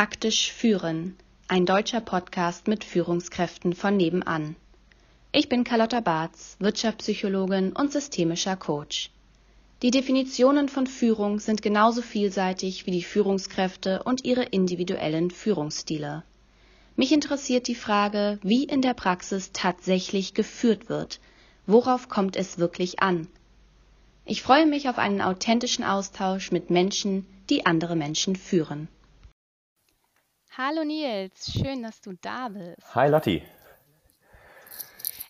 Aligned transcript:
Praktisch 0.00 0.50
führen. 0.50 1.14
Ein 1.46 1.66
deutscher 1.66 2.00
Podcast 2.00 2.68
mit 2.68 2.84
Führungskräften 2.84 3.74
von 3.74 3.98
nebenan. 3.98 4.56
Ich 5.30 5.50
bin 5.50 5.62
Carlotta 5.62 6.00
Barth, 6.00 6.56
Wirtschaftspsychologin 6.58 7.72
und 7.72 7.92
systemischer 7.92 8.56
Coach. 8.56 9.10
Die 9.82 9.90
Definitionen 9.90 10.70
von 10.70 10.86
Führung 10.86 11.38
sind 11.38 11.60
genauso 11.60 12.00
vielseitig 12.00 12.86
wie 12.86 12.92
die 12.92 13.02
Führungskräfte 13.02 14.02
und 14.02 14.24
ihre 14.24 14.44
individuellen 14.44 15.30
Führungsstile. 15.30 16.22
Mich 16.96 17.12
interessiert 17.12 17.68
die 17.68 17.74
Frage, 17.74 18.38
wie 18.42 18.64
in 18.64 18.80
der 18.80 18.94
Praxis 18.94 19.50
tatsächlich 19.52 20.32
geführt 20.32 20.88
wird. 20.88 21.20
Worauf 21.66 22.08
kommt 22.08 22.36
es 22.36 22.56
wirklich 22.56 23.00
an? 23.00 23.26
Ich 24.24 24.40
freue 24.40 24.64
mich 24.64 24.88
auf 24.88 24.96
einen 24.96 25.20
authentischen 25.20 25.84
Austausch 25.84 26.52
mit 26.52 26.70
Menschen, 26.70 27.26
die 27.50 27.66
andere 27.66 27.96
Menschen 27.96 28.34
führen. 28.34 28.88
Hallo 30.58 30.82
Nils, 30.82 31.52
schön, 31.52 31.84
dass 31.84 32.00
du 32.00 32.12
da 32.20 32.48
bist. 32.48 32.94
Hi 32.96 33.08
Lotti. 33.08 33.40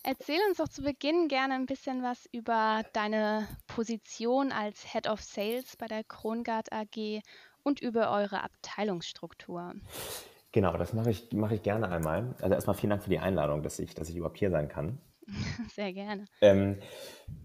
Erzähl 0.03 0.39
uns 0.49 0.57
doch 0.57 0.67
zu 0.67 0.81
Beginn 0.81 1.27
gerne 1.27 1.53
ein 1.53 1.67
bisschen 1.67 2.01
was 2.01 2.27
über 2.31 2.81
deine 2.93 3.47
Position 3.67 4.51
als 4.51 4.83
Head 4.91 5.07
of 5.07 5.21
Sales 5.21 5.77
bei 5.77 5.85
der 5.85 6.03
Krongard 6.03 6.73
AG 6.73 7.21
und 7.61 7.79
über 7.81 8.11
eure 8.11 8.41
Abteilungsstruktur. 8.41 9.75
Genau, 10.53 10.75
das 10.75 10.93
mache 10.93 11.11
ich, 11.11 11.31
mache 11.33 11.53
ich 11.53 11.61
gerne 11.61 11.89
einmal. 11.89 12.33
Also 12.41 12.55
erstmal 12.55 12.75
vielen 12.75 12.89
Dank 12.89 13.03
für 13.03 13.11
die 13.11 13.19
Einladung, 13.19 13.61
dass 13.61 13.77
ich, 13.77 13.93
dass 13.93 14.09
ich 14.09 14.15
überhaupt 14.15 14.39
hier 14.39 14.49
sein 14.49 14.69
kann. 14.69 14.97
Sehr 15.75 15.93
gerne. 15.93 16.25
Ähm, 16.41 16.77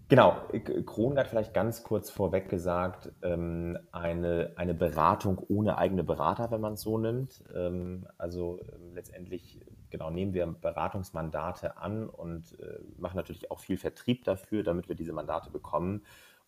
genau, 0.09 0.37
Krongard 0.85 1.27
vielleicht 1.27 1.53
ganz 1.53 1.83
kurz 1.83 2.09
vorweg 2.09 2.49
gesagt, 2.49 3.11
ähm, 3.21 3.77
eine, 3.91 4.53
eine 4.55 4.73
Beratung 4.73 5.39
ohne 5.47 5.77
eigene 5.77 6.03
Berater, 6.03 6.51
wenn 6.51 6.61
man 6.61 6.73
es 6.73 6.81
so 6.81 6.97
nimmt. 6.97 7.43
Ähm, 7.55 8.07
also 8.17 8.59
ähm, 8.61 8.93
letztendlich 8.93 9.59
genau 9.89 10.09
nehmen 10.09 10.33
wir 10.33 10.45
Beratungsmandate 10.47 11.77
an 11.77 12.09
und 12.09 12.59
äh, 12.59 12.79
machen 12.97 13.17
natürlich 13.17 13.51
auch 13.51 13.59
viel 13.59 13.77
Vertrieb 13.77 14.23
dafür, 14.25 14.63
damit 14.63 14.89
wir 14.89 14.95
diese 14.95 15.13
Mandate 15.13 15.49
bekommen 15.49 16.03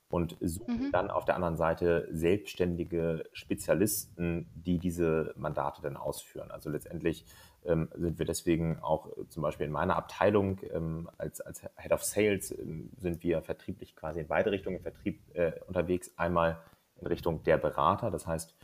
und 0.09 0.36
suchen 0.41 0.88
mhm. 0.88 0.91
dann 0.91 1.11
auf 1.11 1.25
der 1.25 1.36
anderen 1.36 1.55
Seite 1.55 2.08
selbstständige 2.11 3.25
Spezialisten, 3.31 4.49
die 4.55 4.80
diese 4.80 5.33
Mandate 5.38 5.81
dann 5.81 5.97
ausführen. 5.97 6.49
Also 6.49 6.69
letztendlich 6.69 7.25
ähm, 7.65 7.89
sind 7.95 8.19
wir 8.19 8.25
deswegen 8.25 8.79
auch 8.79 9.07
äh, 9.17 9.27
zum 9.27 9.43
Beispiel 9.43 9.65
in 9.65 9.71
meiner 9.71 9.95
Abteilung 9.95 10.59
ähm, 10.73 11.09
als, 11.17 11.41
als 11.41 11.61
Head 11.77 11.91
of 11.91 12.03
Sales 12.03 12.52
ähm, 12.57 12.91
sind 12.97 13.23
wir 13.23 13.41
vertrieblich 13.41 13.95
quasi 13.95 14.21
in 14.21 14.27
beide 14.27 14.52
Richtungen 14.52 14.79
Vertrieb 14.81 15.21
äh, 15.35 15.53
unterwegs. 15.67 16.11
Einmal 16.17 16.59
in 16.99 17.07
Richtung 17.07 17.43
der 17.43 17.57
Berater, 17.57 18.11
das 18.11 18.27
heißt 18.27 18.55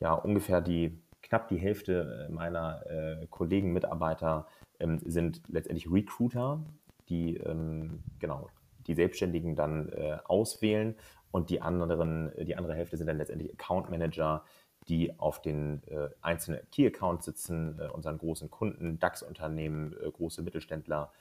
ja 0.00 0.14
ungefähr 0.14 0.60
die 0.60 1.00
knapp 1.22 1.48
die 1.48 1.56
Hälfte 1.56 2.28
äh, 2.28 2.32
meiner 2.32 2.84
äh, 2.86 3.26
Kollegen, 3.28 3.72
Mitarbeiter 3.72 4.46
ähm, 4.78 5.00
sind 5.04 5.42
letztendlich 5.48 5.90
Recruiter, 5.90 6.64
die 7.08 7.36
ähm, 7.38 8.02
genau 8.18 8.48
die 8.86 8.94
Selbstständigen 8.94 9.56
dann 9.56 9.88
äh, 9.90 10.18
auswählen 10.24 10.94
und 11.30 11.50
die 11.50 11.62
anderen, 11.62 12.30
die 12.44 12.54
andere 12.54 12.74
Hälfte 12.74 12.96
sind 12.96 13.06
dann 13.06 13.18
letztendlich 13.18 13.52
Account 13.52 13.90
Manager, 13.90 14.44
die 14.88 15.18
auf 15.18 15.40
den 15.40 15.82
äh, 15.88 16.08
einzelnen 16.20 16.60
Key 16.70 16.86
Accounts 16.86 17.24
sitzen, 17.24 17.78
äh, 17.78 17.88
unseren 17.88 18.18
großen 18.18 18.50
Kunden, 18.50 18.98
DAX-Unternehmen, 18.98 19.94
äh, 20.02 20.10
große 20.10 20.42
Mittelständler 20.42 21.12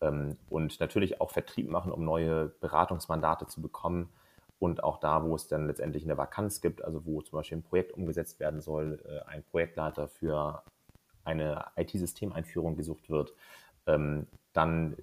ähm, 0.00 0.36
und 0.48 0.80
natürlich 0.80 1.20
auch 1.20 1.30
Vertrieb 1.30 1.68
machen, 1.68 1.92
um 1.92 2.04
neue 2.04 2.48
Beratungsmandate 2.60 3.46
zu 3.46 3.60
bekommen. 3.60 4.10
Und 4.58 4.84
auch 4.84 4.98
da, 4.98 5.24
wo 5.24 5.34
es 5.34 5.48
dann 5.48 5.66
letztendlich 5.66 6.04
eine 6.04 6.18
Vakanz 6.18 6.60
gibt, 6.60 6.84
also 6.84 7.06
wo 7.06 7.22
zum 7.22 7.38
Beispiel 7.38 7.58
ein 7.58 7.62
Projekt 7.62 7.92
umgesetzt 7.92 8.40
werden 8.40 8.60
soll, 8.60 9.00
äh, 9.06 9.28
ein 9.28 9.42
Projektleiter 9.42 10.08
für 10.08 10.62
eine 11.24 11.64
IT-Systemeinführung 11.76 12.76
gesucht 12.76 13.08
wird, 13.08 13.34
ähm, 13.86 14.26
dann 14.52 14.96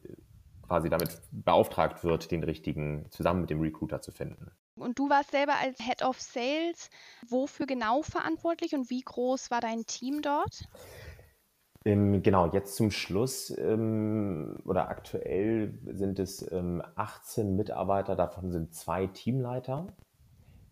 quasi 0.68 0.90
damit 0.90 1.22
beauftragt 1.32 2.04
wird, 2.04 2.32
den 2.32 2.44
richtigen 2.44 3.06
zusammen 3.10 3.42
mit 3.42 3.50
dem 3.50 3.62
Recruiter 3.62 4.02
zu 4.02 4.12
finden. 4.12 4.52
Und 4.78 5.00
du 5.00 5.10
warst 5.10 5.32
selber 5.32 5.54
als 5.62 5.80
Head 5.80 6.04
of 6.04 6.20
Sales 6.20 6.90
wofür 7.28 7.66
genau 7.66 8.02
verantwortlich 8.02 8.74
und 8.74 8.90
wie 8.90 9.02
groß 9.02 9.52
war 9.52 9.62
dein 9.62 9.86
Team 9.86 10.22
dort? 10.22 10.68
Ähm, 11.86 12.22
genau, 12.22 12.52
jetzt 12.52 12.76
zum 12.76 12.92
Schluss 12.92 13.56
ähm, 13.58 14.58
oder 14.66 14.90
aktuell 14.90 15.80
sind 15.86 16.20
es 16.20 16.50
ähm, 16.52 16.84
18 16.96 17.56
Mitarbeiter, 17.56 18.16
davon 18.16 18.52
sind 18.52 18.74
zwei 18.74 19.08
Teamleiter, 19.08 19.88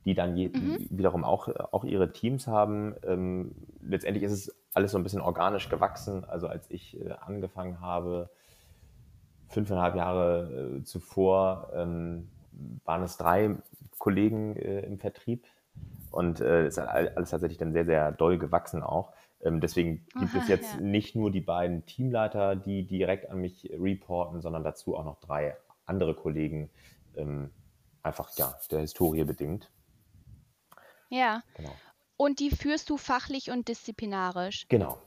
die 0.03 0.13
dann 0.13 0.35
je, 0.35 0.49
mhm. 0.49 0.87
wiederum 0.89 1.23
auch, 1.23 1.47
auch 1.71 1.85
ihre 1.85 2.11
Teams 2.11 2.47
haben. 2.47 2.95
Ähm, 3.03 3.55
letztendlich 3.81 4.23
ist 4.23 4.33
es 4.33 4.55
alles 4.73 4.91
so 4.91 4.97
ein 4.97 5.03
bisschen 5.03 5.21
organisch 5.21 5.69
gewachsen. 5.69 6.25
Also 6.25 6.47
als 6.47 6.69
ich 6.69 6.99
äh, 6.99 7.11
angefangen 7.11 7.79
habe, 7.79 8.29
fünfeinhalb 9.47 9.95
Jahre 9.95 10.79
äh, 10.79 10.83
zuvor, 10.83 11.71
ähm, 11.73 12.27
waren 12.83 13.03
es 13.03 13.17
drei 13.17 13.55
Kollegen 13.97 14.55
äh, 14.55 14.81
im 14.81 14.99
Vertrieb. 14.99 15.45
Und 16.11 16.39
äh, 16.39 16.67
ist 16.67 16.79
alles 16.79 17.29
tatsächlich 17.29 17.57
dann 17.57 17.73
sehr, 17.73 17.85
sehr 17.85 18.11
doll 18.13 18.37
gewachsen 18.37 18.81
auch. 18.81 19.11
Ähm, 19.43 19.59
deswegen 19.59 20.05
gibt 20.19 20.33
Aha, 20.33 20.39
es 20.41 20.47
jetzt 20.47 20.75
ja. 20.75 20.79
nicht 20.81 21.15
nur 21.15 21.29
die 21.29 21.41
beiden 21.41 21.85
Teamleiter, 21.85 22.55
die 22.55 22.87
direkt 22.87 23.29
an 23.29 23.39
mich 23.39 23.69
reporten, 23.77 24.41
sondern 24.41 24.63
dazu 24.63 24.95
auch 24.95 25.03
noch 25.03 25.19
drei 25.19 25.55
andere 25.85 26.15
Kollegen, 26.15 26.69
ähm, 27.15 27.51
einfach 28.01 28.29
ja, 28.37 28.57
der 28.71 28.79
Historie 28.79 29.23
bedingt. 29.23 29.69
Ja. 31.09 31.43
Genau. 31.57 31.75
Und 32.17 32.39
die 32.39 32.49
führst 32.49 32.89
du 32.89 32.97
fachlich 32.97 33.51
und 33.51 33.67
disziplinarisch. 33.67 34.67
Genau, 34.69 34.97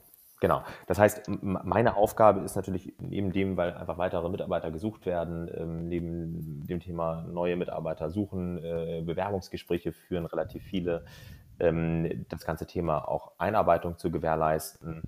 Genau. 0.41 0.63
Das 0.87 0.99
heißt, 0.99 1.29
meine 1.43 1.97
Aufgabe 1.97 2.41
ist 2.41 2.55
natürlich 2.55 2.95
neben 3.01 3.33
dem, 3.33 3.57
weil 3.57 3.75
einfach 3.75 3.99
weitere 3.99 4.29
Mitarbeiter 4.29 4.71
gesucht 4.71 5.05
werden, 5.05 5.51
ähm, 5.53 5.89
neben 5.89 6.65
dem 6.67 6.79
Thema 6.79 7.23
neue 7.23 7.57
Mitarbeiter 7.57 8.09
suchen, 8.09 8.59
äh, 8.59 9.03
Bewerbungsgespräche 9.05 9.93
führen 9.93 10.27
relativ 10.27 10.63
viele, 10.63 11.05
ähm, 11.59 12.25
das 12.29 12.45
ganze 12.45 12.67
Thema 12.67 13.09
auch 13.09 13.33
Einarbeitung 13.39 13.99
zu 13.99 14.13
gewährleisten, 14.13 15.03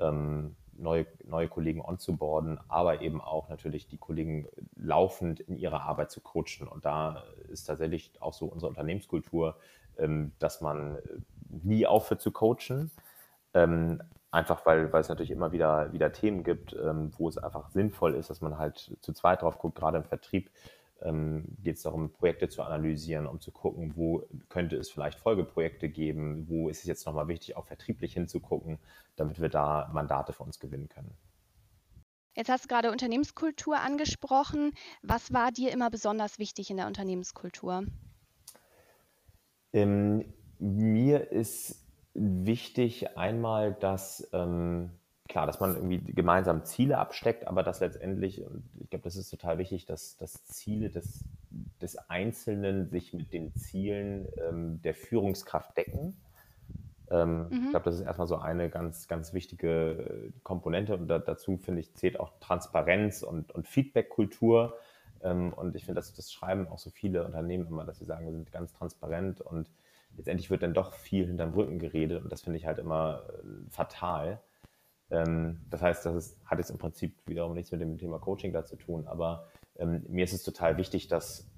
ähm, 0.00 0.56
neue, 0.72 1.06
neue 1.26 1.48
Kollegen 1.48 1.82
onzuboarden, 1.82 2.58
aber 2.68 3.02
eben 3.02 3.20
auch 3.20 3.50
natürlich 3.50 3.86
die 3.86 3.98
Kollegen 3.98 4.48
laufend 4.76 5.40
in 5.40 5.58
ihrer 5.58 5.82
Arbeit 5.82 6.10
zu 6.10 6.22
coachen. 6.22 6.66
Und 6.66 6.86
da 6.86 7.22
ist 7.50 7.64
tatsächlich 7.64 8.12
auch 8.20 8.32
so 8.32 8.46
unsere 8.46 8.70
Unternehmenskultur, 8.70 9.56
dass 10.38 10.62
man 10.62 10.96
nie 11.50 11.86
aufhört 11.86 12.22
zu 12.22 12.32
coachen. 12.32 12.90
Einfach 14.32 14.64
weil, 14.64 14.92
weil 14.92 15.00
es 15.00 15.08
natürlich 15.08 15.32
immer 15.32 15.50
wieder, 15.52 15.92
wieder 15.92 16.12
Themen 16.12 16.44
gibt, 16.44 16.72
ähm, 16.72 17.12
wo 17.18 17.28
es 17.28 17.36
einfach 17.36 17.70
sinnvoll 17.70 18.14
ist, 18.14 18.30
dass 18.30 18.40
man 18.40 18.58
halt 18.58 18.96
zu 19.00 19.12
zweit 19.12 19.42
drauf 19.42 19.58
guckt, 19.58 19.76
gerade 19.76 19.98
im 19.98 20.04
Vertrieb 20.04 20.50
ähm, 21.02 21.44
geht 21.62 21.76
es 21.76 21.82
darum, 21.82 22.12
Projekte 22.12 22.48
zu 22.48 22.62
analysieren, 22.62 23.26
um 23.26 23.40
zu 23.40 23.50
gucken, 23.50 23.96
wo 23.96 24.26
könnte 24.48 24.76
es 24.76 24.90
vielleicht 24.90 25.18
Folgeprojekte 25.18 25.88
geben, 25.88 26.46
wo 26.48 26.68
ist 26.68 26.78
es 26.78 26.84
jetzt 26.84 27.06
nochmal 27.06 27.28
wichtig, 27.28 27.56
auch 27.56 27.66
vertrieblich 27.66 28.12
hinzugucken, 28.12 28.78
damit 29.16 29.40
wir 29.40 29.48
da 29.48 29.90
Mandate 29.92 30.32
für 30.32 30.44
uns 30.44 30.60
gewinnen 30.60 30.88
können. 30.88 31.16
Jetzt 32.36 32.48
hast 32.48 32.64
du 32.64 32.68
gerade 32.68 32.92
Unternehmenskultur 32.92 33.80
angesprochen. 33.80 34.72
Was 35.02 35.32
war 35.32 35.50
dir 35.50 35.72
immer 35.72 35.90
besonders 35.90 36.38
wichtig 36.38 36.70
in 36.70 36.76
der 36.76 36.86
Unternehmenskultur? 36.86 37.84
Ähm, 39.72 40.32
mir 40.58 41.32
ist 41.32 41.79
wichtig 42.14 43.16
einmal, 43.16 43.74
dass 43.74 44.28
ähm, 44.32 44.90
klar, 45.30 45.46
dass 45.46 45.60
man 45.60 45.76
irgendwie 45.76 46.12
gemeinsam 46.12 46.64
Ziele 46.64 46.98
absteckt, 46.98 47.46
aber 47.46 47.62
dass 47.62 47.80
letztendlich, 47.80 48.44
und 48.44 48.64
ich 48.80 48.90
glaube, 48.90 49.04
das 49.04 49.16
ist 49.16 49.30
total 49.30 49.58
wichtig, 49.58 49.86
dass, 49.86 50.16
dass 50.16 50.44
Ziele 50.44 50.90
des, 50.90 51.24
des 51.80 51.96
Einzelnen 52.10 52.90
sich 52.90 53.14
mit 53.14 53.32
den 53.32 53.54
Zielen 53.54 54.26
ähm, 54.48 54.82
der 54.82 54.94
Führungskraft 54.94 55.76
decken. 55.76 56.20
Ähm, 57.10 57.48
mhm. 57.48 57.62
Ich 57.64 57.70
glaube, 57.70 57.84
das 57.84 57.94
ist 57.94 58.02
erstmal 58.02 58.26
so 58.26 58.36
eine 58.36 58.70
ganz, 58.70 59.06
ganz 59.06 59.32
wichtige 59.32 60.32
Komponente 60.42 60.96
und 60.96 61.06
da, 61.06 61.20
dazu, 61.20 61.56
finde 61.58 61.80
ich, 61.80 61.94
zählt 61.94 62.18
auch 62.18 62.32
Transparenz 62.40 63.22
und, 63.22 63.52
und 63.52 63.68
Feedback-Kultur. 63.68 64.76
Ähm, 65.22 65.52
und 65.52 65.76
ich 65.76 65.84
finde, 65.84 66.00
das, 66.00 66.12
das 66.12 66.32
schreiben 66.32 66.66
auch 66.66 66.78
so 66.78 66.90
viele 66.90 67.24
Unternehmen 67.24 67.68
immer, 67.68 67.84
dass 67.84 67.98
sie 67.98 68.04
sagen, 68.04 68.26
wir 68.26 68.32
sind 68.32 68.50
ganz 68.50 68.72
transparent 68.72 69.40
und 69.40 69.68
letztendlich 70.16 70.50
wird 70.50 70.62
dann 70.62 70.74
doch 70.74 70.92
viel 70.92 71.26
hinterm 71.26 71.52
Rücken 71.54 71.78
geredet 71.78 72.22
und 72.22 72.30
das 72.30 72.42
finde 72.42 72.58
ich 72.58 72.66
halt 72.66 72.78
immer 72.78 73.24
äh, 73.28 73.70
fatal. 73.70 74.40
Ähm, 75.10 75.60
das 75.70 75.82
heißt, 75.82 76.06
das 76.06 76.14
ist, 76.14 76.44
hat 76.44 76.58
jetzt 76.58 76.70
im 76.70 76.78
Prinzip 76.78 77.16
wiederum 77.26 77.54
nichts 77.54 77.72
mit 77.72 77.80
dem 77.80 77.98
Thema 77.98 78.18
Coaching 78.18 78.52
da 78.52 78.64
zu 78.64 78.76
tun, 78.76 79.06
aber 79.06 79.48
ähm, 79.76 80.04
mir 80.08 80.24
ist 80.24 80.32
es 80.32 80.42
total 80.42 80.76
wichtig, 80.76 81.08
dass 81.08 81.50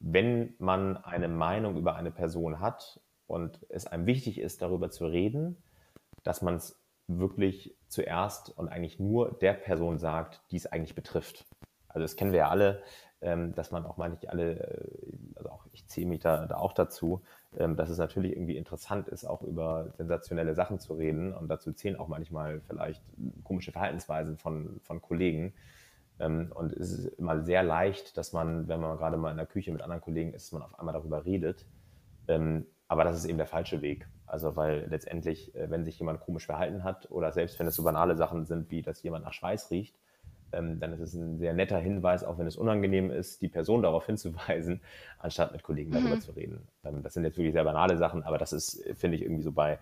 wenn 0.00 0.54
man 0.58 0.96
eine 0.98 1.28
Meinung 1.28 1.76
über 1.76 1.96
eine 1.96 2.10
Person 2.10 2.60
hat 2.60 3.00
und 3.26 3.64
es 3.70 3.86
einem 3.86 4.06
wichtig 4.06 4.38
ist, 4.38 4.60
darüber 4.60 4.90
zu 4.90 5.06
reden, 5.06 5.62
dass 6.22 6.42
man 6.42 6.56
es 6.56 6.80
wirklich 7.06 7.76
zuerst 7.88 8.50
und 8.50 8.68
eigentlich 8.68 8.98
nur 8.98 9.38
der 9.38 9.54
Person 9.54 9.98
sagt, 9.98 10.42
die 10.50 10.56
es 10.56 10.66
eigentlich 10.66 10.94
betrifft. 10.94 11.46
Also 11.88 12.00
das 12.00 12.16
kennen 12.16 12.32
wir 12.32 12.40
ja 12.40 12.48
alle, 12.48 12.82
dass 13.54 13.70
man 13.70 13.86
auch 13.86 13.96
mal 13.96 14.10
nicht 14.10 14.28
alle, 14.28 14.60
äh, 14.60 15.16
also 15.36 15.50
auch 15.50 15.66
ich 15.72 15.86
ziehe 15.86 16.06
mich 16.06 16.20
da, 16.20 16.46
da 16.46 16.56
auch 16.56 16.72
dazu, 16.72 17.22
ähm, 17.56 17.76
dass 17.76 17.90
es 17.90 17.98
natürlich 17.98 18.32
irgendwie 18.32 18.56
interessant 18.56 19.08
ist, 19.08 19.24
auch 19.24 19.42
über 19.42 19.92
sensationelle 19.96 20.54
Sachen 20.54 20.78
zu 20.78 20.94
reden. 20.94 21.32
Und 21.32 21.48
dazu 21.48 21.72
zählen 21.72 21.96
auch 21.96 22.08
manchmal 22.08 22.60
vielleicht 22.60 23.02
komische 23.42 23.72
Verhaltensweisen 23.72 24.36
von, 24.36 24.80
von 24.82 25.00
Kollegen. 25.00 25.54
Ähm, 26.18 26.52
und 26.54 26.72
es 26.72 26.92
ist 26.92 27.06
immer 27.18 27.42
sehr 27.42 27.62
leicht, 27.62 28.16
dass 28.16 28.32
man, 28.32 28.68
wenn 28.68 28.80
man 28.80 28.96
gerade 28.96 29.16
mal 29.16 29.30
in 29.30 29.36
der 29.36 29.46
Küche 29.46 29.72
mit 29.72 29.82
anderen 29.82 30.02
Kollegen 30.02 30.32
ist, 30.32 30.52
man 30.52 30.62
auf 30.62 30.78
einmal 30.78 30.94
darüber 30.94 31.24
redet. 31.24 31.66
Ähm, 32.28 32.66
aber 32.88 33.04
das 33.04 33.16
ist 33.16 33.24
eben 33.24 33.38
der 33.38 33.46
falsche 33.46 33.82
Weg. 33.82 34.06
Also 34.26 34.56
weil 34.56 34.86
letztendlich, 34.88 35.54
äh, 35.54 35.70
wenn 35.70 35.84
sich 35.84 35.98
jemand 35.98 36.20
komisch 36.20 36.46
verhalten 36.46 36.84
hat 36.84 37.10
oder 37.10 37.32
selbst 37.32 37.58
wenn 37.58 37.66
es 37.66 37.76
so 37.76 37.82
banale 37.84 38.16
Sachen 38.16 38.44
sind, 38.44 38.70
wie 38.70 38.82
dass 38.82 39.02
jemand 39.02 39.24
nach 39.24 39.32
Schweiß 39.32 39.70
riecht, 39.70 39.96
ähm, 40.54 40.80
dann 40.80 40.92
ist 40.92 41.00
es 41.00 41.14
ein 41.14 41.38
sehr 41.38 41.52
netter 41.52 41.78
Hinweis, 41.78 42.24
auch 42.24 42.38
wenn 42.38 42.46
es 42.46 42.56
unangenehm 42.56 43.10
ist, 43.10 43.42
die 43.42 43.48
Person 43.48 43.82
darauf 43.82 44.06
hinzuweisen, 44.06 44.80
anstatt 45.18 45.52
mit 45.52 45.62
Kollegen 45.62 45.92
darüber 45.92 46.16
mhm. 46.16 46.20
zu 46.20 46.32
reden. 46.32 46.68
Ähm, 46.84 47.02
das 47.02 47.14
sind 47.14 47.24
jetzt 47.24 47.36
wirklich 47.36 47.52
sehr 47.52 47.64
banale 47.64 47.96
Sachen, 47.96 48.22
aber 48.22 48.38
das 48.38 48.52
ist, 48.52 48.82
finde 48.94 49.16
ich, 49.16 49.22
irgendwie 49.22 49.42
so 49.42 49.52
bei, 49.52 49.78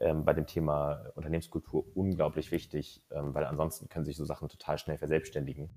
ähm, 0.00 0.24
bei 0.24 0.32
dem 0.32 0.46
Thema 0.46 1.06
Unternehmenskultur 1.14 1.84
unglaublich 1.94 2.50
wichtig, 2.52 3.02
ähm, 3.10 3.34
weil 3.34 3.44
ansonsten 3.44 3.88
können 3.88 4.04
sich 4.04 4.16
so 4.16 4.24
Sachen 4.24 4.48
total 4.48 4.78
schnell 4.78 4.98
verselbstständigen. 4.98 5.70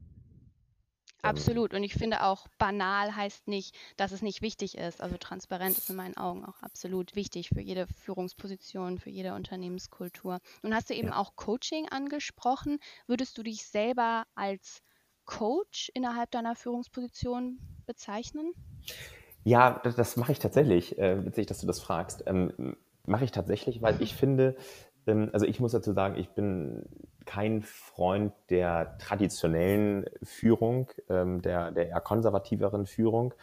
Absolut. 1.22 1.74
Und 1.74 1.84
ich 1.84 1.94
finde 1.94 2.24
auch, 2.24 2.48
banal 2.58 3.16
heißt 3.16 3.48
nicht, 3.48 3.76
dass 3.98 4.12
es 4.12 4.22
nicht 4.22 4.42
wichtig 4.42 4.78
ist. 4.78 5.02
Also 5.02 5.18
transparent 5.18 5.78
ist 5.78 5.90
in 5.90 5.96
meinen 5.96 6.16
Augen 6.18 6.46
auch 6.46 6.62
absolut 6.62 7.16
wichtig 7.16 7.50
für 7.50 7.62
jede 7.62 7.88
Führungsposition, 7.88 9.00
für 9.00 9.10
jede 9.10 9.34
Unternehmenskultur. 9.34 10.40
Nun 10.62 10.76
hast 10.76 10.90
du 10.90 10.94
eben 10.94 11.10
ja. 11.10 11.18
auch 11.18 11.36
Coaching 11.36 11.88
angesprochen. 11.90 12.80
Würdest 13.08 13.38
du 13.38 13.44
dich 13.44 13.66
selber 13.66 14.26
als 14.36 14.82
Coach 15.26 15.92
innerhalb 15.94 16.32
deiner 16.32 16.56
Führungsposition 16.56 17.60
bezeichnen? 17.86 18.54
Ja, 19.44 19.80
das, 19.84 19.96
das 19.96 20.18
mache 20.18 20.32
ich 20.32 20.40
tatsächlich. 20.40 20.98
Äh, 20.98 21.26
witzig, 21.26 21.48
dass 21.48 21.60
du 21.60 21.68
das 21.68 21.80
fragst. 21.80 22.24
Ähm, 22.28 22.76
mache 23.06 23.26
ich 23.26 23.32
tatsächlich, 23.32 23.82
weil 23.82 24.02
ich 24.02 24.16
finde, 24.16 24.56
ähm, 25.08 25.30
also 25.34 25.46
ich 25.46 25.60
muss 25.60 25.72
dazu 25.72 25.94
sagen, 25.94 26.18
ich 26.18 26.30
bin 26.30 26.84
kein 27.28 27.62
Freund 27.62 28.34
der 28.50 28.98
traditionellen 28.98 30.06
Führung, 30.24 30.90
ähm, 31.10 31.44
der, 31.44 31.72
der 31.72 31.90
eher 31.90 32.02
konservativeren 32.02 32.88
Führung. 32.88 33.36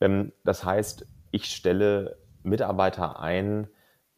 Ähm, 0.00 0.32
das 0.44 0.64
heißt, 0.64 1.06
ich 1.30 1.44
stelle 1.46 2.18
Mitarbeiter 2.42 3.20
ein, 3.20 3.68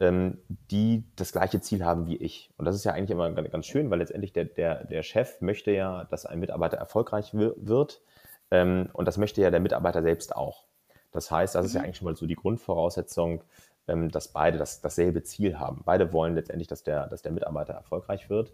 die 0.01 1.03
das 1.17 1.33
gleiche 1.33 1.61
Ziel 1.61 1.85
haben 1.85 2.07
wie 2.07 2.17
ich. 2.19 2.53
Und 2.57 2.67
das 2.67 2.77
ist 2.77 2.85
ja 2.85 2.93
eigentlich 2.93 3.11
immer 3.11 3.33
ganz 3.33 3.67
schön, 3.67 3.91
weil 3.91 3.99
letztendlich 3.99 4.33
der, 4.33 4.45
der, 4.45 4.85
der 4.85 5.03
Chef 5.03 5.41
möchte 5.41 5.73
ja, 5.73 6.05
dass 6.05 6.25
ein 6.25 6.39
Mitarbeiter 6.39 6.77
erfolgreich 6.77 7.35
wird. 7.35 8.01
und 8.49 9.05
das 9.09 9.17
möchte 9.17 9.43
ja 9.43 9.51
der 9.51 9.59
Mitarbeiter 9.59 10.03
selbst 10.03 10.37
auch. 10.37 10.69
Das 11.11 11.31
heißt, 11.31 11.55
das 11.55 11.67
ist 11.67 11.75
ja 11.75 11.81
mhm. 11.81 11.87
eigentlich 11.87 11.97
schon 11.97 12.05
mal 12.07 12.17
so 12.17 12.27
die 12.27 12.37
Grundvoraussetzung, 12.37 13.43
ähm, 13.89 14.11
dass 14.11 14.29
beide 14.29 14.59
das, 14.59 14.81
dasselbe 14.81 15.23
Ziel 15.23 15.59
haben. 15.59 15.83
Beide 15.85 16.13
wollen 16.13 16.35
letztendlich, 16.35 16.69
dass 16.69 16.83
der, 16.83 17.07
dass 17.07 17.23
der 17.23 17.33
Mitarbeiter 17.33 17.73
erfolgreich 17.73 18.29
wird. 18.29 18.53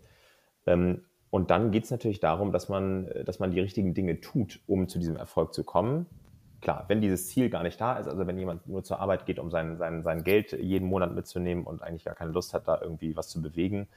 Ähm, 0.66 1.02
und 1.30 1.50
dann 1.50 1.72
geht 1.72 1.84
es 1.84 1.90
natürlich 1.90 2.20
darum, 2.20 2.52
dass 2.52 2.68
man, 2.68 3.10
dass 3.24 3.40
man 3.40 3.50
die 3.50 3.60
richtigen 3.60 3.92
Dinge 3.92 4.20
tut, 4.20 4.60
um 4.66 4.88
zu 4.88 4.98
diesem 4.98 5.16
Erfolg 5.16 5.52
zu 5.52 5.64
kommen. 5.64 6.06
Klar, 6.60 6.84
wenn 6.88 7.00
dieses 7.00 7.28
Ziel 7.28 7.50
gar 7.50 7.62
nicht 7.64 7.80
da 7.80 7.98
ist, 7.98 8.06
also 8.06 8.26
wenn 8.26 8.38
jemand 8.38 8.68
nur 8.68 8.84
zur 8.84 9.00
Arbeit 9.00 9.26
geht, 9.26 9.38
um 9.38 9.50
sein, 9.50 9.76
sein, 9.76 10.02
sein 10.02 10.22
Geld 10.22 10.52
jeden 10.52 10.88
Monat 10.88 11.12
mitzunehmen 11.14 11.64
und 11.64 11.82
eigentlich 11.82 12.04
gar 12.04 12.14
keine 12.14 12.30
Lust 12.30 12.54
hat, 12.54 12.68
da 12.68 12.80
irgendwie 12.80 13.16
was 13.16 13.28
zu 13.28 13.42
bewegen, 13.42 13.88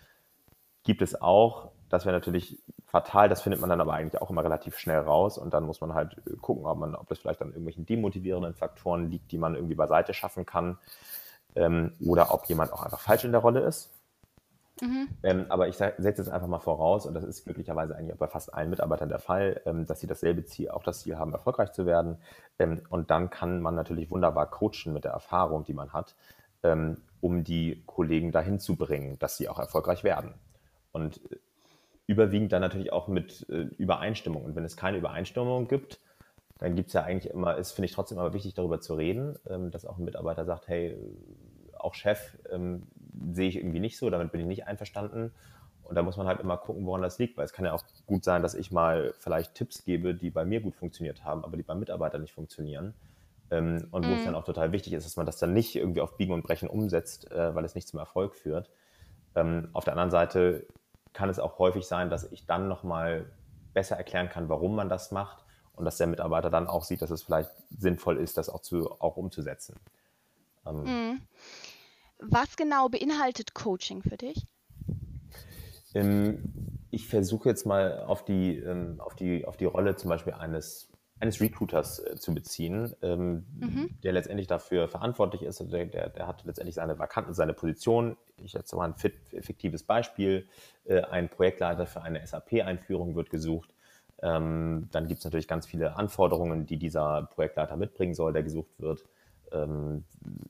gibt 0.83 1.01
es 1.01 1.21
auch. 1.21 1.69
Das 1.89 2.05
wäre 2.05 2.15
natürlich 2.15 2.57
fatal, 2.85 3.29
das 3.29 3.41
findet 3.41 3.61
man 3.61 3.69
dann 3.69 3.81
aber 3.81 3.93
eigentlich 3.93 4.21
auch 4.21 4.29
immer 4.29 4.43
relativ 4.43 4.77
schnell 4.77 4.99
raus 4.99 5.37
und 5.37 5.53
dann 5.53 5.63
muss 5.63 5.79
man 5.79 5.93
halt 5.93 6.15
gucken, 6.41 6.65
ob, 6.65 6.79
man, 6.79 6.95
ob 6.95 7.07
das 7.07 7.19
vielleicht 7.19 7.41
an 7.41 7.49
irgendwelchen 7.49 7.85
demotivierenden 7.85 8.55
Faktoren 8.55 9.11
liegt, 9.11 9.31
die 9.31 9.37
man 9.37 9.55
irgendwie 9.55 9.75
beiseite 9.75 10.13
schaffen 10.13 10.45
kann 10.45 10.77
ähm, 11.55 11.93
oder 12.05 12.33
ob 12.33 12.45
jemand 12.45 12.73
auch 12.73 12.83
einfach 12.83 12.99
falsch 12.99 13.25
in 13.25 13.31
der 13.31 13.41
Rolle 13.41 13.59
ist. 13.59 13.91
Mhm. 14.81 15.07
Ähm, 15.23 15.45
aber 15.49 15.67
ich 15.67 15.77
setze 15.77 16.21
es 16.21 16.29
einfach 16.29 16.47
mal 16.47 16.59
voraus, 16.59 17.05
und 17.05 17.13
das 17.13 17.23
ist 17.23 17.45
glücklicherweise 17.45 17.95
eigentlich 17.95 18.13
auch 18.13 18.19
bei 18.19 18.27
fast 18.27 18.53
allen 18.53 18.69
Mitarbeitern 18.69 19.09
der 19.09 19.19
Fall, 19.19 19.61
ähm, 19.65 19.85
dass 19.85 19.99
sie 19.99 20.07
dasselbe 20.07 20.45
Ziel, 20.45 20.69
auch 20.69 20.83
das 20.83 21.01
Ziel 21.01 21.17
haben, 21.17 21.33
erfolgreich 21.33 21.71
zu 21.71 21.85
werden. 21.85 22.17
Ähm, 22.59 22.81
und 22.89 23.09
dann 23.09 23.29
kann 23.29 23.61
man 23.61 23.75
natürlich 23.75 24.11
wunderbar 24.11 24.49
coachen 24.49 24.93
mit 24.93 25.03
der 25.03 25.11
Erfahrung, 25.11 25.63
die 25.63 25.73
man 25.73 25.93
hat, 25.93 26.15
ähm, 26.63 26.97
um 27.21 27.43
die 27.43 27.83
Kollegen 27.85 28.31
dahin 28.31 28.59
zu 28.59 28.75
bringen, 28.75 29.17
dass 29.19 29.37
sie 29.37 29.49
auch 29.49 29.59
erfolgreich 29.59 30.03
werden. 30.03 30.33
Und 30.91 31.21
äh, 31.31 31.37
überwiegend 32.05 32.53
dann 32.53 32.61
natürlich 32.61 32.93
auch 32.93 33.07
mit 33.07 33.47
äh, 33.49 33.67
Übereinstimmung. 33.77 34.43
Und 34.43 34.55
wenn 34.55 34.63
es 34.63 34.77
keine 34.77 34.97
Übereinstimmung 34.97 35.67
gibt, 35.67 35.99
dann 36.59 36.75
gibt 36.75 36.87
es 36.87 36.93
ja 36.93 37.03
eigentlich 37.03 37.31
immer, 37.33 37.57
ist, 37.57 37.71
finde 37.71 37.87
ich 37.87 37.93
trotzdem 37.93 38.17
aber 38.17 38.33
wichtig, 38.33 38.53
darüber 38.53 38.79
zu 38.79 38.95
reden, 38.95 39.37
ähm, 39.47 39.71
dass 39.71 39.85
auch 39.85 39.97
ein 39.97 40.05
Mitarbeiter 40.05 40.45
sagt, 40.45 40.67
hey, 40.67 40.97
auch 41.77 41.93
Chef 41.93 42.37
ähm, 42.51 42.83
sehe 43.31 43.49
ich 43.49 43.57
irgendwie 43.57 43.79
nicht 43.79 43.97
so, 43.97 44.09
damit 44.09 44.31
bin 44.31 44.41
ich 44.41 44.47
nicht 44.47 44.67
einverstanden. 44.67 45.31
Und 45.83 45.95
da 45.95 46.03
muss 46.03 46.17
man 46.17 46.27
halt 46.27 46.41
immer 46.41 46.57
gucken, 46.57 46.85
woran 46.85 47.01
das 47.01 47.17
liegt, 47.17 47.37
weil 47.37 47.45
es 47.45 47.53
kann 47.53 47.63
ja 47.63 47.71
auch 47.71 47.83
gut 48.05 48.25
sein, 48.25 48.41
dass 48.41 48.55
ich 48.55 48.71
mal 48.71 49.13
vielleicht 49.19 49.55
Tipps 49.55 49.85
gebe, 49.85 50.13
die 50.13 50.29
bei 50.29 50.43
mir 50.43 50.59
gut 50.59 50.75
funktioniert 50.75 51.23
haben, 51.23 51.45
aber 51.45 51.55
die 51.55 51.63
beim 51.63 51.79
Mitarbeiter 51.79 52.17
nicht 52.19 52.33
funktionieren. 52.33 52.93
Ähm, 53.49 53.87
und 53.91 54.05
wo 54.05 54.11
es 54.11 54.21
mhm. 54.21 54.25
dann 54.25 54.35
auch 54.35 54.43
total 54.43 54.73
wichtig 54.73 54.93
ist, 54.93 55.05
dass 55.05 55.15
man 55.15 55.25
das 55.25 55.37
dann 55.37 55.53
nicht 55.53 55.75
irgendwie 55.75 56.01
auf 56.01 56.17
Biegen 56.17 56.33
und 56.33 56.43
Brechen 56.43 56.67
umsetzt, 56.67 57.31
äh, 57.31 57.55
weil 57.55 57.63
es 57.63 57.75
nicht 57.75 57.87
zum 57.87 57.99
Erfolg 57.99 58.35
führt. 58.35 58.69
Ähm, 59.35 59.69
auf 59.71 59.85
der 59.85 59.93
anderen 59.93 60.11
Seite 60.11 60.67
kann 61.13 61.29
es 61.29 61.39
auch 61.39 61.57
häufig 61.57 61.87
sein, 61.87 62.09
dass 62.09 62.29
ich 62.31 62.45
dann 62.45 62.67
nochmal 62.67 63.25
besser 63.73 63.95
erklären 63.95 64.27
kann, 64.27 64.49
warum 64.49 64.75
man 64.75 64.89
das 64.89 65.11
macht 65.11 65.45
und 65.73 65.85
dass 65.85 65.97
der 65.97 66.07
Mitarbeiter 66.07 66.49
dann 66.49 66.67
auch 66.67 66.83
sieht, 66.83 67.01
dass 67.01 67.11
es 67.11 67.23
vielleicht 67.23 67.51
sinnvoll 67.69 68.17
ist, 68.17 68.37
das 68.37 68.49
auch, 68.49 68.61
zu, 68.61 68.91
auch 68.99 69.15
umzusetzen. 69.15 69.75
Ähm, 70.65 70.83
mhm. 70.83 71.21
Was 72.19 72.55
genau 72.55 72.89
beinhaltet 72.89 73.53
Coaching 73.53 74.01
für 74.01 74.17
dich? 74.17 74.45
Ähm, 75.93 76.39
ich 76.91 77.07
versuche 77.07 77.49
jetzt 77.49 77.65
mal 77.65 78.03
auf 78.05 78.25
die, 78.25 78.57
ähm, 78.57 78.99
auf, 78.99 79.15
die, 79.15 79.45
auf 79.45 79.57
die 79.57 79.65
Rolle 79.65 79.95
zum 79.95 80.09
Beispiel 80.09 80.33
eines, 80.33 80.89
eines 81.19 81.39
Recruiters 81.39 81.99
äh, 81.99 82.15
zu 82.15 82.33
beziehen, 82.33 82.93
ähm, 83.01 83.45
mhm. 83.59 83.89
der 84.03 84.13
letztendlich 84.13 84.47
dafür 84.47 84.87
verantwortlich 84.87 85.43
ist. 85.43 85.61
Also 85.61 85.71
der, 85.71 85.85
der, 85.85 86.09
der, 86.09 86.27
hat 86.27 86.43
letztendlich 86.45 86.75
seine 86.75 86.97
Vakanten, 86.97 87.33
seine 87.33 87.53
Position. 87.53 88.17
Ich 88.43 88.51
setze 88.51 88.75
mal 88.75 88.85
ein 88.85 88.95
fit, 88.95 89.15
effektives 89.31 89.83
Beispiel. 89.83 90.47
Äh, 90.85 91.01
ein 91.01 91.29
Projektleiter 91.29 91.85
für 91.85 92.01
eine 92.01 92.25
SAP-Einführung 92.25 93.15
wird 93.15 93.29
gesucht. 93.29 93.73
Dann 94.19 94.89
gibt 94.91 95.19
es 95.19 95.25
natürlich 95.25 95.47
ganz 95.47 95.67
viele 95.67 95.95
Anforderungen, 95.95 96.65
die 96.65 96.77
dieser 96.77 97.29
Projektleiter 97.35 97.77
mitbringen 97.77 98.15
soll, 98.15 98.33
der 98.33 98.41
gesucht 98.41 98.71
wird. 98.79 99.05
Ähm, 99.51 100.03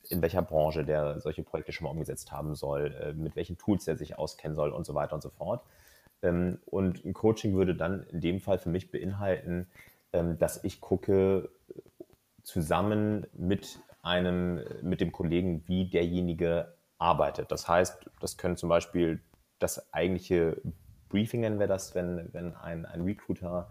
in 0.08 0.22
welcher 0.22 0.42
Branche 0.42 0.84
der 0.84 1.20
solche 1.20 1.42
Projekte 1.42 1.72
schon 1.72 1.84
mal 1.84 1.90
umgesetzt 1.90 2.32
haben 2.32 2.54
soll, 2.54 2.94
äh, 2.94 3.12
mit 3.12 3.36
welchen 3.36 3.58
Tools 3.58 3.84
der 3.84 3.96
sich 3.96 4.18
auskennen 4.18 4.56
soll 4.56 4.70
und 4.70 4.84
so 4.86 4.94
weiter 4.94 5.14
und 5.14 5.22
so 5.22 5.30
fort. 5.30 5.62
Ähm, 6.22 6.58
und 6.66 7.04
ein 7.04 7.14
Coaching 7.14 7.54
würde 7.54 7.74
dann 7.74 8.04
in 8.04 8.20
dem 8.20 8.40
Fall 8.40 8.58
für 8.58 8.70
mich 8.70 8.90
beinhalten, 8.90 9.68
ähm, 10.12 10.38
dass 10.38 10.64
ich 10.64 10.80
gucke 10.80 11.48
zusammen 12.42 13.26
mit 13.34 13.78
einem, 14.02 14.62
mit 14.82 15.00
dem 15.00 15.12
Kollegen, 15.12 15.62
wie 15.66 15.88
derjenige 15.88 16.74
arbeitet. 16.98 17.52
Das 17.52 17.68
heißt, 17.68 18.10
das 18.20 18.36
können 18.36 18.56
zum 18.56 18.68
Beispiel 18.68 19.20
das 19.58 19.92
eigentliche 19.92 20.60
Briefing 21.08 21.40
nennen 21.40 21.60
wir 21.60 21.66
das, 21.66 21.94
wenn, 21.94 22.28
wenn 22.32 22.54
ein, 22.54 22.86
ein 22.86 23.02
Recruiter 23.02 23.70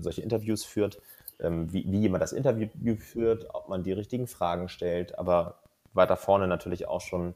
solche 0.00 0.22
Interviews 0.22 0.64
führt, 0.64 1.00
wie, 1.42 1.90
wie 1.90 2.00
jemand 2.00 2.22
das 2.22 2.32
Interview 2.32 2.96
führt, 2.96 3.46
ob 3.54 3.68
man 3.68 3.82
die 3.82 3.92
richtigen 3.92 4.26
Fragen 4.26 4.68
stellt, 4.68 5.18
aber 5.18 5.60
weiter 5.92 6.16
vorne 6.16 6.46
natürlich 6.46 6.86
auch 6.86 7.00
schon, 7.00 7.34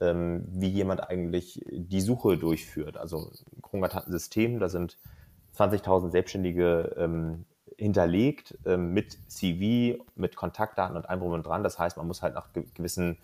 ähm, 0.00 0.44
wie 0.48 0.68
jemand 0.68 1.08
eigentlich 1.08 1.64
die 1.70 2.00
Suche 2.00 2.36
durchführt. 2.36 2.96
Also 2.96 3.30
Krungert 3.62 3.94
hat 3.94 4.06
ein 4.06 4.12
System, 4.12 4.58
da 4.58 4.68
sind 4.68 4.98
20.000 5.56 6.10
Selbstständige 6.10 6.94
ähm, 6.98 7.44
hinterlegt 7.78 8.58
ähm, 8.66 8.92
mit 8.92 9.18
CV, 9.30 10.02
mit 10.16 10.36
Kontaktdaten 10.36 10.96
und 10.96 11.08
allem 11.08 11.22
und 11.22 11.46
dran. 11.46 11.62
Das 11.62 11.78
heißt, 11.78 11.96
man 11.96 12.06
muss 12.06 12.22
halt 12.22 12.34
nach 12.34 12.52
gewissen 12.52 13.18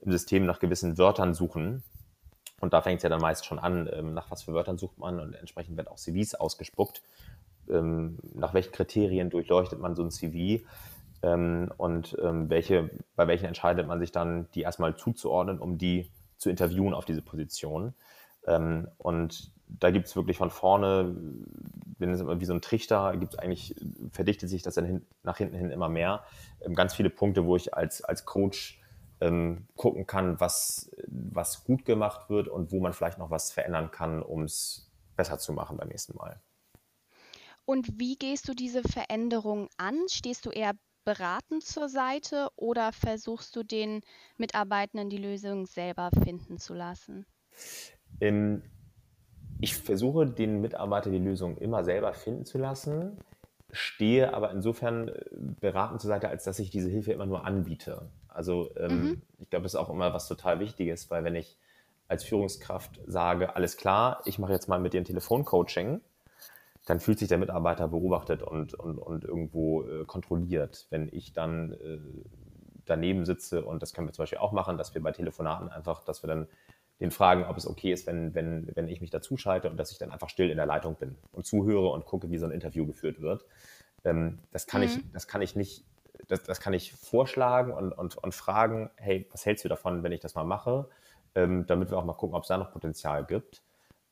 im 0.00 0.10
System 0.10 0.46
nach 0.46 0.58
gewissen 0.58 0.98
Wörtern 0.98 1.32
suchen, 1.32 1.84
und 2.62 2.72
da 2.72 2.80
fängt 2.80 2.98
es 2.98 3.02
ja 3.02 3.08
dann 3.08 3.20
meist 3.20 3.44
schon 3.44 3.58
an, 3.58 3.90
ähm, 3.92 4.14
nach 4.14 4.30
was 4.30 4.44
für 4.44 4.54
Wörtern 4.54 4.78
sucht 4.78 4.96
man 4.96 5.18
und 5.18 5.34
entsprechend 5.34 5.76
werden 5.76 5.88
auch 5.88 5.96
CVs 5.96 6.36
ausgespuckt. 6.36 7.02
Ähm, 7.70 8.18
nach 8.34 8.54
welchen 8.54 8.72
Kriterien 8.72 9.30
durchleuchtet 9.30 9.78
man 9.78 9.94
so 9.94 10.02
ein 10.02 10.10
CV 10.10 10.64
ähm, 11.22 11.72
und 11.76 12.16
welche, 12.18 12.90
bei 13.16 13.28
welchen 13.28 13.46
entscheidet 13.46 13.86
man 13.86 14.00
sich 14.00 14.12
dann, 14.12 14.48
die 14.54 14.62
erstmal 14.62 14.96
zuzuordnen, 14.96 15.58
um 15.60 15.78
die 15.78 16.10
zu 16.36 16.50
interviewen 16.50 16.94
auf 16.94 17.04
diese 17.04 17.22
Position. 17.22 17.94
und 18.98 19.52
da 19.68 19.90
gibt 19.90 20.06
es 20.06 20.16
wirklich 20.16 20.36
von 20.36 20.50
vorne, 20.50 21.14
wenn 21.98 22.10
es 22.10 22.20
immer 22.20 22.40
wie 22.40 22.44
so 22.44 22.52
ein 22.52 22.60
Trichter, 22.60 23.16
gibt 23.16 23.34
es 23.34 23.38
eigentlich, 23.38 23.74
verdichtet 24.10 24.48
sich 24.50 24.62
das 24.62 24.74
dann 24.74 24.84
hin, 24.84 25.06
nach 25.22 25.38
hinten 25.38 25.56
hin 25.56 25.70
immer 25.70 25.88
mehr. 25.88 26.24
ganz 26.74 26.94
viele 26.94 27.10
Punkte, 27.10 27.44
wo 27.46 27.56
ich 27.56 27.74
als, 27.74 28.02
als 28.02 28.24
Coach 28.24 28.80
ähm, 29.20 29.66
gucken 29.76 30.06
kann, 30.06 30.40
was, 30.40 30.90
was 31.06 31.64
gut 31.64 31.84
gemacht 31.84 32.28
wird 32.28 32.48
und 32.48 32.72
wo 32.72 32.80
man 32.80 32.92
vielleicht 32.92 33.18
noch 33.18 33.30
was 33.30 33.52
verändern 33.52 33.90
kann, 33.90 34.22
um 34.22 34.42
es 34.42 34.90
besser 35.16 35.38
zu 35.38 35.52
machen 35.52 35.76
beim 35.76 35.88
nächsten 35.88 36.16
Mal. 36.16 36.40
Und 37.64 37.98
wie 37.98 38.16
gehst 38.16 38.48
du 38.48 38.54
diese 38.54 38.82
Veränderung 38.82 39.68
an? 39.76 39.96
Stehst 40.08 40.46
du 40.46 40.50
eher 40.50 40.72
beratend 41.04 41.64
zur 41.64 41.88
Seite 41.88 42.48
oder 42.56 42.92
versuchst 42.92 43.54
du 43.56 43.62
den 43.62 44.00
Mitarbeitenden 44.36 45.10
die 45.10 45.18
Lösung 45.18 45.66
selber 45.66 46.10
finden 46.22 46.58
zu 46.58 46.74
lassen? 46.74 47.26
Ähm, 48.20 48.62
ich 49.60 49.76
versuche 49.76 50.26
den 50.26 50.60
Mitarbeiter 50.60 51.10
die 51.10 51.18
Lösung 51.18 51.56
immer 51.56 51.84
selber 51.84 52.14
finden 52.14 52.44
zu 52.44 52.58
lassen, 52.58 53.18
stehe 53.70 54.34
aber 54.34 54.50
insofern 54.50 55.08
äh, 55.08 55.24
beratend 55.60 56.00
zur 56.00 56.08
Seite, 56.08 56.28
als 56.28 56.44
dass 56.44 56.58
ich 56.58 56.70
diese 56.70 56.90
Hilfe 56.90 57.12
immer 57.12 57.26
nur 57.26 57.44
anbiete. 57.44 58.10
Also 58.28 58.70
ähm, 58.76 59.02
mhm. 59.02 59.22
ich 59.38 59.50
glaube, 59.50 59.64
das 59.64 59.74
ist 59.74 59.80
auch 59.80 59.90
immer 59.90 60.14
was 60.14 60.28
total 60.28 60.60
Wichtiges, 60.60 61.10
weil 61.10 61.24
wenn 61.24 61.34
ich 61.34 61.58
als 62.08 62.24
Führungskraft 62.24 63.00
sage, 63.06 63.56
alles 63.56 63.76
klar, 63.76 64.20
ich 64.24 64.38
mache 64.38 64.52
jetzt 64.52 64.68
mal 64.68 64.80
mit 64.80 64.92
dir 64.92 65.00
ein 65.00 65.04
Telefoncoaching, 65.04 66.00
dann 66.86 67.00
fühlt 67.00 67.18
sich 67.18 67.28
der 67.28 67.38
Mitarbeiter 67.38 67.88
beobachtet 67.88 68.42
und, 68.42 68.74
und, 68.74 68.98
und 68.98 69.24
irgendwo 69.24 69.82
äh, 69.82 70.04
kontrolliert. 70.04 70.86
Wenn 70.90 71.08
ich 71.12 71.32
dann 71.32 71.72
äh, 71.72 71.98
daneben 72.84 73.24
sitze, 73.24 73.64
und 73.64 73.82
das 73.82 73.92
können 73.92 74.08
wir 74.08 74.12
zum 74.12 74.22
Beispiel 74.24 74.38
auch 74.38 74.52
machen, 74.52 74.78
dass 74.78 74.94
wir 74.94 75.02
bei 75.02 75.12
Telefonaten 75.12 75.68
einfach, 75.68 76.04
dass 76.04 76.22
wir 76.22 76.28
dann 76.28 76.48
den 77.00 77.10
fragen, 77.10 77.44
ob 77.44 77.56
es 77.56 77.66
okay 77.66 77.92
ist, 77.92 78.06
wenn, 78.06 78.34
wenn, 78.34 78.70
wenn 78.74 78.88
ich 78.88 79.00
mich 79.00 79.10
dazuschalte 79.10 79.68
und 79.70 79.76
dass 79.76 79.90
ich 79.90 79.98
dann 79.98 80.12
einfach 80.12 80.28
still 80.28 80.50
in 80.50 80.56
der 80.56 80.66
Leitung 80.66 80.94
bin 80.94 81.16
und 81.32 81.46
zuhöre 81.46 81.88
und 81.88 82.04
gucke, 82.04 82.30
wie 82.30 82.38
so 82.38 82.46
ein 82.46 82.52
Interview 82.52 82.86
geführt 82.86 83.20
wird. 83.20 83.44
Ähm, 84.04 84.38
das, 84.50 84.66
kann 84.66 84.82
mhm. 84.82 84.86
ich, 84.86 85.12
das 85.12 85.26
kann 85.26 85.42
ich 85.42 85.56
nicht, 85.56 85.84
das, 86.28 86.42
das 86.42 86.60
kann 86.60 86.72
ich 86.72 86.92
vorschlagen 86.94 87.72
und, 87.72 87.92
und, 87.92 88.16
und 88.18 88.34
fragen, 88.34 88.90
hey, 88.96 89.26
was 89.32 89.46
hältst 89.46 89.64
du 89.64 89.68
davon, 89.68 90.02
wenn 90.02 90.12
ich 90.12 90.20
das 90.20 90.34
mal 90.34 90.44
mache? 90.44 90.88
Ähm, 91.34 91.66
damit 91.66 91.90
wir 91.90 91.98
auch 91.98 92.04
mal 92.04 92.12
gucken, 92.12 92.36
ob 92.36 92.42
es 92.42 92.48
da 92.48 92.58
noch 92.58 92.72
Potenzial 92.72 93.24
gibt. 93.24 93.62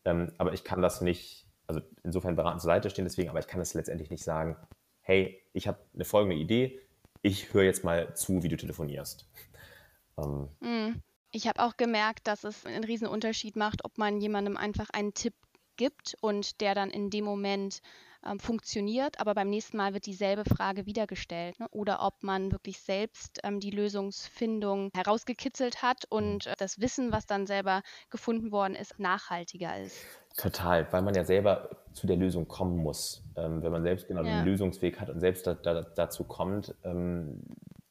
Ähm, 0.05 0.33
aber 0.39 0.53
ich 0.53 0.65
kann 0.65 0.83
das 0.83 1.01
nicht, 1.01 1.47
also 1.71 1.87
insofern 2.03 2.35
beratend 2.35 2.63
zur 2.63 2.71
Seite 2.71 2.91
stehen 2.91 3.05
deswegen, 3.05 3.31
aber 3.31 3.39
ich 3.39 3.47
kann 3.47 3.61
es 3.61 3.75
letztendlich 3.75 4.11
nicht 4.11 4.25
sagen, 4.25 4.57
hey, 5.03 5.41
ich 5.53 5.69
habe 5.69 5.79
eine 5.95 6.05
folgende 6.05 6.37
Idee, 6.37 6.81
ich 7.23 7.55
höre 7.55 7.63
jetzt 7.63 7.85
mal 7.85 8.15
zu, 8.15 8.43
wie 8.43 8.49
du 8.49 8.57
telefonierst. 8.57 9.27
Ähm, 10.19 10.49
mm. 10.59 11.03
Ich 11.31 11.47
habe 11.47 11.63
auch 11.63 11.77
gemerkt, 11.77 12.27
dass 12.27 12.43
es 12.43 12.67
einen 12.67 12.83
riesen 12.83 13.07
Unterschied 13.07 13.55
macht, 13.55 13.85
ob 13.85 13.97
man 13.97 14.21
jemandem 14.21 14.57
einfach 14.57 14.91
einen 14.91 15.15
Tipp 15.15 15.35
gibt 15.77 16.17
und 16.21 16.61
der 16.61 16.75
dann 16.75 16.91
in 16.91 17.09
dem 17.09 17.25
Moment 17.25 17.81
ähm, 18.27 18.39
funktioniert, 18.39 19.19
aber 19.21 19.35
beim 19.35 19.49
nächsten 19.49 19.77
Mal 19.77 19.95
wird 19.95 20.07
dieselbe 20.07 20.45
Frage 20.45 20.85
wieder 20.87 21.07
gestellt. 21.07 21.59
Ne? 21.61 21.69
Oder 21.71 22.03
ob 22.03 22.23
man 22.23 22.53
wirklich 22.53 22.81
selbst 22.81 23.39
ähm, 23.45 23.61
die 23.61 23.71
Lösungsfindung 23.71 24.91
herausgekitzelt 24.95 25.83
hat 25.83 26.05
und 26.09 26.47
äh, 26.47 26.55
das 26.59 26.81
Wissen, 26.81 27.13
was 27.13 27.27
dann 27.27 27.47
selber 27.47 27.83
gefunden 28.11 28.53
worden 28.53 28.75
ist, 28.75 28.99
nachhaltiger 28.99 29.81
ist. 29.81 29.97
Total, 30.37 30.87
weil 30.93 31.03
man 31.03 31.15
ja 31.15 31.25
selber 31.25 31.71
zu 31.93 32.07
der 32.07 32.17
Lösung 32.17 32.47
kommen 32.49 32.77
muss. 32.77 33.23
Ähm, 33.37 33.63
wenn 33.63 33.73
man 33.73 33.83
selbst 33.83 34.09
genau 34.09 34.23
ja. 34.23 34.39
den 34.39 34.45
Lösungsweg 34.45 35.01
hat 35.01 35.11
und 35.11 35.21
selbst 35.21 35.47
da, 35.47 35.55
da, 35.55 35.83
dazu 35.83 36.25
kommt, 36.25 36.75
ähm, 36.85 37.41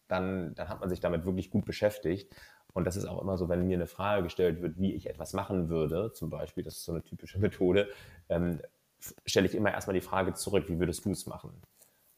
dann, 0.08 0.55
dann 0.55 0.69
hat 0.69 0.79
man 0.79 0.89
sich 0.89 1.00
damit 1.00 1.25
wirklich 1.25 1.51
gut 1.51 1.65
beschäftigt. 1.65 2.34
Und 2.74 2.86
das 2.86 2.96
ist 2.96 3.05
auch 3.05 3.22
immer 3.22 3.38
so, 3.38 3.50
wenn 3.50 3.67
mir 3.67 3.77
eine 3.77 3.88
Frage 3.88 4.24
gestellt 4.24 4.62
wird, 4.62 4.79
wie 4.79 4.93
ich 4.93 5.10
etwas 5.10 5.34
machen 5.34 5.69
würde, 5.69 6.13
zum 6.13 6.29
Beispiel, 6.29 6.63
das 6.63 6.77
ist 6.77 6.86
so 6.86 6.91
eine 6.91 7.03
typische 7.03 7.39
Methode, 7.39 7.88
ähm, 8.29 8.60
stelle 9.25 9.48
ich 9.48 9.55
immer 9.55 9.72
erstmal 9.72 9.93
die 9.93 10.01
Frage 10.01 10.34
zurück, 10.34 10.65
wie 10.67 10.79
würdest 10.79 11.05
du 11.05 11.12
es 11.12 11.25
machen? 11.25 11.51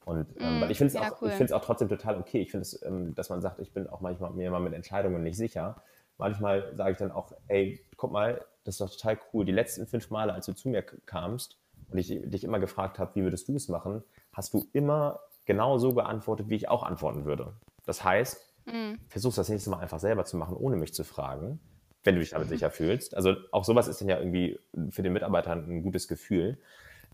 Und 0.04 0.28
ähm, 0.40 0.58
mm, 0.58 0.62
weil 0.62 0.72
ich 0.72 0.78
finde 0.78 0.88
es 0.88 0.94
ja, 0.96 1.12
auch, 1.12 1.22
cool. 1.22 1.54
auch 1.54 1.62
trotzdem 1.63 1.90
total 1.90 2.18
okay. 2.18 2.42
Ich 2.42 2.51
finde 2.51 2.63
es, 2.63 2.82
ähm, 2.84 3.13
dass 3.13 3.30
man 3.30 3.40
sagt, 3.42 3.60
ich 3.60 3.72
bin 3.72 3.88
auch 3.88 4.01
manchmal 4.01 4.32
mir 4.32 4.50
mal 4.50 4.60
mit 4.60 4.74
Entscheidungen 4.74 5.22
nicht 5.22 5.38
sicher. 5.38 5.82
Manchmal 6.18 6.75
sage 6.75 6.92
ich 6.92 6.98
dann 6.98 7.12
auch, 7.12 7.32
ey, 7.48 7.86
guck 7.98 8.12
mal, 8.12 8.44
das 8.63 8.75
ist 8.75 8.82
doch 8.82 8.89
total 8.89 9.20
cool. 9.34 9.46
Die 9.46 9.51
letzten 9.51 9.88
fünf 9.88 10.10
Male, 10.10 10.34
als 10.34 10.46
du 10.46 10.53
zu 10.53 10.70
mir 10.70 10.84
kamst 10.84 11.58
und 11.89 11.98
ich 11.98 12.08
dich 12.08 12.44
immer 12.44 12.60
gefragt 12.60 13.00
habe, 13.00 13.15
wie 13.15 13.24
würdest 13.24 13.48
du 13.48 13.56
es 13.56 13.68
machen, 13.68 14.03
hast 14.34 14.53
du 14.53 14.68
immer 14.74 15.20
genau 15.46 15.77
so 15.77 15.94
geantwortet, 15.94 16.50
wie 16.50 16.56
ich 16.56 16.70
auch 16.70 16.84
antworten 16.84 17.25
würde. 17.25 17.53
Das 17.86 18.03
heißt, 18.03 18.39
mm. 18.65 18.94
versuchst 19.08 19.38
das 19.38 19.50
nächste 19.50 19.70
Mal 19.70 19.80
einfach 19.80 20.00
selber 20.00 20.24
zu 20.25 20.38
machen, 20.38 20.56
ohne 20.56 20.75
mich 20.75 20.94
zu 20.94 21.03
fragen 21.03 21.60
wenn 22.03 22.15
du 22.15 22.22
dich 22.22 22.32
damit 22.32 22.50
sicher 22.50 22.72
fühlst. 22.72 23.15
Also 23.15 23.36
auch 23.51 23.63
sowas 23.63 23.88
ist 23.88 24.01
dann 24.01 24.10
ja 24.10 24.18
irgendwie 24.18 24.60
für 24.89 25.03
den 25.03 25.13
Mitarbeiter 25.13 25.51
ein 25.51 25.84
gutes 25.84 26.08
Gefühl. 26.08 26.58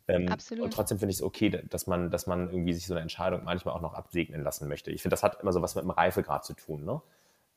Ähm, 0.08 0.30
Absolut. 0.30 0.66
Und 0.66 0.74
trotzdem 0.74 1.00
finde 1.00 1.12
ich 1.12 1.18
es 1.18 1.24
okay, 1.24 1.50
dass 1.70 1.88
man, 1.88 2.10
dass 2.10 2.28
man 2.28 2.50
irgendwie 2.50 2.74
sich 2.74 2.88
so 2.88 2.94
eine 2.94 3.02
Entscheidung 3.02 3.44
manchmal 3.44 3.76
auch 3.76 3.82
noch 3.82 3.94
absegnen 3.94 4.42
lassen 4.42 4.70
möchte. 4.70 4.92
Ich 4.92 5.02
finde, 5.02 5.14
das 5.14 5.24
hat 5.24 5.42
immer 5.42 5.52
so 5.52 5.62
was 5.62 5.76
mit 5.76 5.84
dem 5.84 5.92
Reifegrad 5.92 6.46
zu 6.46 6.54
tun. 6.54 6.86
Ne? 6.86 7.02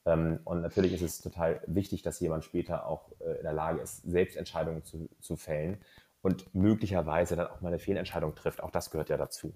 Ähm, 0.07 0.40
und 0.45 0.62
natürlich 0.62 0.92
ist 0.92 1.02
es 1.02 1.21
total 1.21 1.61
wichtig, 1.66 2.02
dass 2.02 2.21
jemand 2.21 2.45
später 2.45 2.87
auch 2.87 3.11
äh, 3.21 3.37
in 3.37 3.42
der 3.42 3.52
Lage 3.52 3.80
ist, 3.80 4.02
selbst 4.02 4.37
Entscheidungen 4.37 4.85
zu, 4.85 5.09
zu 5.21 5.37
fällen 5.37 5.78
und 6.23 6.54
möglicherweise 6.54 7.37
dann 7.37 7.49
auch 7.49 7.61
mal 7.61 7.69
eine 7.69 7.78
Fehlentscheidung 7.78 8.35
trifft. 8.35 8.62
Auch 8.62 8.71
das 8.71 8.90
gehört 8.90 9.09
ja 9.09 9.16
dazu. 9.16 9.54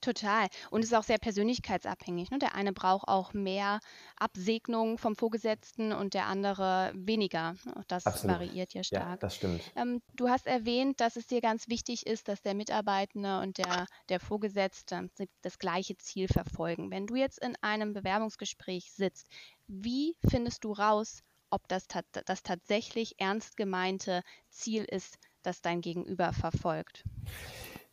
Total. 0.00 0.48
Und 0.70 0.80
es 0.82 0.90
ist 0.90 0.96
auch 0.96 1.02
sehr 1.02 1.18
persönlichkeitsabhängig. 1.18 2.30
Ne? 2.30 2.38
Der 2.38 2.54
eine 2.54 2.72
braucht 2.72 3.06
auch 3.08 3.34
mehr 3.34 3.80
Absegnung 4.16 4.96
vom 4.96 5.14
Vorgesetzten 5.14 5.92
und 5.92 6.14
der 6.14 6.26
andere 6.26 6.92
weniger. 6.94 7.54
Auch 7.76 7.84
das 7.84 8.06
Absolut. 8.06 8.36
variiert 8.36 8.72
ja 8.72 8.82
stark. 8.82 9.02
Ja, 9.02 9.16
das 9.16 9.36
stimmt. 9.36 9.62
Ähm, 9.76 10.00
du 10.14 10.28
hast 10.28 10.46
erwähnt, 10.46 11.00
dass 11.00 11.16
es 11.16 11.26
dir 11.26 11.42
ganz 11.42 11.68
wichtig 11.68 12.06
ist, 12.06 12.28
dass 12.28 12.40
der 12.40 12.54
Mitarbeitende 12.54 13.40
und 13.40 13.58
der, 13.58 13.86
der 14.08 14.20
Vorgesetzte 14.20 15.10
das 15.42 15.58
gleiche 15.58 15.96
Ziel 15.98 16.28
verfolgen. 16.28 16.90
Wenn 16.90 17.06
du 17.06 17.16
jetzt 17.16 17.38
in 17.38 17.56
einem 17.60 17.92
Bewerbungsgespräch 17.92 18.92
sitzt, 18.92 19.28
wie 19.66 20.16
findest 20.28 20.64
du 20.64 20.72
raus, 20.72 21.22
ob 21.50 21.66
das, 21.68 21.86
das 22.24 22.42
tatsächlich 22.42 23.20
ernst 23.20 23.56
gemeinte 23.56 24.22
Ziel 24.48 24.84
ist, 24.84 25.18
das 25.42 25.60
dein 25.60 25.80
Gegenüber 25.80 26.32
verfolgt? 26.32 27.04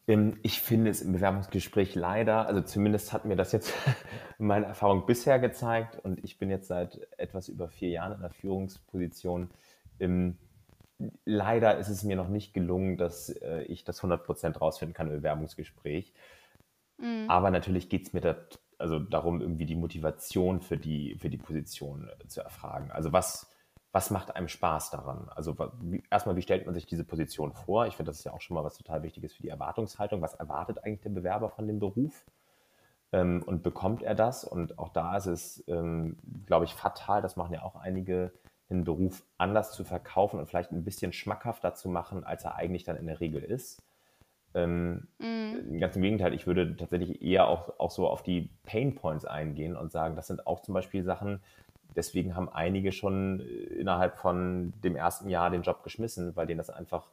Ähm, 0.07 0.39
ich 0.41 0.61
finde 0.61 0.89
es 0.89 1.01
im 1.01 1.13
Bewerbungsgespräch 1.13 1.95
leider, 1.95 2.47
also 2.47 2.61
zumindest 2.61 3.13
hat 3.13 3.25
mir 3.25 3.35
das 3.35 3.51
jetzt 3.51 3.73
meine 4.37 4.65
Erfahrung 4.65 5.05
bisher 5.05 5.39
gezeigt 5.39 5.99
und 6.03 6.23
ich 6.23 6.39
bin 6.39 6.49
jetzt 6.49 6.67
seit 6.67 6.99
etwas 7.17 7.49
über 7.49 7.67
vier 7.67 7.89
Jahren 7.89 8.13
in 8.13 8.21
der 8.21 8.31
Führungsposition. 8.31 9.49
Ähm, 9.99 10.37
leider 11.25 11.77
ist 11.77 11.89
es 11.89 12.03
mir 12.03 12.15
noch 12.15 12.29
nicht 12.29 12.53
gelungen, 12.53 12.97
dass 12.97 13.29
äh, 13.29 13.63
ich 13.63 13.83
das 13.83 14.01
100% 14.01 14.57
rausfinden 14.57 14.95
kann 14.95 15.07
im 15.07 15.17
Bewerbungsgespräch. 15.17 16.13
Mhm. 16.97 17.25
Aber 17.29 17.51
natürlich 17.51 17.89
geht 17.89 18.07
es 18.07 18.13
mir 18.13 18.21
da, 18.21 18.35
also 18.77 18.99
darum, 18.99 19.41
irgendwie 19.41 19.65
die 19.65 19.75
Motivation 19.75 20.61
für 20.61 20.77
die, 20.77 21.15
für 21.15 21.29
die 21.29 21.37
Position 21.37 22.09
zu 22.27 22.41
erfragen. 22.41 22.91
Also 22.91 23.11
was, 23.11 23.51
was 23.97 24.11
macht 24.11 24.35
einem 24.35 24.47
Spaß 24.47 24.91
daran? 24.91 25.27
Also 25.35 25.57
wie, 25.81 26.03
erstmal, 26.11 26.35
wie 26.35 26.43
stellt 26.43 26.67
man 26.67 26.75
sich 26.75 26.85
diese 26.85 27.03
Position 27.03 27.53
vor? 27.53 27.87
Ich 27.87 27.95
finde, 27.95 28.11
das 28.11 28.19
ist 28.19 28.25
ja 28.25 28.31
auch 28.31 28.41
schon 28.41 28.53
mal 28.53 28.63
was 28.63 28.77
total 28.77 29.01
Wichtiges 29.01 29.33
für 29.33 29.41
die 29.41 29.49
Erwartungshaltung. 29.49 30.21
Was 30.21 30.35
erwartet 30.35 30.83
eigentlich 30.83 31.01
der 31.01 31.09
Bewerber 31.09 31.49
von 31.49 31.65
dem 31.65 31.79
Beruf? 31.79 32.23
Ähm, 33.11 33.41
und 33.43 33.63
bekommt 33.63 34.03
er 34.03 34.13
das? 34.13 34.43
Und 34.43 34.77
auch 34.77 34.89
da 34.89 35.17
ist 35.17 35.25
es, 35.25 35.63
ähm, 35.67 36.15
glaube 36.45 36.65
ich, 36.65 36.75
fatal, 36.75 37.23
das 37.23 37.37
machen 37.37 37.55
ja 37.55 37.63
auch 37.63 37.75
einige, 37.75 38.33
den 38.69 38.83
Beruf 38.83 39.23
anders 39.39 39.71
zu 39.71 39.83
verkaufen 39.83 40.39
und 40.39 40.45
vielleicht 40.45 40.71
ein 40.71 40.83
bisschen 40.83 41.11
schmackhafter 41.11 41.73
zu 41.73 41.89
machen, 41.89 42.23
als 42.23 42.45
er 42.45 42.55
eigentlich 42.55 42.83
dann 42.83 42.97
in 42.97 43.07
der 43.07 43.19
Regel 43.19 43.41
ist. 43.41 43.81
Ähm, 44.53 45.07
mm. 45.17 45.79
Ganz 45.79 45.95
im 45.95 46.03
Gegenteil, 46.03 46.35
ich 46.35 46.45
würde 46.45 46.75
tatsächlich 46.75 47.23
eher 47.23 47.47
auch, 47.47 47.79
auch 47.79 47.89
so 47.89 48.07
auf 48.07 48.21
die 48.21 48.51
Pain 48.63 48.93
Points 48.93 49.25
eingehen 49.25 49.75
und 49.75 49.91
sagen, 49.91 50.15
das 50.15 50.27
sind 50.27 50.45
auch 50.45 50.61
zum 50.61 50.75
Beispiel 50.75 51.03
Sachen, 51.03 51.41
deswegen 51.97 52.35
haben 52.35 52.47
einige 52.47 52.93
schon 52.93 53.41
äh, 53.41 53.43
innerhalb 53.43 54.17
von 54.17 54.71
dem 54.83 54.95
ersten 54.95 55.29
Jahr 55.29 55.49
den 55.49 55.63
Job 55.63 55.83
geschmissen, 55.83 56.35
weil 56.35 56.47
denen 56.47 56.59
das 56.59 56.69
einfach 56.69 57.09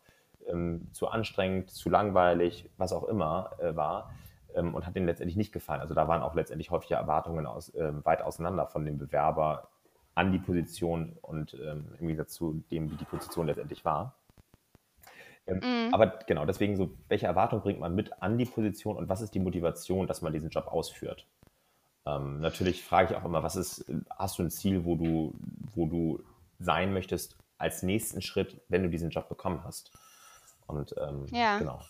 ähm, 0.46 0.88
zu 0.92 1.08
anstrengend, 1.08 1.70
zu 1.70 1.90
langweilig, 1.90 2.70
was 2.76 2.92
auch 2.92 3.04
immer 3.04 3.50
äh, 3.58 3.74
war 3.74 4.14
ähm, 4.54 4.74
und 4.74 4.86
hat 4.86 4.94
denen 4.94 5.06
letztendlich 5.06 5.36
nicht 5.36 5.52
gefallen. 5.52 5.80
Also 5.80 5.94
da 5.94 6.06
waren 6.06 6.22
auch 6.22 6.34
letztendlich 6.34 6.70
häufige 6.70 6.94
Erwartungen 6.94 7.46
aus, 7.46 7.70
äh, 7.74 7.92
weit 8.04 8.22
auseinander 8.22 8.66
von 8.66 8.84
dem 8.84 8.98
Bewerber 8.98 9.68
an 10.14 10.30
die 10.30 10.38
Position 10.38 11.16
und 11.22 11.54
ähm, 11.54 11.86
im 11.98 12.06
Gegensatz 12.06 12.34
zu 12.34 12.62
dem, 12.70 12.90
wie 12.90 12.96
die 12.96 13.04
Position 13.04 13.46
letztendlich 13.46 13.84
war. 13.84 14.14
Ähm, 15.46 15.58
mm. 15.58 15.94
Aber 15.94 16.06
genau, 16.26 16.46
deswegen 16.46 16.76
so, 16.76 16.94
welche 17.08 17.26
Erwartung 17.26 17.60
bringt 17.62 17.80
man 17.80 17.94
mit 17.94 18.22
an 18.22 18.38
die 18.38 18.44
Position 18.44 18.96
und 18.96 19.08
was 19.08 19.20
ist 19.20 19.34
die 19.34 19.40
Motivation, 19.40 20.06
dass 20.06 20.22
man 20.22 20.32
diesen 20.32 20.50
Job 20.50 20.68
ausführt? 20.68 21.26
Ähm, 22.06 22.40
natürlich 22.40 22.82
frage 22.84 23.12
ich 23.12 23.18
auch 23.18 23.24
immer, 23.24 23.42
was 23.42 23.56
ist, 23.56 23.84
hast 24.10 24.38
du 24.38 24.42
ein 24.42 24.50
Ziel, 24.50 24.84
wo 24.84 24.94
du, 24.96 25.34
wo 25.74 25.86
du 25.86 26.22
sein 26.58 26.92
möchtest 26.92 27.36
als 27.58 27.82
nächsten 27.82 28.20
Schritt, 28.20 28.60
wenn 28.68 28.82
du 28.82 28.90
diesen 28.90 29.10
Job 29.10 29.28
bekommen 29.28 29.64
hast? 29.64 29.90
Und 30.66 30.94
ähm, 30.98 31.26
ja. 31.30 31.58
genau. 31.58 31.80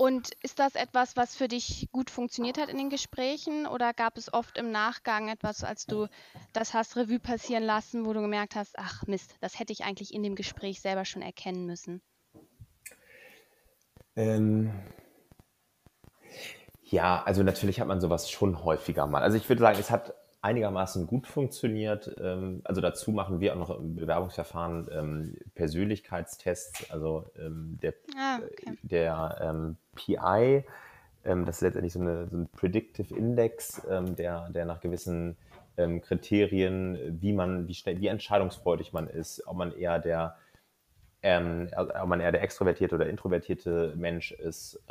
Und 0.00 0.30
ist 0.42 0.58
das 0.58 0.76
etwas, 0.76 1.14
was 1.16 1.36
für 1.36 1.46
dich 1.46 1.88
gut 1.92 2.08
funktioniert 2.08 2.56
hat 2.56 2.70
in 2.70 2.78
den 2.78 2.88
Gesprächen 2.88 3.66
oder 3.66 3.92
gab 3.92 4.16
es 4.16 4.32
oft 4.32 4.56
im 4.56 4.70
Nachgang 4.70 5.28
etwas, 5.28 5.62
als 5.62 5.84
du 5.84 6.06
das 6.54 6.72
hast 6.72 6.96
Revue 6.96 7.18
passieren 7.18 7.64
lassen, 7.64 8.06
wo 8.06 8.14
du 8.14 8.22
gemerkt 8.22 8.56
hast, 8.56 8.78
ach 8.78 9.06
Mist, 9.06 9.34
das 9.42 9.58
hätte 9.58 9.74
ich 9.74 9.84
eigentlich 9.84 10.14
in 10.14 10.22
dem 10.22 10.36
Gespräch 10.36 10.80
selber 10.80 11.04
schon 11.04 11.20
erkennen 11.20 11.66
müssen? 11.66 12.00
Ähm, 14.16 14.72
ja, 16.90 17.22
also 17.24 17.42
natürlich 17.42 17.80
hat 17.80 17.88
man 17.88 18.00
sowas 18.00 18.30
schon 18.30 18.64
häufiger 18.64 19.06
mal. 19.06 19.22
Also 19.22 19.36
ich 19.36 19.48
würde 19.48 19.60
sagen, 19.60 19.78
es 19.78 19.90
hat 19.90 20.14
einigermaßen 20.42 21.06
gut 21.06 21.26
funktioniert. 21.26 22.14
Ähm, 22.20 22.62
also 22.64 22.80
dazu 22.80 23.12
machen 23.12 23.40
wir 23.40 23.52
auch 23.52 23.58
noch 23.58 23.78
im 23.78 23.94
Bewerbungsverfahren 23.96 24.88
ähm, 24.92 25.36
Persönlichkeitstests. 25.54 26.90
Also 26.90 27.26
ähm, 27.38 27.78
der, 27.80 27.94
ah, 28.16 28.38
okay. 28.38 28.76
der 28.82 29.38
ähm, 29.40 29.76
PI, 29.94 30.64
ähm, 31.24 31.44
das 31.44 31.56
ist 31.56 31.62
letztendlich 31.62 31.92
so, 31.92 32.00
eine, 32.00 32.28
so 32.28 32.38
ein 32.38 32.48
Predictive 32.48 33.14
Index, 33.14 33.82
ähm, 33.88 34.16
der, 34.16 34.50
der 34.50 34.64
nach 34.64 34.80
gewissen 34.80 35.36
Kriterien, 36.02 36.98
wie 37.22 37.32
man, 37.32 37.66
wie 37.66 37.72
schnell, 37.72 37.98
wie 38.02 38.08
entscheidungsfreudig 38.08 38.92
man 38.92 39.06
ist, 39.06 39.46
ob 39.46 39.56
man 39.56 39.72
eher 39.72 39.98
der 39.98 40.36
ob 41.22 42.06
man 42.06 42.20
eher 42.20 42.32
der 42.32 42.42
extrovertierte 42.42 42.96
oder 42.96 43.08
introvertierte 43.08 43.94
Mensch 43.96 44.32
ist, 44.32 44.82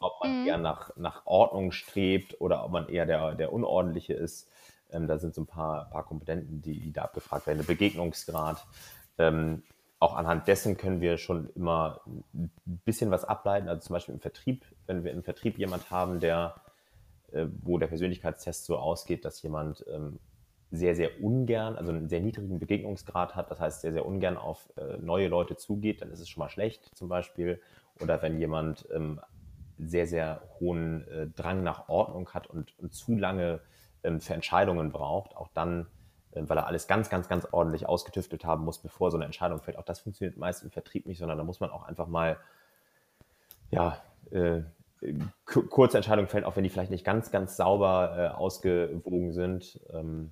ob 0.00 0.20
man 0.22 0.42
mhm. 0.42 0.46
eher 0.48 0.58
nach, 0.58 0.96
nach 0.96 1.26
Ordnung 1.26 1.72
strebt 1.72 2.40
oder 2.40 2.64
ob 2.64 2.72
man 2.72 2.88
eher 2.88 3.06
der, 3.06 3.34
der 3.34 3.52
Unordentliche 3.52 4.14
ist. 4.14 4.50
Ähm, 4.90 5.06
da 5.06 5.18
sind 5.18 5.34
so 5.34 5.42
ein 5.42 5.46
paar, 5.46 5.88
paar 5.90 6.04
Komponenten, 6.04 6.60
die, 6.62 6.80
die 6.80 6.92
da 6.92 7.02
abgefragt 7.02 7.46
werden. 7.46 7.58
Der 7.58 7.66
Begegnungsgrad. 7.66 8.64
Ähm, 9.18 9.62
auch 9.98 10.16
anhand 10.16 10.48
dessen 10.48 10.76
können 10.76 11.00
wir 11.00 11.16
schon 11.16 11.48
immer 11.54 12.00
ein 12.34 12.50
bisschen 12.84 13.12
was 13.12 13.24
ableiten. 13.24 13.68
Also 13.68 13.82
zum 13.82 13.94
Beispiel 13.94 14.14
im 14.14 14.20
Vertrieb, 14.20 14.64
wenn 14.86 15.04
wir 15.04 15.12
im 15.12 15.22
Vertrieb 15.22 15.58
jemand 15.58 15.90
haben, 15.92 16.18
der, 16.18 16.56
äh, 17.30 17.46
wo 17.62 17.78
der 17.78 17.86
Persönlichkeitstest 17.86 18.64
so 18.64 18.78
ausgeht, 18.78 19.24
dass 19.24 19.42
jemand 19.42 19.84
ähm, 19.88 20.18
sehr, 20.72 20.96
sehr 20.96 21.22
ungern, 21.22 21.76
also 21.76 21.90
einen 21.92 22.08
sehr 22.08 22.20
niedrigen 22.20 22.58
Begegnungsgrad 22.58 23.36
hat, 23.36 23.50
das 23.50 23.60
heißt 23.60 23.82
sehr, 23.82 23.92
sehr 23.92 24.06
ungern 24.06 24.36
auf 24.36 24.72
äh, 24.76 24.96
neue 24.96 25.28
Leute 25.28 25.56
zugeht, 25.56 26.02
dann 26.02 26.10
ist 26.10 26.18
es 26.18 26.28
schon 26.28 26.40
mal 26.40 26.48
schlecht 26.48 26.90
zum 26.96 27.08
Beispiel. 27.08 27.60
Oder 28.00 28.22
wenn 28.22 28.38
jemand 28.40 28.88
ähm, 28.92 29.20
sehr, 29.88 30.06
sehr 30.06 30.42
hohen 30.60 31.06
äh, 31.08 31.26
Drang 31.28 31.62
nach 31.62 31.88
Ordnung 31.88 32.28
hat 32.30 32.46
und, 32.46 32.78
und 32.78 32.94
zu 32.94 33.16
lange 33.16 33.60
ähm, 34.02 34.20
für 34.20 34.34
Entscheidungen 34.34 34.90
braucht, 34.90 35.36
auch 35.36 35.48
dann, 35.54 35.86
äh, 36.32 36.42
weil 36.44 36.58
er 36.58 36.66
alles 36.66 36.86
ganz, 36.86 37.10
ganz, 37.10 37.28
ganz 37.28 37.46
ordentlich 37.50 37.88
ausgetüftelt 37.88 38.44
haben 38.44 38.64
muss, 38.64 38.78
bevor 38.78 39.10
so 39.10 39.16
eine 39.16 39.24
Entscheidung 39.24 39.60
fällt. 39.60 39.78
Auch 39.78 39.84
das 39.84 40.00
funktioniert 40.00 40.36
meist 40.36 40.62
im 40.62 40.70
Vertrieb 40.70 41.06
nicht, 41.06 41.18
sondern 41.18 41.38
da 41.38 41.44
muss 41.44 41.60
man 41.60 41.70
auch 41.70 41.84
einfach 41.84 42.06
mal, 42.06 42.38
ja, 43.70 43.98
äh, 44.30 44.62
kurze 45.44 45.96
Entscheidungen 45.96 46.28
fällen, 46.28 46.44
auch 46.44 46.56
wenn 46.56 46.64
die 46.64 46.70
vielleicht 46.70 46.90
nicht 46.90 47.04
ganz, 47.04 47.30
ganz 47.30 47.56
sauber 47.56 48.14
äh, 48.16 48.28
ausgewogen 48.28 49.32
sind. 49.32 49.80
Ähm, 49.92 50.30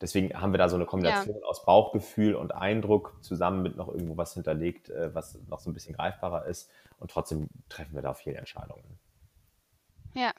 deswegen 0.00 0.40
haben 0.40 0.52
wir 0.52 0.58
da 0.58 0.68
so 0.68 0.76
eine 0.76 0.86
Kombination 0.86 1.36
ja. 1.40 1.46
aus 1.46 1.64
Bauchgefühl 1.64 2.34
und 2.34 2.54
Eindruck 2.54 3.18
zusammen 3.20 3.62
mit 3.62 3.76
noch 3.76 3.88
irgendwo 3.88 4.16
was 4.16 4.34
hinterlegt, 4.34 4.88
äh, 4.90 5.14
was 5.14 5.38
noch 5.48 5.60
so 5.60 5.70
ein 5.70 5.74
bisschen 5.74 5.94
greifbarer 5.94 6.46
ist. 6.46 6.70
Und 7.02 7.10
trotzdem 7.10 7.48
treffen 7.68 7.96
wir 7.96 8.02
da 8.02 8.14
viele 8.14 8.38
Entscheidungen. 8.38 9.00
Ja. 10.14 10.32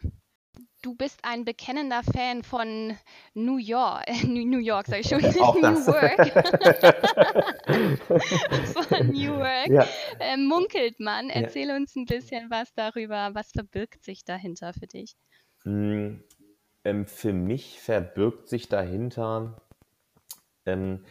Du 0.82 0.96
bist 0.96 1.20
ein 1.24 1.44
bekennender 1.44 2.04
Fan 2.04 2.44
von 2.44 2.96
New 3.34 3.58
York, 3.58 4.06
New 4.24 4.60
York, 4.60 4.88
sag 4.88 5.02
ich 5.02 5.08
schon, 5.10 5.24
Auch 5.42 5.56
New 5.56 5.88
Work. 5.88 6.32
von 8.88 9.08
New 9.08 9.34
Work 9.36 9.68
ja. 9.68 9.86
äh, 10.20 10.38
munkelt 10.38 11.02
man. 11.02 11.30
Erzähl 11.30 11.68
ja. 11.68 11.76
uns 11.76 11.98
ein 11.98 12.06
bisschen 12.06 12.50
was 12.50 12.74
darüber. 12.74 13.32
Was 13.34 13.52
verbirgt 13.52 14.04
sich 14.04 14.24
dahinter 14.24 14.74
für 14.74 14.88
dich? 14.88 15.18
Mm, 15.66 16.20
ähm, 16.86 17.08
für 17.08 17.34
mich 17.34 17.82
verbirgt 17.82 18.48
sich 18.48 18.70
dahinter, 18.70 19.62
ähm, 20.66 21.04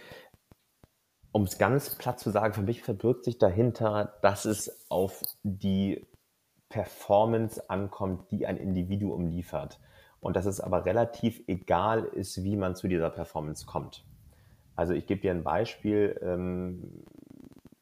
um 1.32 1.44
es 1.44 1.58
ganz 1.58 1.96
platt 1.96 2.20
zu 2.20 2.30
sagen, 2.30 2.54
für 2.54 2.62
mich 2.62 2.82
verbirgt 2.82 3.24
sich 3.24 3.38
dahinter, 3.38 4.18
dass 4.22 4.44
es 4.44 4.86
auf 4.90 5.22
die 5.42 6.06
Performance 6.68 7.68
ankommt, 7.68 8.30
die 8.30 8.46
ein 8.46 8.58
Individuum 8.58 9.26
liefert. 9.26 9.80
Und 10.20 10.36
dass 10.36 10.46
es 10.46 10.60
aber 10.60 10.84
relativ 10.84 11.42
egal 11.48 12.04
ist, 12.04 12.44
wie 12.44 12.56
man 12.56 12.76
zu 12.76 12.86
dieser 12.86 13.10
Performance 13.10 13.66
kommt. 13.66 14.04
Also 14.76 14.92
ich 14.94 15.06
gebe 15.06 15.20
dir 15.20 15.32
ein 15.32 15.42
Beispiel. 15.42 16.18
Ähm, 16.22 17.04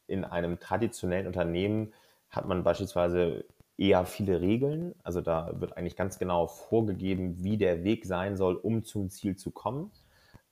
in 0.07 0.25
einem 0.25 0.59
traditionellen 0.59 1.27
Unternehmen 1.27 1.93
hat 2.29 2.47
man 2.47 2.63
beispielsweise 2.63 3.45
eher 3.77 4.05
viele 4.05 4.41
Regeln. 4.41 4.95
Also 5.03 5.21
da 5.21 5.59
wird 5.59 5.77
eigentlich 5.77 5.95
ganz 5.95 6.19
genau 6.19 6.47
vorgegeben, 6.47 7.43
wie 7.43 7.57
der 7.57 7.83
Weg 7.83 8.05
sein 8.05 8.37
soll, 8.37 8.55
um 8.55 8.83
zum 8.83 9.09
Ziel 9.09 9.35
zu 9.35 9.51
kommen. 9.51 9.91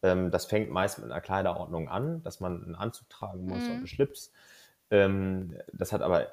Ähm, 0.02 0.32
das 0.32 0.46
fängt 0.46 0.70
meist 0.70 1.00
mit 1.00 1.12
einer 1.12 1.22
Kleiderordnung 1.22 1.90
an, 1.90 2.24
dass 2.24 2.40
man 2.40 2.64
einen 2.64 2.76
Anzug 2.76 3.10
tragen 3.10 3.46
muss 3.46 3.64
mhm. 3.64 3.66
und 3.66 3.78
einen 3.78 3.88
Schlips. 3.88 4.32
Ähm, 4.92 5.56
das 5.72 5.94
hat 5.94 6.02
aber, 6.02 6.28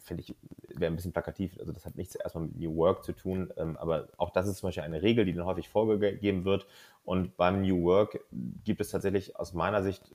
finde 0.00 0.22
ich, 0.22 0.36
wäre 0.68 0.92
ein 0.92 0.96
bisschen 0.96 1.12
plakativ, 1.12 1.58
also 1.58 1.72
das 1.72 1.84
hat 1.86 1.96
nichts 1.96 2.14
erstmal 2.14 2.44
mit 2.44 2.56
New 2.56 2.76
Work 2.76 3.02
zu 3.02 3.12
tun, 3.12 3.52
ähm, 3.56 3.76
aber 3.76 4.08
auch 4.16 4.30
das 4.30 4.46
ist 4.46 4.58
zum 4.58 4.68
Beispiel 4.68 4.84
eine 4.84 5.02
Regel, 5.02 5.24
die 5.24 5.32
dann 5.32 5.46
häufig 5.46 5.68
vorgegeben 5.68 6.44
wird. 6.44 6.66
Und 7.04 7.36
beim 7.36 7.62
New 7.62 7.82
Work 7.84 8.20
gibt 8.64 8.80
es 8.80 8.90
tatsächlich 8.90 9.36
aus 9.36 9.54
meiner 9.54 9.82
Sicht 9.82 10.12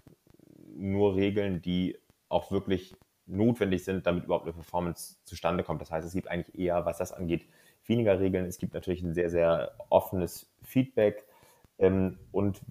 nur 0.75 1.15
Regeln, 1.15 1.61
die 1.61 1.97
auch 2.29 2.51
wirklich 2.51 2.95
notwendig 3.25 3.83
sind, 3.83 4.05
damit 4.05 4.25
überhaupt 4.25 4.45
eine 4.45 4.53
Performance 4.53 5.17
zustande 5.25 5.63
kommt. 5.63 5.81
Das 5.81 5.91
heißt, 5.91 6.07
es 6.07 6.13
gibt 6.13 6.27
eigentlich 6.27 6.57
eher, 6.57 6.85
was 6.85 6.97
das 6.97 7.11
angeht, 7.11 7.45
weniger 7.85 8.19
Regeln. 8.19 8.45
Es 8.45 8.57
gibt 8.57 8.73
natürlich 8.73 9.01
ein 9.01 9.13
sehr, 9.13 9.29
sehr 9.29 9.71
offenes 9.89 10.49
Feedback 10.61 11.25
ähm, 11.81 12.17
und 12.31 12.61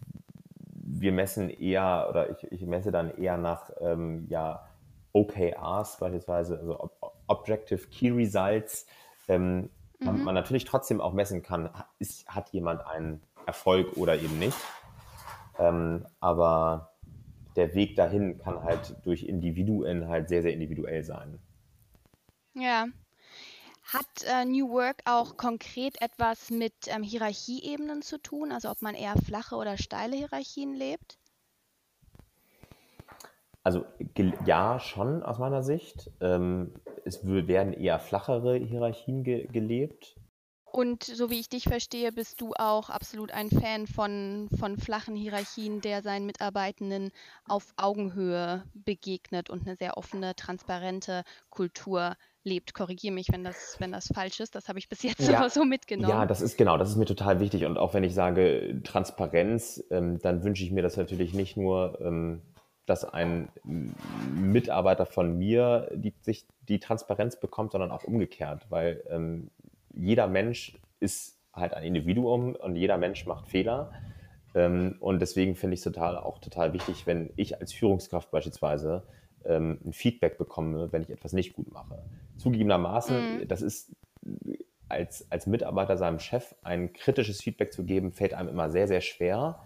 wir 0.72 1.12
messen 1.12 1.50
eher, 1.50 2.06
oder 2.08 2.30
ich, 2.30 2.50
ich 2.50 2.66
messe 2.66 2.90
dann 2.90 3.16
eher 3.16 3.36
nach 3.36 3.70
ähm, 3.80 4.26
ja, 4.28 4.66
OKRs 5.12 5.98
beispielsweise, 5.98 6.58
also 6.58 6.90
Objective 7.26 7.88
Key 7.88 8.10
Results, 8.10 8.86
ähm, 9.28 9.70
mhm. 9.98 10.24
man 10.24 10.34
natürlich 10.34 10.64
trotzdem 10.64 11.00
auch 11.00 11.12
messen 11.12 11.42
kann, 11.42 11.70
ist, 11.98 12.26
hat 12.28 12.50
jemand 12.50 12.86
einen 12.86 13.20
Erfolg 13.46 13.96
oder 13.96 14.16
eben 14.16 14.38
nicht. 14.38 14.56
Ähm, 15.58 16.06
aber 16.20 16.92
der 17.56 17.74
Weg 17.74 17.96
dahin 17.96 18.38
kann 18.38 18.62
halt 18.62 18.96
durch 19.04 19.24
Individuen 19.24 20.08
halt 20.08 20.28
sehr, 20.28 20.42
sehr 20.42 20.52
individuell 20.52 21.04
sein. 21.04 21.38
Ja. 22.54 22.86
Hat 23.92 24.22
äh, 24.24 24.44
New 24.44 24.70
Work 24.70 25.02
auch 25.04 25.36
konkret 25.36 26.00
etwas 26.00 26.50
mit 26.50 26.74
ähm, 26.86 27.02
Hierarchieebenen 27.02 28.02
zu 28.02 28.18
tun? 28.18 28.52
Also 28.52 28.70
ob 28.70 28.82
man 28.82 28.94
eher 28.94 29.16
flache 29.16 29.56
oder 29.56 29.76
steile 29.78 30.14
Hierarchien 30.14 30.74
lebt? 30.74 31.18
Also 33.64 33.84
ja, 34.46 34.78
schon 34.78 35.24
aus 35.24 35.38
meiner 35.38 35.64
Sicht. 35.64 36.08
Ähm, 36.20 36.72
es 37.04 37.26
werden 37.26 37.72
eher 37.72 37.98
flachere 37.98 38.54
Hierarchien 38.58 39.24
ge 39.24 39.48
gelebt. 39.48 40.16
Und 40.72 41.02
so 41.02 41.28
wie 41.30 41.40
ich 41.40 41.48
dich 41.48 41.64
verstehe, 41.64 42.12
bist 42.12 42.40
du 42.40 42.52
auch 42.54 42.90
absolut 42.90 43.32
ein 43.32 43.50
Fan 43.50 43.88
von, 43.88 44.48
von 44.56 44.78
flachen 44.78 45.16
Hierarchien, 45.16 45.80
der 45.80 46.00
seinen 46.00 46.26
Mitarbeitenden 46.26 47.10
auf 47.44 47.74
Augenhöhe 47.76 48.64
begegnet 48.72 49.50
und 49.50 49.66
eine 49.66 49.74
sehr 49.74 49.98
offene, 49.98 50.36
transparente 50.36 51.24
Kultur 51.50 52.14
lebt. 52.44 52.74
Korrigiere 52.74 53.14
mich, 53.14 53.28
wenn 53.30 53.44
das, 53.44 53.76
wenn 53.78 53.92
das 53.92 54.08
falsch 54.12 54.40
ist. 54.40 54.54
Das 54.54 54.68
habe 54.68 54.78
ich 54.78 54.88
bis 54.88 55.02
jetzt 55.02 55.28
ja. 55.28 55.48
so 55.48 55.64
mitgenommen. 55.64 56.10
Ja, 56.10 56.26
das 56.26 56.40
ist 56.40 56.56
genau, 56.56 56.78
das 56.78 56.90
ist 56.90 56.96
mir 56.96 57.04
total 57.04 57.40
wichtig. 57.40 57.64
Und 57.66 57.78
auch 57.78 57.94
wenn 57.94 58.04
ich 58.04 58.14
sage 58.14 58.80
Transparenz, 58.82 59.84
ähm, 59.90 60.18
dann 60.20 60.42
wünsche 60.42 60.64
ich 60.64 60.70
mir 60.70 60.82
das 60.82 60.96
natürlich 60.96 61.34
nicht 61.34 61.56
nur, 61.56 61.98
ähm, 62.00 62.42
dass 62.86 63.04
ein 63.04 63.48
Mitarbeiter 64.34 65.06
von 65.06 65.38
mir 65.38 65.88
die, 65.94 66.14
sich 66.22 66.46
die 66.68 66.80
Transparenz 66.80 67.38
bekommt, 67.38 67.72
sondern 67.72 67.90
auch 67.90 68.04
umgekehrt, 68.04 68.66
weil 68.68 69.04
ähm, 69.08 69.50
jeder 69.94 70.26
Mensch 70.26 70.78
ist 70.98 71.38
halt 71.52 71.74
ein 71.74 71.84
Individuum 71.84 72.54
und 72.54 72.76
jeder 72.76 72.96
Mensch 72.96 73.26
macht 73.26 73.48
Fehler. 73.48 73.92
Ähm, 74.54 74.96
und 75.00 75.20
deswegen 75.20 75.54
finde 75.54 75.74
ich 75.74 75.80
es 75.80 75.84
total, 75.84 76.16
auch 76.16 76.38
total 76.38 76.72
wichtig, 76.72 77.06
wenn 77.06 77.30
ich 77.36 77.60
als 77.60 77.72
Führungskraft 77.72 78.30
beispielsweise 78.30 79.04
ähm, 79.44 79.78
ein 79.84 79.92
Feedback 79.92 80.38
bekomme, 80.38 80.92
wenn 80.92 81.02
ich 81.02 81.10
etwas 81.10 81.32
nicht 81.32 81.54
gut 81.54 81.72
mache. 81.72 82.02
Zugegebenermaßen, 82.40 83.40
mhm. 83.40 83.48
das 83.48 83.62
ist 83.62 83.92
als, 84.88 85.30
als 85.30 85.46
Mitarbeiter 85.46 85.96
seinem 85.96 86.18
Chef 86.18 86.54
ein 86.62 86.92
kritisches 86.92 87.40
Feedback 87.40 87.72
zu 87.72 87.84
geben, 87.84 88.12
fällt 88.12 88.34
einem 88.34 88.48
immer 88.48 88.70
sehr, 88.70 88.88
sehr 88.88 89.00
schwer. 89.00 89.60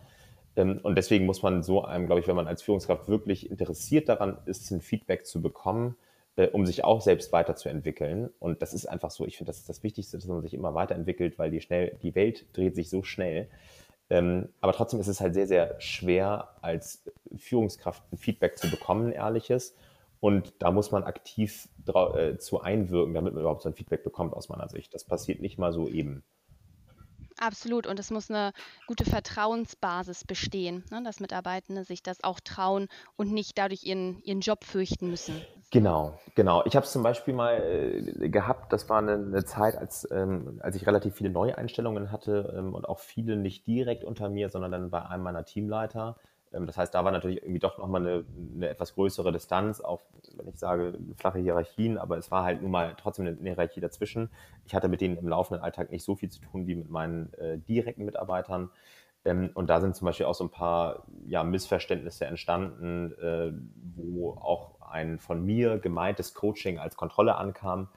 Ähm, 0.56 0.80
und 0.82 0.96
deswegen 0.96 1.26
muss 1.26 1.42
man 1.42 1.62
so 1.62 1.84
einem, 1.84 2.06
glaube 2.06 2.20
ich, 2.20 2.28
wenn 2.28 2.36
man 2.36 2.46
als 2.46 2.62
Führungskraft 2.62 3.08
wirklich 3.08 3.50
interessiert 3.50 4.08
daran 4.08 4.38
ist, 4.46 4.70
ein 4.70 4.80
Feedback 4.80 5.26
zu 5.26 5.40
bekommen, 5.40 5.96
äh, 6.36 6.48
um 6.48 6.66
sich 6.66 6.84
auch 6.84 7.00
selbst 7.00 7.32
weiterzuentwickeln. 7.32 8.30
Und 8.38 8.60
das 8.60 8.74
ist 8.74 8.86
einfach 8.86 9.10
so, 9.10 9.26
ich 9.26 9.36
finde, 9.36 9.50
das 9.50 9.58
ist 9.58 9.68
das 9.68 9.82
Wichtigste, 9.82 10.18
dass 10.18 10.26
man 10.26 10.42
sich 10.42 10.54
immer 10.54 10.74
weiterentwickelt, 10.74 11.38
weil 11.38 11.50
die, 11.50 11.60
schnell, 11.60 11.96
die 12.02 12.14
Welt 12.14 12.46
dreht 12.52 12.74
sich 12.74 12.90
so 12.90 13.02
schnell. 13.02 13.48
Ähm, 14.10 14.50
aber 14.60 14.72
trotzdem 14.72 15.00
ist 15.00 15.08
es 15.08 15.20
halt 15.20 15.34
sehr, 15.34 15.46
sehr 15.46 15.80
schwer, 15.80 16.50
als 16.60 17.02
Führungskraft 17.36 18.02
ein 18.12 18.18
Feedback 18.18 18.58
zu 18.58 18.70
bekommen, 18.70 19.10
ehrliches. 19.12 19.74
Und 20.24 20.54
da 20.60 20.70
muss 20.70 20.90
man 20.90 21.04
aktiv 21.04 21.68
äh, 21.86 22.38
zu 22.38 22.62
einwirken, 22.62 23.12
damit 23.12 23.34
man 23.34 23.42
überhaupt 23.42 23.60
so 23.60 23.68
ein 23.68 23.74
Feedback 23.74 24.02
bekommt, 24.04 24.32
aus 24.32 24.48
meiner 24.48 24.70
Sicht. 24.70 24.94
Das 24.94 25.04
passiert 25.04 25.42
nicht 25.42 25.58
mal 25.58 25.70
so 25.70 25.86
eben. 25.86 26.24
Absolut. 27.38 27.86
Und 27.86 28.00
es 28.00 28.10
muss 28.10 28.30
eine 28.30 28.54
gute 28.86 29.04
Vertrauensbasis 29.04 30.24
bestehen, 30.24 30.82
ne, 30.90 31.02
dass 31.04 31.20
Mitarbeitende 31.20 31.84
sich 31.84 32.02
das 32.02 32.24
auch 32.24 32.40
trauen 32.40 32.88
und 33.16 33.32
nicht 33.32 33.58
dadurch 33.58 33.84
ihren, 33.84 34.18
ihren 34.22 34.40
Job 34.40 34.64
fürchten 34.64 35.10
müssen. 35.10 35.42
Genau, 35.70 36.18
genau. 36.34 36.62
Ich 36.64 36.74
habe 36.74 36.86
es 36.86 36.92
zum 36.92 37.02
Beispiel 37.02 37.34
mal 37.34 37.60
äh, 37.60 38.30
gehabt, 38.30 38.72
das 38.72 38.88
war 38.88 39.00
eine, 39.00 39.16
eine 39.16 39.44
Zeit, 39.44 39.76
als, 39.76 40.08
ähm, 40.10 40.58
als 40.62 40.74
ich 40.74 40.86
relativ 40.86 41.16
viele 41.16 41.28
Neueinstellungen 41.28 42.10
hatte 42.10 42.54
ähm, 42.56 42.72
und 42.72 42.88
auch 42.88 43.00
viele 43.00 43.36
nicht 43.36 43.66
direkt 43.66 44.04
unter 44.04 44.30
mir, 44.30 44.48
sondern 44.48 44.72
dann 44.72 44.88
bei 44.88 45.02
einem 45.02 45.22
meiner 45.22 45.44
Teamleiter. 45.44 46.16
Ähm, 46.54 46.66
das 46.66 46.76
heißt, 46.76 46.94
da 46.94 47.04
war 47.04 47.12
natürlich 47.12 47.42
irgendwie 47.42 47.58
doch 47.58 47.78
nochmal 47.78 48.00
eine, 48.00 48.24
eine 48.54 48.68
etwas 48.68 48.94
größere 48.94 49.32
Distanz, 49.32 49.80
auch 49.80 50.00
wenn 50.36 50.48
ich 50.48 50.58
sage, 50.58 50.98
flache 51.16 51.38
Hierarchien, 51.38 51.98
aber 51.98 52.16
es 52.16 52.30
war 52.30 52.44
halt 52.44 52.62
nun 52.62 52.70
mal 52.70 52.94
trotzdem 52.96 53.26
eine 53.26 53.36
Hierarchie 53.42 53.80
dazwischen. 53.80 54.30
Ich 54.66 54.74
hatte 54.74 54.88
mit 54.88 55.00
denen 55.00 55.16
im 55.16 55.28
laufenden 55.28 55.62
Alltag 55.62 55.90
nicht 55.90 56.04
so 56.04 56.14
viel 56.14 56.30
zu 56.30 56.40
tun 56.40 56.66
wie 56.66 56.74
mit 56.74 56.90
meinen 56.90 57.32
äh, 57.34 57.58
direkten 57.58 58.04
Mitarbeitern. 58.04 58.70
Ähm, 59.24 59.50
und 59.54 59.68
da 59.68 59.80
sind 59.80 59.96
zum 59.96 60.06
Beispiel 60.06 60.26
auch 60.26 60.34
so 60.34 60.44
ein 60.44 60.50
paar 60.50 61.04
ja, 61.26 61.42
Missverständnisse 61.44 62.26
entstanden, 62.26 63.12
äh, 63.20 63.52
wo 63.96 64.32
auch 64.32 64.80
ein 64.80 65.18
von 65.18 65.44
mir 65.44 65.78
gemeintes 65.78 66.34
Coaching 66.34 66.78
als 66.78 66.96
Kontrolle 66.96 67.36
ankam, 67.36 67.88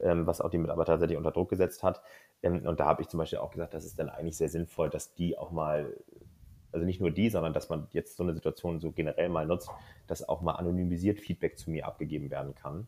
ähm, 0.00 0.26
was 0.26 0.40
auch 0.40 0.50
die 0.50 0.58
Mitarbeiter 0.58 0.92
tatsächlich 0.92 1.18
unter 1.18 1.32
Druck 1.32 1.50
gesetzt 1.50 1.82
hat. 1.82 2.02
Ähm, 2.42 2.66
und 2.66 2.80
da 2.80 2.86
habe 2.86 3.02
ich 3.02 3.08
zum 3.08 3.18
Beispiel 3.18 3.38
auch 3.38 3.50
gesagt, 3.50 3.74
das 3.74 3.84
ist 3.84 3.98
dann 3.98 4.08
eigentlich 4.08 4.36
sehr 4.36 4.48
sinnvoll, 4.48 4.88
dass 4.90 5.14
die 5.14 5.36
auch 5.36 5.50
mal 5.50 5.92
also 6.76 6.84
nicht 6.84 7.00
nur 7.00 7.10
die, 7.10 7.30
sondern 7.30 7.54
dass 7.54 7.70
man 7.70 7.88
jetzt 7.92 8.18
so 8.18 8.22
eine 8.22 8.34
Situation 8.34 8.80
so 8.80 8.92
generell 8.92 9.30
mal 9.30 9.46
nutzt, 9.46 9.70
dass 10.06 10.28
auch 10.28 10.42
mal 10.42 10.52
anonymisiert 10.52 11.18
Feedback 11.20 11.56
zu 11.58 11.70
mir 11.70 11.86
abgegeben 11.86 12.30
werden 12.30 12.54
kann. 12.54 12.86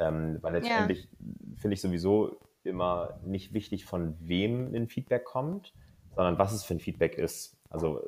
Ähm, 0.00 0.38
weil 0.40 0.54
letztendlich 0.54 1.04
ja. 1.04 1.56
finde 1.56 1.74
ich 1.74 1.80
sowieso 1.80 2.40
immer 2.64 3.20
nicht 3.24 3.54
wichtig, 3.54 3.84
von 3.84 4.16
wem 4.18 4.74
ein 4.74 4.88
Feedback 4.88 5.24
kommt, 5.24 5.72
sondern 6.16 6.36
was 6.36 6.52
es 6.52 6.64
für 6.64 6.74
ein 6.74 6.80
Feedback 6.80 7.16
ist. 7.16 7.56
Also 7.70 8.02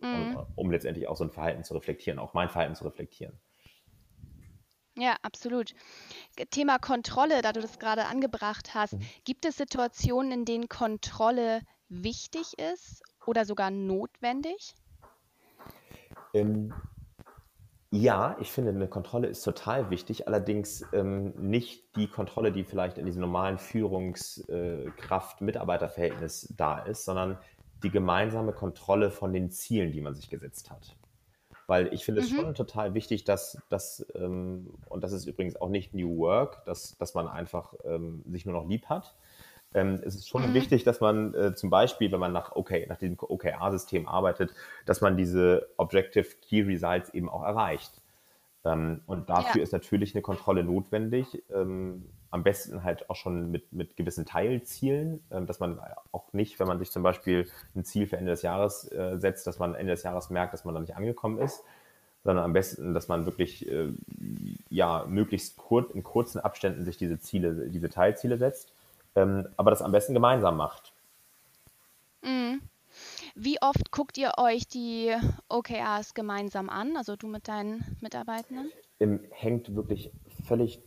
mhm. 0.00 0.36
um, 0.36 0.46
um, 0.54 0.70
letztendlich 0.70 1.08
auch 1.08 1.16
so 1.16 1.24
ein 1.24 1.30
Verhalten 1.30 1.64
zu 1.64 1.74
reflektieren, 1.74 2.20
auch 2.20 2.34
mein 2.34 2.48
Verhalten 2.48 2.76
zu 2.76 2.84
reflektieren. 2.84 3.34
Ja, 4.96 5.16
absolut. 5.22 5.74
Thema 6.50 6.78
Kontrolle, 6.78 7.42
da 7.42 7.52
du 7.52 7.60
das 7.60 7.80
gerade 7.80 8.06
angebracht 8.06 8.74
hast, 8.74 8.92
mhm. 8.92 9.00
gibt 9.24 9.44
es 9.44 9.56
Situationen, 9.56 10.30
in 10.30 10.44
denen 10.44 10.68
Kontrolle 10.68 11.62
wichtig 11.88 12.58
ist 12.58 13.02
oder 13.26 13.44
sogar 13.44 13.70
notwendig? 13.70 14.74
Ähm, 16.34 16.74
ja, 17.90 18.36
ich 18.38 18.52
finde, 18.52 18.70
eine 18.70 18.88
Kontrolle 18.88 19.28
ist 19.28 19.42
total 19.42 19.88
wichtig, 19.88 20.28
allerdings 20.28 20.84
ähm, 20.92 21.32
nicht 21.36 21.96
die 21.96 22.06
Kontrolle, 22.06 22.52
die 22.52 22.64
vielleicht 22.64 22.98
in 22.98 23.06
diesem 23.06 23.22
normalen 23.22 23.56
Führungskraft-Mitarbeiter-Verhältnis 23.56 26.52
da 26.54 26.80
ist, 26.80 27.06
sondern 27.06 27.38
die 27.82 27.88
gemeinsame 27.90 28.52
Kontrolle 28.52 29.10
von 29.10 29.32
den 29.32 29.50
Zielen, 29.50 29.92
die 29.92 30.02
man 30.02 30.14
sich 30.14 30.28
gesetzt 30.28 30.70
hat. 30.70 30.96
Weil 31.66 31.94
ich 31.94 32.04
finde 32.04 32.20
mhm. 32.20 32.26
es 32.26 32.32
schon 32.32 32.54
total 32.54 32.92
wichtig, 32.92 33.24
dass, 33.24 33.56
dass 33.70 34.04
ähm, 34.14 34.74
und 34.88 35.02
das 35.02 35.12
ist 35.12 35.24
übrigens 35.26 35.56
auch 35.56 35.70
nicht 35.70 35.94
New 35.94 36.18
Work, 36.18 36.66
dass, 36.66 36.98
dass 36.98 37.14
man 37.14 37.26
einfach 37.26 37.72
ähm, 37.84 38.22
sich 38.26 38.44
nur 38.44 38.54
noch 38.54 38.68
lieb 38.68 38.90
hat, 38.90 39.14
ähm, 39.74 40.00
es 40.04 40.14
ist 40.14 40.28
schon 40.28 40.48
mhm. 40.48 40.54
wichtig, 40.54 40.84
dass 40.84 41.00
man 41.00 41.34
äh, 41.34 41.54
zum 41.54 41.70
Beispiel, 41.70 42.10
wenn 42.10 42.20
man 42.20 42.32
nach, 42.32 42.52
okay, 42.56 42.86
nach 42.88 42.96
diesem 42.96 43.16
OKR-System 43.18 44.08
arbeitet, 44.08 44.54
dass 44.86 45.00
man 45.00 45.16
diese 45.16 45.68
Objective 45.76 46.26
Key 46.42 46.62
Results 46.62 47.10
eben 47.10 47.28
auch 47.28 47.42
erreicht. 47.42 48.00
Ähm, 48.64 49.02
und 49.06 49.28
dafür 49.28 49.58
ja. 49.58 49.62
ist 49.62 49.72
natürlich 49.72 50.14
eine 50.14 50.22
Kontrolle 50.22 50.64
notwendig. 50.64 51.42
Ähm, 51.54 52.06
am 52.30 52.42
besten 52.42 52.82
halt 52.82 53.08
auch 53.10 53.16
schon 53.16 53.50
mit, 53.50 53.72
mit 53.72 53.96
gewissen 53.96 54.24
Teilzielen, 54.24 55.20
ähm, 55.30 55.46
dass 55.46 55.60
man 55.60 55.78
auch 56.12 56.32
nicht, 56.32 56.58
wenn 56.58 56.66
man 56.66 56.78
sich 56.78 56.90
zum 56.90 57.02
Beispiel 57.02 57.48
ein 57.76 57.84
Ziel 57.84 58.06
für 58.06 58.16
Ende 58.16 58.30
des 58.30 58.42
Jahres 58.42 58.90
äh, 58.90 59.18
setzt, 59.18 59.46
dass 59.46 59.58
man 59.58 59.74
Ende 59.74 59.92
des 59.92 60.02
Jahres 60.02 60.30
merkt, 60.30 60.54
dass 60.54 60.64
man 60.64 60.74
da 60.74 60.80
nicht 60.80 60.96
angekommen 60.96 61.38
ist, 61.38 61.62
sondern 62.24 62.44
am 62.44 62.52
besten, 62.54 62.94
dass 62.94 63.08
man 63.08 63.26
wirklich 63.26 63.70
äh, 63.70 63.92
ja 64.70 65.04
möglichst 65.08 65.58
kurz, 65.58 65.90
in 65.90 66.02
kurzen 66.02 66.40
Abständen 66.40 66.84
sich 66.84 66.96
diese 66.96 67.20
Ziele, 67.20 67.68
diese 67.68 67.90
Teilziele 67.90 68.38
setzt 68.38 68.72
ähm, 69.18 69.48
aber 69.56 69.70
das 69.70 69.82
am 69.82 69.92
besten 69.92 70.14
gemeinsam 70.14 70.56
macht. 70.56 70.92
Mhm. 72.22 72.60
Wie 73.34 73.60
oft 73.62 73.92
guckt 73.92 74.18
ihr 74.18 74.32
euch 74.36 74.66
die 74.66 75.14
OKRs 75.48 76.14
gemeinsam 76.14 76.68
an, 76.68 76.96
also 76.96 77.16
du 77.16 77.28
mit 77.28 77.46
deinen 77.48 77.96
Mitarbeitenden? 78.00 78.70
Hängt 79.30 79.74
wirklich 79.76 80.10
völlig 80.46 80.80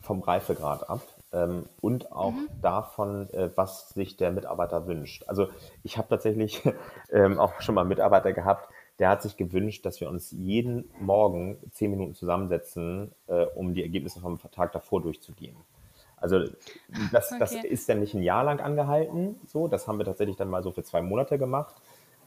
vom 0.00 0.20
Reifegrad 0.20 0.88
ab 0.88 1.02
ähm, 1.32 1.64
und 1.80 2.12
auch 2.12 2.32
mhm. 2.32 2.48
davon, 2.62 3.28
äh, 3.30 3.50
was 3.56 3.90
sich 3.90 4.16
der 4.16 4.30
Mitarbeiter 4.30 4.86
wünscht. 4.86 5.24
Also 5.26 5.48
ich 5.82 5.98
habe 5.98 6.08
tatsächlich 6.08 6.62
ähm, 7.10 7.40
auch 7.40 7.60
schon 7.60 7.74
mal 7.74 7.80
einen 7.80 7.88
Mitarbeiter 7.88 8.32
gehabt, 8.32 8.68
der 8.98 9.10
hat 9.10 9.22
sich 9.22 9.36
gewünscht, 9.36 9.84
dass 9.84 10.00
wir 10.00 10.08
uns 10.08 10.30
jeden 10.30 10.88
Morgen 11.00 11.58
zehn 11.72 11.90
Minuten 11.90 12.14
zusammensetzen, 12.14 13.12
äh, 13.26 13.44
um 13.54 13.74
die 13.74 13.82
Ergebnisse 13.82 14.20
vom 14.20 14.38
Tag 14.52 14.72
davor 14.72 15.02
durchzugehen. 15.02 15.56
Also 16.16 16.40
das, 17.12 17.30
okay. 17.30 17.38
das 17.38 17.52
ist 17.52 17.88
dann 17.88 18.00
nicht 18.00 18.14
ein 18.14 18.22
Jahr 18.22 18.44
lang 18.44 18.60
angehalten, 18.60 19.38
so, 19.46 19.68
das 19.68 19.86
haben 19.86 19.98
wir 19.98 20.04
tatsächlich 20.04 20.36
dann 20.36 20.48
mal 20.48 20.62
so 20.62 20.72
für 20.72 20.82
zwei 20.82 21.02
Monate 21.02 21.38
gemacht. 21.38 21.74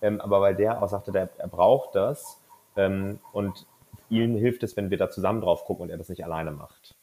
Ähm, 0.01 0.21
aber 0.21 0.41
weil 0.41 0.55
der 0.55 0.81
auch 0.81 0.87
sagte, 0.87 1.11
der, 1.11 1.29
er 1.37 1.47
braucht 1.47 1.95
das 1.95 2.39
ähm, 2.75 3.19
und 3.33 3.65
ihm 4.09 4.35
hilft 4.35 4.63
es, 4.63 4.77
wenn 4.77 4.89
wir 4.89 4.97
da 4.97 5.09
zusammen 5.09 5.41
drauf 5.41 5.65
gucken 5.65 5.83
und 5.83 5.89
er 5.89 5.97
das 5.97 6.09
nicht 6.09 6.23
alleine 6.23 6.51
macht. 6.51 6.95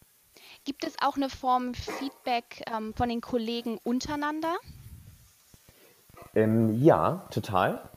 Gibt 0.64 0.84
es 0.84 0.96
auch 1.00 1.16
eine 1.16 1.28
Form 1.28 1.74
Feedback 1.74 2.64
ähm, 2.74 2.94
von 2.94 3.08
den 3.08 3.20
Kollegen 3.20 3.78
untereinander? 3.84 4.56
Ähm, 6.34 6.82
ja, 6.82 7.26
total. 7.30 7.88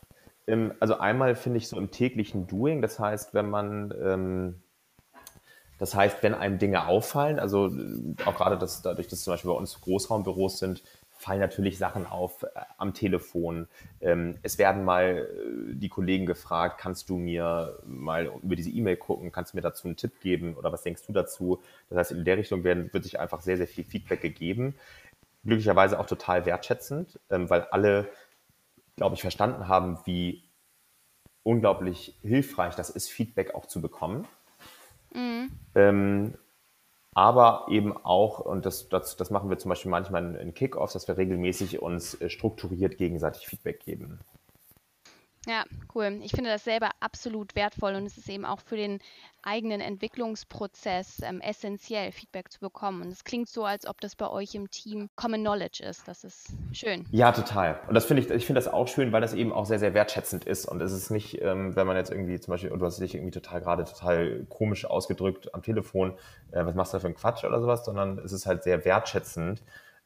Ähm, 0.45 0.73
also 0.79 0.97
einmal 0.97 1.35
finde 1.35 1.57
ich 1.57 1.67
so 1.67 1.77
im 1.77 1.91
täglichen 1.91 2.47
Doing, 2.47 2.81
das 2.81 2.99
heißt, 2.99 3.33
wenn 3.33 3.49
man 3.49 3.93
ähm, 4.01 4.61
das 5.79 5.95
heißt, 5.95 6.21
wenn 6.21 6.35
einem 6.35 6.59
Dinge 6.59 6.87
auffallen, 6.87 7.39
also 7.39 7.67
äh, 7.67 8.15
auch 8.25 8.35
gerade 8.35 8.57
das, 8.57 8.81
dadurch, 8.81 9.07
dass 9.07 9.23
zum 9.23 9.33
Beispiel 9.33 9.51
bei 9.51 9.57
uns 9.57 9.81
Großraumbüros 9.81 10.59
sind, 10.59 10.83
fallen 11.19 11.39
natürlich 11.39 11.77
Sachen 11.77 12.05
auf 12.05 12.43
äh, 12.43 12.47
am 12.77 12.93
Telefon. 12.93 13.67
Ähm, 14.01 14.37
es 14.43 14.57
werden 14.57 14.83
mal 14.83 15.27
äh, 15.27 15.75
die 15.75 15.89
Kollegen 15.89 16.25
gefragt, 16.25 16.79
kannst 16.79 17.09
du 17.09 17.17
mir 17.17 17.79
mal 17.85 18.31
über 18.43 18.55
diese 18.55 18.69
E-Mail 18.69 18.97
gucken, 18.97 19.31
kannst 19.31 19.53
du 19.53 19.57
mir 19.57 19.61
dazu 19.61 19.87
einen 19.87 19.97
Tipp 19.97 20.19
geben 20.21 20.55
oder 20.55 20.71
was 20.71 20.83
denkst 20.83 21.05
du 21.07 21.13
dazu? 21.13 21.61
Das 21.89 21.97
heißt, 21.97 22.11
in 22.11 22.25
der 22.25 22.37
Richtung 22.37 22.63
werden, 22.63 22.91
wird 22.93 23.03
sich 23.05 23.19
einfach 23.19 23.41
sehr, 23.41 23.57
sehr 23.57 23.67
viel 23.67 23.83
Feedback 23.85 24.21
gegeben. 24.21 24.75
Glücklicherweise 25.43 25.99
auch 25.99 26.05
total 26.05 26.45
wertschätzend, 26.45 27.19
ähm, 27.29 27.49
weil 27.49 27.63
alle, 27.71 28.09
glaube 28.97 29.15
ich, 29.15 29.21
verstanden 29.21 29.69
haben, 29.69 29.99
wie 30.05 30.43
unglaublich 31.43 32.17
hilfreich 32.21 32.75
das 32.75 32.89
ist, 32.89 33.09
Feedback 33.09 33.55
auch 33.55 33.65
zu 33.65 33.81
bekommen. 33.81 34.27
Mhm. 35.13 35.51
Ähm, 35.75 36.33
aber 37.13 37.65
eben 37.69 37.95
auch, 37.97 38.39
und 38.39 38.65
das, 38.65 38.89
das, 38.89 39.17
das 39.17 39.29
machen 39.29 39.49
wir 39.49 39.57
zum 39.57 39.69
Beispiel 39.69 39.91
manchmal 39.91 40.35
in 40.35 40.53
Kickoffs, 40.53 40.93
dass 40.93 41.07
wir 41.07 41.17
regelmäßig 41.17 41.81
uns 41.81 42.19
äh, 42.21 42.29
strukturiert 42.29 42.97
gegenseitig 42.97 43.47
Feedback 43.47 43.81
geben. 43.81 44.19
Ja, 45.47 45.63
cool. 45.95 46.19
Ich 46.21 46.31
finde 46.31 46.49
das 46.49 46.65
selber 46.65 46.89
absolut 46.99 47.55
wertvoll 47.55 47.95
und 47.95 48.05
es 48.05 48.17
ist 48.17 48.29
eben 48.29 48.45
auch 48.45 48.59
für 48.59 48.75
den 48.75 48.99
eigenen 49.41 49.79
Entwicklungsprozess 49.79 51.21
ähm, 51.23 51.39
essentiell, 51.39 52.11
Feedback 52.11 52.51
zu 52.51 52.59
bekommen. 52.59 53.01
Und 53.01 53.07
es 53.07 53.23
klingt 53.23 53.47
so, 53.47 53.63
als 53.63 53.87
ob 53.87 54.01
das 54.01 54.17
bei 54.17 54.29
euch 54.29 54.53
im 54.53 54.69
Team 54.69 55.09
Common 55.15 55.39
Knowledge 55.39 55.81
ist. 55.83 56.07
Das 56.09 56.25
ist 56.25 56.49
schön. 56.73 57.05
Ja, 57.11 57.31
total. 57.31 57.79
Und 57.87 57.95
das 57.95 58.05
finde 58.05 58.23
ich, 58.23 58.29
ich 58.29 58.45
finde 58.45 58.59
das 58.59 58.67
auch 58.71 58.89
schön, 58.89 59.13
weil 59.13 59.21
das 59.21 59.33
eben 59.33 59.53
auch 59.53 59.65
sehr, 59.65 59.79
sehr 59.79 59.93
wertschätzend 59.93 60.43
ist. 60.43 60.65
Und 60.65 60.81
es 60.81 60.91
ist 60.91 61.09
nicht, 61.09 61.41
ähm, 61.41 61.73
wenn 61.75 61.87
man 61.87 61.95
jetzt 61.95 62.11
irgendwie 62.11 62.39
zum 62.39 62.51
Beispiel, 62.51 62.69
du 62.69 62.85
hast 62.85 62.99
dich 62.99 63.15
irgendwie 63.15 63.31
total 63.31 63.61
gerade 63.61 63.85
total 63.85 64.45
komisch 64.49 64.85
ausgedrückt 64.85 65.53
am 65.53 65.63
Telefon, 65.63 66.17
äh, 66.51 66.65
was 66.65 66.75
machst 66.75 66.93
du 66.93 66.97
da 66.97 67.01
für 67.01 67.07
einen 67.07 67.15
Quatsch 67.15 67.45
oder 67.45 67.61
sowas, 67.61 67.85
sondern 67.85 68.19
es 68.19 68.33
ist 68.33 68.45
halt 68.45 68.63
sehr 68.63 68.83
wertschätzend. 68.83 69.63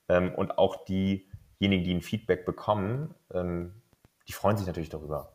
Ähm, 0.09 0.33
und 0.35 0.59
auch 0.59 0.85
diejenigen, 0.85 1.83
die 1.83 1.93
ein 1.93 2.01
Feedback 2.01 2.45
bekommen, 2.45 3.15
ähm, 3.33 3.73
die 4.27 4.33
freuen 4.33 4.57
sich 4.57 4.67
natürlich 4.67 4.89
darüber. 4.89 5.33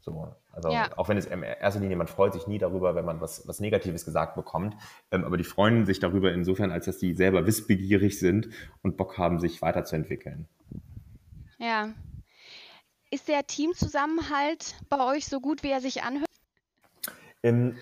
So, 0.00 0.34
also 0.52 0.70
ja. 0.70 0.90
auch 0.98 1.08
wenn 1.08 1.16
es 1.16 1.24
in 1.24 1.42
erster 1.42 1.80
Linie, 1.80 1.96
man 1.96 2.08
freut 2.08 2.34
sich 2.34 2.46
nie 2.46 2.58
darüber, 2.58 2.94
wenn 2.94 3.06
man 3.06 3.22
was, 3.22 3.48
was 3.48 3.60
Negatives 3.60 4.04
gesagt 4.04 4.34
bekommt, 4.34 4.76
ähm, 5.10 5.24
aber 5.24 5.38
die 5.38 5.44
freuen 5.44 5.86
sich 5.86 5.98
darüber 5.98 6.30
insofern, 6.32 6.70
als 6.70 6.84
dass 6.84 6.98
die 6.98 7.14
selber 7.14 7.46
wissbegierig 7.46 8.18
sind 8.18 8.50
und 8.82 8.98
Bock 8.98 9.16
haben, 9.16 9.40
sich 9.40 9.62
weiterzuentwickeln. 9.62 10.46
Ja. 11.58 11.94
Ist 13.10 13.28
der 13.28 13.46
Teamzusammenhalt 13.46 14.74
bei 14.90 15.02
euch 15.14 15.26
so 15.26 15.40
gut, 15.40 15.62
wie 15.62 15.70
er 15.70 15.80
sich 15.80 16.02
anhört? 16.02 16.28
Ähm, 17.42 17.78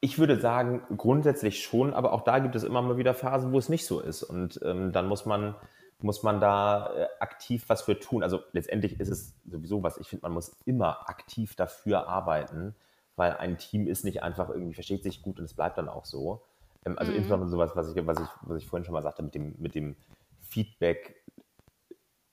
ich 0.00 0.18
würde 0.18 0.38
sagen, 0.38 0.82
grundsätzlich 0.96 1.64
schon, 1.64 1.94
aber 1.94 2.12
auch 2.12 2.22
da 2.22 2.38
gibt 2.38 2.54
es 2.54 2.62
immer 2.62 2.80
mal 2.80 2.96
wieder 2.96 3.14
Phasen, 3.14 3.52
wo 3.52 3.58
es 3.58 3.68
nicht 3.68 3.86
so 3.86 4.00
ist. 4.00 4.22
Und 4.22 4.60
ähm, 4.62 4.92
dann 4.92 5.08
muss 5.08 5.26
man 5.26 5.56
muss 6.00 6.22
man 6.22 6.40
da 6.40 6.94
äh, 6.94 7.08
aktiv 7.20 7.64
was 7.68 7.82
für 7.82 7.98
tun? 7.98 8.22
Also 8.22 8.40
letztendlich 8.52 9.00
ist 9.00 9.08
es 9.08 9.34
sowieso 9.46 9.82
was, 9.82 9.98
ich 9.98 10.08
finde, 10.08 10.24
man 10.24 10.32
muss 10.32 10.56
immer 10.64 11.08
aktiv 11.08 11.56
dafür 11.56 12.08
arbeiten, 12.08 12.74
weil 13.16 13.36
ein 13.36 13.58
Team 13.58 13.86
ist 13.86 14.04
nicht 14.04 14.22
einfach 14.22 14.50
irgendwie, 14.50 14.74
versteht 14.74 15.02
sich 15.02 15.22
gut 15.22 15.38
und 15.38 15.46
es 15.46 15.54
bleibt 15.54 15.78
dann 15.78 15.88
auch 15.88 16.04
so. 16.04 16.42
Ähm, 16.84 16.98
also 16.98 17.10
mhm. 17.10 17.18
insbesondere 17.18 17.50
sowas, 17.50 17.72
was 17.74 17.94
ich, 17.94 18.06
was, 18.06 18.20
ich, 18.20 18.28
was 18.42 18.62
ich 18.62 18.68
vorhin 18.68 18.84
schon 18.84 18.94
mal 18.94 19.02
sagte, 19.02 19.22
mit 19.22 19.34
dem, 19.34 19.54
mit 19.58 19.74
dem 19.74 19.96
Feedback 20.40 21.22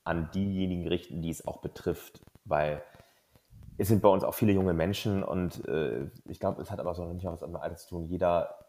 an 0.03 0.29
diejenigen 0.31 0.87
richten, 0.87 1.21
die 1.21 1.29
es 1.29 1.47
auch 1.47 1.61
betrifft, 1.61 2.19
weil 2.43 2.83
es 3.77 3.87
sind 3.87 4.01
bei 4.01 4.09
uns 4.09 4.23
auch 4.23 4.35
viele 4.35 4.51
junge 4.51 4.73
Menschen 4.73 5.23
und 5.23 5.65
äh, 5.67 6.09
ich 6.25 6.39
glaube, 6.39 6.61
es 6.61 6.69
hat 6.69 6.79
aber 6.79 6.93
so 6.93 7.05
nicht 7.13 7.23
mal 7.23 7.31
was 7.31 7.41
mit 7.41 7.55
Alter 7.55 7.77
zu 7.77 7.89
tun. 7.89 8.07
Jeder 8.07 8.67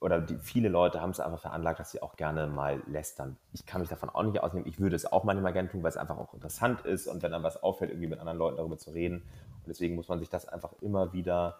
oder 0.00 0.20
die, 0.20 0.38
viele 0.38 0.68
Leute 0.68 1.00
haben 1.00 1.10
es 1.10 1.20
einfach 1.20 1.40
veranlagt, 1.40 1.80
dass 1.80 1.90
sie 1.90 2.02
auch 2.02 2.16
gerne 2.16 2.46
mal 2.46 2.82
lästern. 2.86 3.36
Ich 3.52 3.66
kann 3.66 3.80
mich 3.80 3.90
davon 3.90 4.08
auch 4.10 4.22
nicht 4.22 4.40
ausnehmen. 4.40 4.68
Ich 4.68 4.78
würde 4.78 4.94
es 4.94 5.10
auch 5.10 5.24
manchmal 5.24 5.52
gerne 5.52 5.68
tun, 5.68 5.82
weil 5.82 5.90
es 5.90 5.96
einfach 5.96 6.18
auch 6.18 6.34
interessant 6.34 6.82
ist 6.82 7.08
und 7.08 7.22
wenn 7.22 7.32
dann 7.32 7.42
was 7.42 7.62
auffällt, 7.62 7.90
irgendwie 7.90 8.08
mit 8.08 8.20
anderen 8.20 8.38
Leuten 8.38 8.56
darüber 8.58 8.78
zu 8.78 8.90
reden. 8.90 9.16
Und 9.16 9.66
deswegen 9.66 9.96
muss 9.96 10.08
man 10.08 10.20
sich 10.20 10.28
das 10.28 10.46
einfach 10.46 10.72
immer 10.80 11.12
wieder, 11.12 11.58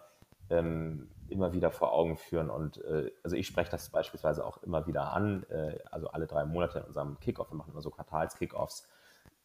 ähm, 0.49 1.09
immer 1.27 1.51
wieder 1.51 1.69
vor 1.69 1.91
Augen 1.91 2.15
führen. 2.15 2.49
Und 2.49 2.83
äh, 2.85 3.11
also 3.23 3.35
ich 3.35 3.45
spreche 3.45 3.71
das 3.71 3.89
beispielsweise 3.89 4.45
auch 4.45 4.63
immer 4.63 4.87
wieder 4.87 5.11
an, 5.11 5.43
äh, 5.49 5.77
also 5.91 6.09
alle 6.09 6.25
drei 6.25 6.45
Monate 6.45 6.79
in 6.79 6.85
unserem 6.85 7.19
Kickoff. 7.19 7.51
Wir 7.51 7.57
machen 7.57 7.71
immer 7.73 7.81
so 7.81 7.89
Quartals-Kickoffs. 7.89 8.87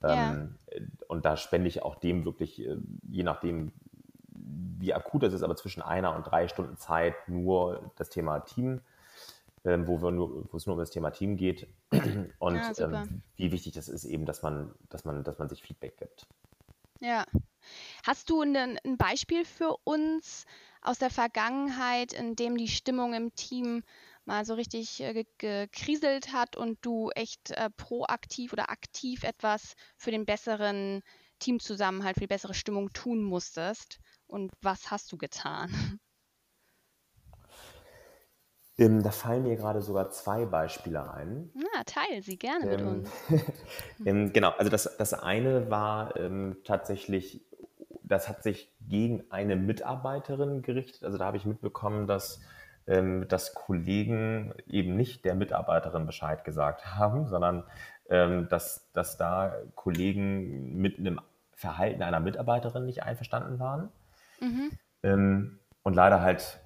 Ähm, 0.05 0.57
ja. 0.73 0.81
Und 1.09 1.25
da 1.25 1.37
spende 1.37 1.67
ich 1.67 1.83
auch 1.83 1.97
dem 1.97 2.25
wirklich, 2.25 2.65
äh, 2.65 2.77
je 3.09 3.25
nachdem, 3.25 3.73
wie 4.45 4.93
akut 4.93 5.23
das 5.23 5.33
ist, 5.33 5.43
aber 5.43 5.57
zwischen 5.57 5.83
einer 5.83 6.15
und 6.15 6.25
drei 6.25 6.49
Stunden 6.49 6.77
Zeit 6.77 7.15
nur 7.29 7.91
das 7.97 8.11
Thema 8.11 8.41
Team, 8.41 8.81
ähm, 9.65 9.87
wo, 9.87 10.03
wir 10.03 10.11
nur, 10.11 10.53
wo 10.53 10.57
es 10.57 10.67
nur 10.67 10.75
um 10.75 10.81
das 10.81 10.91
Thema 10.91 11.11
Team 11.11 11.37
geht 11.37 11.67
und 12.39 12.57
ja, 12.57 12.73
ähm, 12.79 13.23
wie 13.37 13.53
wichtig 13.53 13.73
das 13.73 13.89
ist 13.89 14.05
eben, 14.05 14.27
dass 14.27 14.43
man, 14.43 14.75
dass 14.91 15.05
man, 15.05 15.25
dass 15.25 15.39
man 15.39 15.49
sich 15.49 15.63
Feedback 15.63 15.97
gibt. 15.97 16.27
Ja. 17.01 17.25
Hast 18.07 18.29
du 18.29 18.43
ein, 18.43 18.57
ein 18.57 18.97
Beispiel 18.99 19.45
für 19.45 19.77
uns 19.85 20.45
aus 20.83 20.99
der 20.99 21.11
Vergangenheit, 21.11 22.13
in 22.13 22.37
dem 22.37 22.57
die 22.59 22.69
Stimmung 22.69 23.15
im 23.15 23.35
Team 23.35 23.83
mal 24.27 24.45
so 24.45 24.55
richtig 24.55 25.03
äh, 25.03 25.25
gekriselt 25.39 26.33
hat 26.33 26.57
und 26.57 26.79
du 26.85 27.11
echt 27.11 27.51
äh, 27.53 27.71
proaktiv 27.71 28.53
oder 28.53 28.71
aktiv 28.71 29.23
etwas 29.23 29.75
für 29.97 30.11
den 30.11 30.27
besseren 30.27 31.03
Teamzusammenhalt, 31.39 32.17
für 32.17 32.21
die 32.21 32.27
bessere 32.27 32.55
Stimmung 32.55 32.93
tun 32.93 33.23
musstest? 33.23 33.99
Und 34.27 34.53
was 34.63 34.91
hast 34.91 35.13
du 35.13 35.19
getan? 35.19 36.01
Ähm, 38.77 39.05
da 39.05 39.11
fallen 39.11 39.45
mir 39.45 39.57
gerade 39.57 39.81
sogar 39.81 40.11
zwei 40.11 40.47
Beispiele 40.47 41.13
ein. 41.13 41.51
Na, 41.55 41.85
teile 41.87 42.23
sie 42.23 42.37
gerne 42.37 42.67
mit 42.67 42.81
ähm, 42.81 42.89
uns. 42.89 43.11
ähm, 44.05 44.33
genau, 44.33 44.51
also 44.51 44.69
das, 44.69 44.97
das 44.97 45.15
eine 45.15 45.71
war 45.71 46.17
ähm, 46.17 46.57
tatsächlich, 46.65 47.45
das 48.03 48.29
hat 48.29 48.43
sich 48.43 48.73
gegen 48.81 49.31
eine 49.31 49.55
Mitarbeiterin 49.55 50.63
gerichtet. 50.63 51.05
Also 51.05 51.19
da 51.19 51.27
habe 51.27 51.37
ich 51.37 51.45
mitbekommen, 51.45 52.09
dass, 52.09 52.41
ähm, 52.89 53.29
dass 53.29 53.55
Kollegen 53.55 54.53
eben 54.67 54.97
nicht 54.97 55.25
der 55.25 55.37
Mitarbeiterin 55.37 56.07
Bescheid 56.07 56.45
gesagt 56.45 56.85
haben, 56.97 57.29
sondern 57.29 57.63
ähm, 58.11 58.49
dass, 58.49 58.91
dass 58.93 59.17
da 59.17 59.55
Kollegen 59.77 60.77
mit 60.77 60.99
einem 60.99 61.21
Verhalten 61.53 62.03
einer 62.03 62.19
Mitarbeiterin 62.19 62.87
nicht 62.87 63.05
einverstanden 63.05 63.61
waren. 63.61 63.91
Mhm. 64.45 64.71
Ähm, 65.03 65.59
und 65.83 65.95
leider 65.95 66.21
halt, 66.21 66.61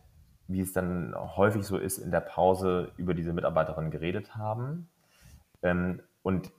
wie 0.47 0.61
es 0.61 0.73
dann 0.73 1.14
häufig 1.14 1.64
so 1.64 1.77
ist, 1.79 1.99
in 1.99 2.11
der 2.11 2.21
Pause 2.21 2.93
über 2.97 3.14
diese 3.14 3.33
Mitarbeiterin 3.33 3.91
geredet 3.91 4.37
haben. 4.37 4.88
Ähm, 5.62 6.01
und 6.23 6.51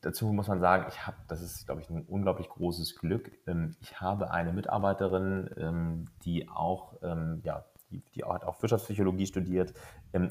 dazu 0.00 0.26
muss 0.32 0.48
man 0.48 0.60
sagen, 0.60 0.86
ich 0.88 1.06
habe, 1.06 1.16
das 1.28 1.42
ist, 1.42 1.66
glaube 1.66 1.80
ich, 1.80 1.90
ein 1.90 2.02
unglaublich 2.02 2.48
großes 2.48 2.96
Glück. 2.96 3.30
Ähm, 3.46 3.76
ich 3.80 4.00
habe 4.00 4.30
eine 4.30 4.52
Mitarbeiterin, 4.52 5.50
ähm, 5.56 6.04
die 6.24 6.48
auch, 6.48 6.94
ähm, 7.02 7.40
ja, 7.44 7.64
die, 7.90 8.02
die 8.14 8.24
hat 8.24 8.44
auch 8.44 8.60
Wirtschaftspsychologie 8.60 9.26
studiert 9.26 9.72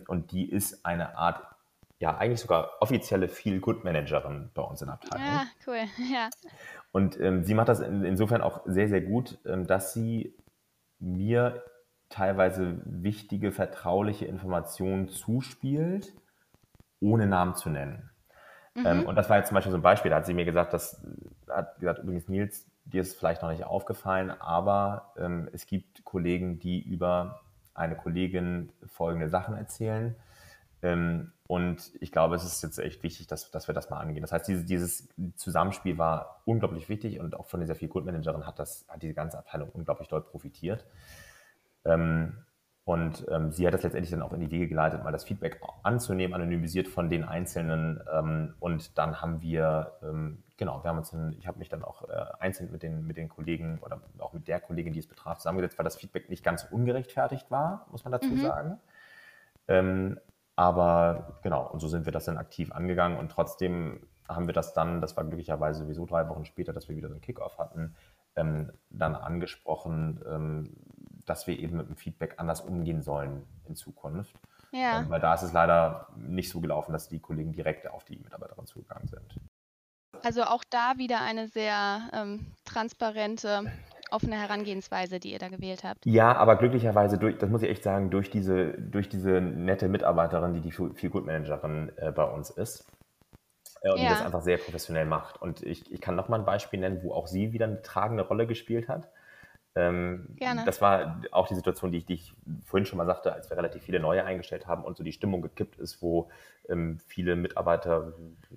und 0.07 0.31
die 0.31 0.47
ist 0.47 0.85
eine 0.85 1.17
Art 1.17 1.41
ja, 1.99 2.15
eigentlich 2.15 2.41
sogar 2.41 2.73
offizielle 2.79 3.27
Feel-Good-Managerin 3.27 4.51
bei 4.53 4.61
uns 4.61 4.81
in 4.81 4.87
der 4.87 4.95
Abteilung. 4.95 5.25
Ja, 5.27 5.45
cool, 5.65 5.83
ja. 6.11 6.29
Und 6.91 7.19
ähm, 7.19 7.43
sie 7.43 7.53
macht 7.53 7.69
das 7.69 7.79
in, 7.79 8.03
insofern 8.03 8.41
auch 8.41 8.61
sehr, 8.65 8.87
sehr 8.87 9.01
gut, 9.01 9.37
ähm, 9.45 9.67
dass 9.67 9.93
sie 9.93 10.35
mir 10.99 11.63
teilweise 12.09 12.81
wichtige, 12.85 13.51
vertrauliche 13.51 14.25
Informationen 14.25 15.09
zuspielt, 15.09 16.13
ohne 16.99 17.27
Namen 17.27 17.55
zu 17.55 17.69
nennen. 17.69 18.09
Mhm. 18.75 18.85
Ähm, 18.85 19.05
und 19.05 19.15
das 19.15 19.29
war 19.29 19.37
jetzt 19.37 19.49
zum 19.49 19.55
Beispiel 19.55 19.71
so 19.71 19.77
ein 19.77 19.83
Beispiel, 19.83 20.09
da 20.09 20.17
hat 20.17 20.25
sie 20.25 20.33
mir 20.33 20.45
gesagt, 20.45 20.73
das 20.73 21.05
hat 21.49 21.79
gesagt, 21.79 21.99
übrigens 21.99 22.29
Nils, 22.29 22.65
dir 22.85 23.01
ist 23.01 23.17
vielleicht 23.17 23.41
noch 23.41 23.49
nicht 23.49 23.65
aufgefallen, 23.65 24.31
aber 24.31 25.13
ähm, 25.17 25.49
es 25.51 25.65
gibt 25.65 26.05
Kollegen, 26.05 26.59
die 26.59 26.81
über 26.81 27.41
eine 27.73 27.95
Kollegin 27.95 28.71
folgende 28.87 29.29
Sachen 29.29 29.55
erzählen. 29.55 30.15
Ähm, 30.81 31.31
und 31.47 31.91
ich 32.01 32.11
glaube, 32.11 32.35
es 32.35 32.43
ist 32.43 32.61
jetzt 32.61 32.77
echt 32.77 33.03
wichtig, 33.03 33.27
dass, 33.27 33.51
dass 33.51 33.67
wir 33.67 33.73
das 33.73 33.89
mal 33.89 33.99
angehen. 33.99 34.21
Das 34.21 34.31
heißt, 34.31 34.47
dieses, 34.47 34.65
dieses 34.65 35.09
Zusammenspiel 35.35 35.97
war 35.97 36.41
unglaublich 36.45 36.89
wichtig 36.89 37.19
und 37.19 37.35
auch 37.35 37.47
von 37.47 37.61
dieser 37.61 37.75
Feel 37.75 37.87
Good 37.87 38.05
Managerin 38.05 38.45
hat 38.45 38.59
das, 38.59 38.85
hat 38.89 39.01
diese 39.01 39.13
ganze 39.13 39.37
Abteilung 39.37 39.69
unglaublich 39.69 40.07
doll 40.07 40.21
profitiert. 40.21 40.85
Ähm, 41.85 42.37
und 42.83 43.25
ähm, 43.29 43.51
sie 43.51 43.67
hat 43.67 43.73
das 43.73 43.83
letztendlich 43.83 44.11
dann 44.11 44.21
auch 44.21 44.31
in 44.31 44.39
die 44.39 44.51
Wege 44.51 44.67
geleitet, 44.67 45.03
mal 45.03 45.11
das 45.11 45.25
Feedback 45.25 45.59
anzunehmen, 45.83 46.33
anonymisiert 46.33 46.87
von 46.87 47.09
den 47.09 47.25
Einzelnen. 47.25 47.99
Und 48.61 48.97
dann 48.97 49.21
haben 49.21 49.41
wir, 49.41 49.91
genau, 50.57 50.83
wir 50.83 50.89
haben 50.89 50.97
uns, 50.97 51.13
ich 51.37 51.47
habe 51.47 51.59
mich 51.59 51.69
dann 51.69 51.83
auch 51.83 52.09
äh, 52.09 52.25
einzeln 52.39 52.71
mit 52.71 52.83
den, 52.83 53.05
mit 53.05 53.17
den 53.17 53.29
Kollegen 53.29 53.79
oder 53.81 54.01
auch 54.19 54.33
mit 54.33 54.47
der 54.47 54.59
Kollegin, 54.59 54.93
die 54.93 54.99
es 54.99 55.07
betraf, 55.07 55.37
zusammengesetzt, 55.37 55.77
weil 55.77 55.83
das 55.83 55.97
Feedback 55.97 56.29
nicht 56.29 56.43
ganz 56.43 56.63
ungerechtfertigt 56.69 57.49
war, 57.51 57.85
muss 57.91 58.03
man 58.03 58.11
dazu 58.11 58.29
mhm. 58.29 58.41
sagen. 58.41 58.79
Ähm, 59.67 60.19
aber 60.57 61.39
genau, 61.43 61.69
und 61.69 61.79
so 61.79 61.87
sind 61.87 62.05
wir 62.05 62.11
das 62.11 62.25
dann 62.25 62.37
aktiv 62.37 62.71
angegangen 62.71 63.17
und 63.17 63.31
trotzdem 63.31 64.01
haben 64.27 64.47
wir 64.47 64.53
das 64.53 64.73
dann, 64.73 64.99
das 65.01 65.15
war 65.15 65.23
glücklicherweise 65.23 65.81
sowieso 65.81 66.05
drei 66.05 66.27
Wochen 66.27 66.45
später, 66.45 66.73
dass 66.73 66.89
wir 66.89 66.97
wieder 66.97 67.07
so 67.07 67.13
einen 67.13 67.21
Kickoff 67.21 67.59
hatten, 67.59 67.95
ähm, 68.35 68.73
dann 68.89 69.15
angesprochen, 69.15 70.19
ähm, 70.27 70.73
dass 71.25 71.45
wir 71.45 71.59
eben 71.59 71.77
mit 71.77 71.87
dem 71.87 71.95
Feedback 71.95 72.35
anders 72.37 72.61
umgehen 72.61 73.03
sollen 73.03 73.43
in 73.65 73.75
Zukunft. 73.75 74.33
Ja. 74.71 75.01
Ähm, 75.01 75.09
weil 75.09 75.21
da 75.21 75.35
ist 75.35 75.43
es 75.43 75.53
leider 75.53 76.07
nicht 76.15 76.49
so 76.49 76.59
gelaufen, 76.59 76.91
dass 76.91 77.07
die 77.07 77.19
Kollegen 77.19 77.53
direkt 77.53 77.87
auf 77.87 78.03
die 78.03 78.17
Mitarbeiterin 78.17 78.65
zugegangen 78.65 79.07
sind. 79.07 79.39
Also 80.23 80.43
auch 80.43 80.63
da 80.69 80.97
wieder 80.97 81.21
eine 81.21 81.47
sehr 81.47 82.09
ähm, 82.13 82.47
transparente 82.65 83.71
offene 84.11 84.35
Herangehensweise, 84.35 85.19
die 85.19 85.31
ihr 85.31 85.39
da 85.39 85.49
gewählt 85.49 85.83
habt. 85.83 86.05
Ja, 86.05 86.35
aber 86.35 86.55
glücklicherweise, 86.55 87.17
durch, 87.17 87.37
das 87.37 87.49
muss 87.49 87.61
ich 87.61 87.69
echt 87.69 87.83
sagen, 87.83 88.09
durch 88.09 88.29
diese, 88.29 88.73
durch 88.73 89.09
diese 89.09 89.41
nette 89.41 89.87
Mitarbeiterin, 89.87 90.53
die 90.53 90.61
die 90.61 90.71
Feel 90.71 91.09
Good 91.09 91.25
Managerin 91.25 91.91
äh, 91.97 92.11
bei 92.11 92.23
uns 92.23 92.49
ist. 92.49 92.85
Äh, 93.81 93.91
und 93.91 93.97
ja. 93.97 94.03
die 94.03 94.09
das 94.09 94.21
einfach 94.21 94.41
sehr 94.41 94.57
professionell 94.57 95.05
macht. 95.05 95.41
Und 95.41 95.63
ich, 95.63 95.91
ich 95.91 96.01
kann 96.01 96.15
noch 96.15 96.29
mal 96.29 96.39
ein 96.39 96.45
Beispiel 96.45 96.79
nennen, 96.79 97.01
wo 97.03 97.13
auch 97.13 97.27
sie 97.27 97.53
wieder 97.53 97.65
eine 97.65 97.81
tragende 97.81 98.23
Rolle 98.23 98.47
gespielt 98.47 98.87
hat. 98.87 99.09
Ähm, 99.75 100.29
Gerne. 100.37 100.63
Das 100.65 100.81
war 100.81 101.21
auch 101.31 101.47
die 101.47 101.53
Situation, 101.53 101.91
die 101.91 101.99
ich, 101.99 102.05
die 102.05 102.15
ich, 102.15 102.33
vorhin 102.65 102.87
schon 102.87 102.97
mal 102.97 103.05
sagte, 103.05 103.31
als 103.31 103.49
wir 103.49 103.57
relativ 103.57 103.83
viele 103.83 103.99
neue 103.99 104.25
eingestellt 104.25 104.65
haben 104.65 104.83
und 104.83 104.97
so 104.97 105.03
die 105.03 105.11
Stimmung 105.11 105.43
gekippt 105.43 105.77
ist, 105.77 106.01
wo 106.01 106.31
ähm, 106.67 106.97
viele 107.05 107.35
Mitarbeiter, 107.35 108.13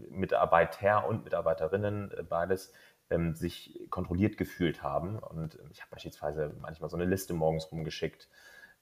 Mitarbeiter 0.08 1.06
und 1.06 1.24
Mitarbeiterinnen 1.24 2.10
äh, 2.12 2.22
beides 2.22 2.72
ähm, 3.10 3.34
sich 3.34 3.78
kontrolliert 3.90 4.36
gefühlt 4.36 4.82
haben. 4.82 5.18
Und 5.18 5.56
ähm, 5.56 5.68
ich 5.72 5.80
habe 5.80 5.90
beispielsweise 5.90 6.54
manchmal 6.60 6.90
so 6.90 6.96
eine 6.96 7.04
Liste 7.04 7.34
morgens 7.34 7.70
rumgeschickt 7.70 8.28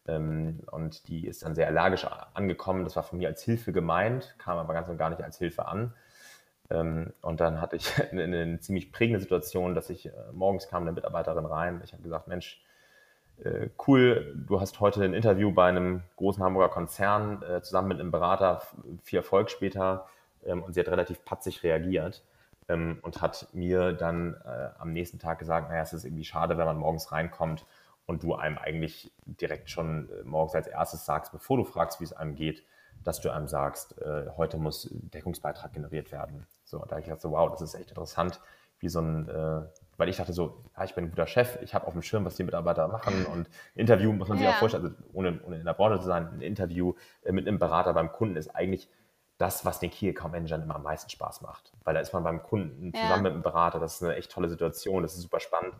ähm, 0.06 0.60
und 0.70 1.08
die 1.08 1.26
ist 1.26 1.42
dann 1.42 1.54
sehr 1.54 1.66
allergisch 1.66 2.06
angekommen. 2.34 2.84
Das 2.84 2.96
war 2.96 3.02
von 3.02 3.18
mir 3.18 3.28
als 3.28 3.42
Hilfe 3.42 3.72
gemeint, 3.72 4.34
kam 4.38 4.58
aber 4.58 4.74
ganz 4.74 4.88
und 4.88 4.98
gar 4.98 5.10
nicht 5.10 5.22
als 5.22 5.38
Hilfe 5.38 5.66
an. 5.66 5.94
Ähm, 6.70 7.12
und 7.22 7.40
dann 7.40 7.60
hatte 7.60 7.76
ich 7.76 7.92
eine, 8.12 8.24
eine, 8.24 8.60
ziemlich 8.60 8.92
prägende 8.92 9.20
Situation, 9.20 9.74
dass 9.74 9.90
ich 9.90 10.06
äh, 10.06 10.12
morgens 10.32 10.68
kam 10.68 10.82
eine 10.82 10.92
Mitarbeiterin 10.92 11.46
rein. 11.46 11.80
Ich 11.84 11.92
habe 11.92 12.02
gesagt, 12.02 12.28
Mensch, 12.28 12.62
äh, 13.42 13.68
cool, 13.86 14.34
du 14.46 14.60
hast 14.60 14.80
heute 14.80 15.02
ein 15.04 15.14
Interview 15.14 15.52
bei 15.52 15.68
einem 15.68 16.02
großen 16.16 16.42
Hamburger 16.42 16.70
Konzern 16.70 17.42
äh, 17.42 17.62
zusammen 17.62 17.88
mit 17.88 18.00
einem 18.00 18.10
Berater, 18.10 18.62
viel 19.02 19.18
Erfolg 19.18 19.50
später. 19.50 20.06
Ähm, 20.44 20.62
und 20.62 20.74
sie 20.74 20.80
hat 20.80 20.88
relativ 20.88 21.24
patzig 21.24 21.62
reagiert 21.62 22.22
ähm, 22.68 22.98
und 23.02 23.20
hat 23.20 23.48
mir 23.52 23.92
dann 23.92 24.34
äh, 24.44 24.68
am 24.78 24.92
nächsten 24.92 25.18
Tag 25.18 25.38
gesagt, 25.38 25.70
naja, 25.70 25.82
es 25.82 25.92
ist 25.92 26.04
irgendwie 26.04 26.24
schade, 26.24 26.58
wenn 26.58 26.66
man 26.66 26.78
morgens 26.78 27.10
reinkommt 27.12 27.66
und 28.06 28.22
du 28.22 28.34
einem 28.34 28.58
eigentlich 28.58 29.12
direkt 29.26 29.70
schon 29.70 30.08
äh, 30.10 30.24
morgens 30.24 30.54
als 30.54 30.66
erstes 30.66 31.04
sagst, 31.04 31.32
bevor 31.32 31.56
du 31.56 31.64
fragst, 31.64 32.00
wie 32.00 32.04
es 32.04 32.12
einem 32.12 32.34
geht, 32.34 32.64
dass 33.04 33.20
du 33.20 33.30
einem 33.30 33.48
sagst, 33.48 34.00
äh, 34.00 34.26
heute 34.36 34.58
muss 34.58 34.88
Deckungsbeitrag 34.90 35.72
generiert 35.72 36.12
werden. 36.12 36.46
So, 36.64 36.78
da 36.78 36.90
habe 36.90 37.00
ich 37.00 37.06
gedacht, 37.06 37.20
so, 37.20 37.30
wow, 37.30 37.50
das 37.50 37.62
ist 37.62 37.74
echt 37.74 37.90
interessant, 37.90 38.40
wie 38.80 38.88
so 38.88 39.00
ein, 39.00 39.28
äh, 39.28 39.62
weil 39.96 40.08
ich 40.08 40.16
dachte 40.16 40.32
so, 40.32 40.64
ja, 40.76 40.84
ich 40.84 40.94
bin 40.94 41.04
ein 41.04 41.10
guter 41.10 41.26
Chef, 41.26 41.58
ich 41.62 41.74
habe 41.74 41.86
auf 41.86 41.92
dem 41.92 42.02
Schirm, 42.02 42.24
was 42.24 42.36
die 42.36 42.44
Mitarbeiter 42.44 42.88
machen 42.88 43.26
und 43.32 43.48
Interview 43.74 44.12
muss 44.12 44.28
man 44.28 44.38
sich 44.38 44.46
ja. 44.46 44.52
auch 44.52 44.58
vorstellen, 44.58 44.84
also 44.84 44.96
ohne, 45.12 45.40
ohne 45.44 45.58
in 45.58 45.64
der 45.64 45.74
Branche 45.74 46.00
zu 46.00 46.06
sein, 46.06 46.28
ein 46.32 46.40
Interview 46.40 46.94
äh, 47.24 47.32
mit 47.32 47.46
einem 47.46 47.58
Berater 47.58 47.94
beim 47.94 48.12
Kunden 48.12 48.36
ist 48.36 48.54
eigentlich 48.54 48.88
das, 49.38 49.64
was 49.64 49.78
den 49.78 49.90
Key 49.90 50.08
Account 50.10 50.32
Managern 50.32 50.62
immer 50.62 50.74
am 50.74 50.82
meisten 50.82 51.08
Spaß 51.08 51.42
macht. 51.42 51.72
Weil 51.84 51.94
da 51.94 52.00
ist 52.00 52.12
man 52.12 52.24
beim 52.24 52.42
Kunden 52.42 52.92
zusammen 52.92 53.24
ja. 53.24 53.30
mit 53.30 53.34
dem 53.34 53.42
Berater, 53.42 53.78
das 53.78 53.94
ist 53.94 54.02
eine 54.02 54.16
echt 54.16 54.32
tolle 54.32 54.48
Situation, 54.48 55.02
das 55.02 55.14
ist 55.14 55.22
super 55.22 55.38
spannend. 55.38 55.74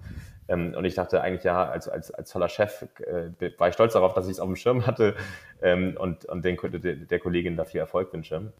Ähm, 0.46 0.74
und 0.76 0.84
ich 0.84 0.94
dachte 0.94 1.20
eigentlich, 1.20 1.42
ja, 1.42 1.68
als, 1.68 1.88
als, 1.88 2.12
als 2.12 2.30
toller 2.30 2.48
Chef 2.48 2.86
äh, 3.00 3.58
war 3.58 3.68
ich 3.68 3.74
stolz 3.74 3.94
darauf, 3.94 4.14
dass 4.14 4.26
ich 4.26 4.32
es 4.32 4.40
auf 4.40 4.46
dem 4.46 4.56
Schirm 4.56 4.86
hatte 4.86 5.16
ähm, 5.60 5.96
und, 5.98 6.24
und 6.26 6.44
den, 6.44 6.56
der, 6.56 6.94
der 6.94 7.18
Kollegin 7.18 7.56
da 7.56 7.64
viel 7.64 7.80
Erfolg 7.80 8.12
wünsche. 8.12 8.52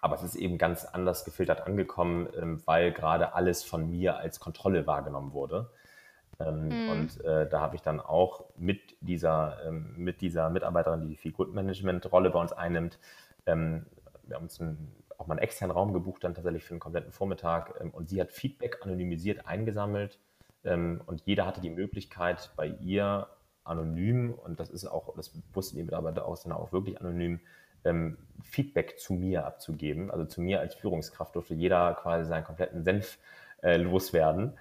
aber 0.00 0.16
es 0.16 0.22
ist 0.22 0.36
eben 0.36 0.58
ganz 0.58 0.84
anders 0.84 1.24
gefiltert 1.24 1.66
angekommen, 1.66 2.28
ähm, 2.40 2.62
weil 2.66 2.92
gerade 2.92 3.34
alles 3.34 3.62
von 3.62 3.90
mir 3.90 4.16
als 4.18 4.40
Kontrolle 4.40 4.86
wahrgenommen 4.86 5.32
wurde. 5.32 5.70
Ähm, 6.40 6.68
mhm. 6.68 6.88
Und 6.90 7.24
äh, 7.24 7.48
da 7.48 7.60
habe 7.60 7.76
ich 7.76 7.82
dann 7.82 8.00
auch 8.00 8.44
mit 8.56 8.80
dieser, 9.00 9.58
ähm, 9.66 9.94
mit 9.96 10.20
dieser 10.20 10.50
Mitarbeiterin, 10.50 11.08
die 11.08 11.16
Feel 11.16 11.32
Good 11.32 11.54
Management 11.54 12.10
Rolle 12.12 12.30
bei 12.30 12.40
uns 12.40 12.52
einnimmt, 12.52 12.98
ähm, 13.46 13.86
wir 14.26 14.36
haben 14.36 14.44
uns 14.44 14.60
einen, 14.60 14.92
auch 15.18 15.26
mal 15.26 15.34
einen 15.34 15.42
externen 15.42 15.76
Raum 15.76 15.92
gebucht, 15.92 16.24
dann 16.24 16.34
tatsächlich 16.34 16.64
für 16.64 16.74
einen 16.74 16.80
kompletten 16.80 17.12
Vormittag. 17.12 17.74
Ähm, 17.80 17.90
und 17.90 18.08
sie 18.08 18.20
hat 18.20 18.32
Feedback 18.32 18.78
anonymisiert 18.82 19.46
eingesammelt. 19.46 20.18
Ähm, 20.64 21.00
und 21.06 21.22
jeder 21.24 21.46
hatte 21.46 21.60
die 21.60 21.70
Möglichkeit, 21.70 22.50
bei 22.56 22.68
ihr 22.80 23.28
anonym, 23.64 24.32
und 24.32 24.60
das 24.60 24.70
ist 24.70 24.86
auch, 24.86 25.14
das 25.16 25.32
wussten 25.52 25.76
die 25.76 25.82
Mitarbeiter 25.82 26.26
auch, 26.26 26.38
dann 26.42 26.52
auch 26.52 26.72
wirklich 26.72 27.00
anonym, 27.00 27.40
ähm, 27.84 28.18
Feedback 28.42 28.98
zu 28.98 29.14
mir 29.14 29.46
abzugeben. 29.46 30.10
Also 30.10 30.24
zu 30.24 30.40
mir 30.40 30.60
als 30.60 30.74
Führungskraft 30.74 31.34
durfte 31.36 31.54
jeder 31.54 31.94
quasi 31.94 32.28
seinen 32.28 32.44
kompletten 32.44 32.82
Senf 32.82 33.18
äh, 33.62 33.76
loswerden. 33.76 34.54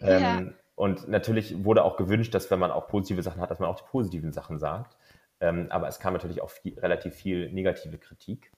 Ja. 0.00 0.38
Ähm, 0.38 0.54
und 0.76 1.08
natürlich 1.08 1.64
wurde 1.64 1.84
auch 1.84 1.96
gewünscht, 1.96 2.34
dass 2.34 2.50
wenn 2.50 2.58
man 2.58 2.70
auch 2.70 2.88
positive 2.88 3.22
Sachen 3.22 3.40
hat, 3.40 3.50
dass 3.50 3.60
man 3.60 3.68
auch 3.68 3.76
die 3.76 3.88
positiven 3.88 4.32
Sachen 4.32 4.58
sagt. 4.58 4.96
Ähm, 5.40 5.66
aber 5.70 5.88
es 5.88 6.00
kam 6.00 6.14
natürlich 6.14 6.40
auch 6.40 6.50
viel, 6.50 6.78
relativ 6.78 7.14
viel 7.14 7.52
negative 7.52 7.98
Kritik. 7.98 8.50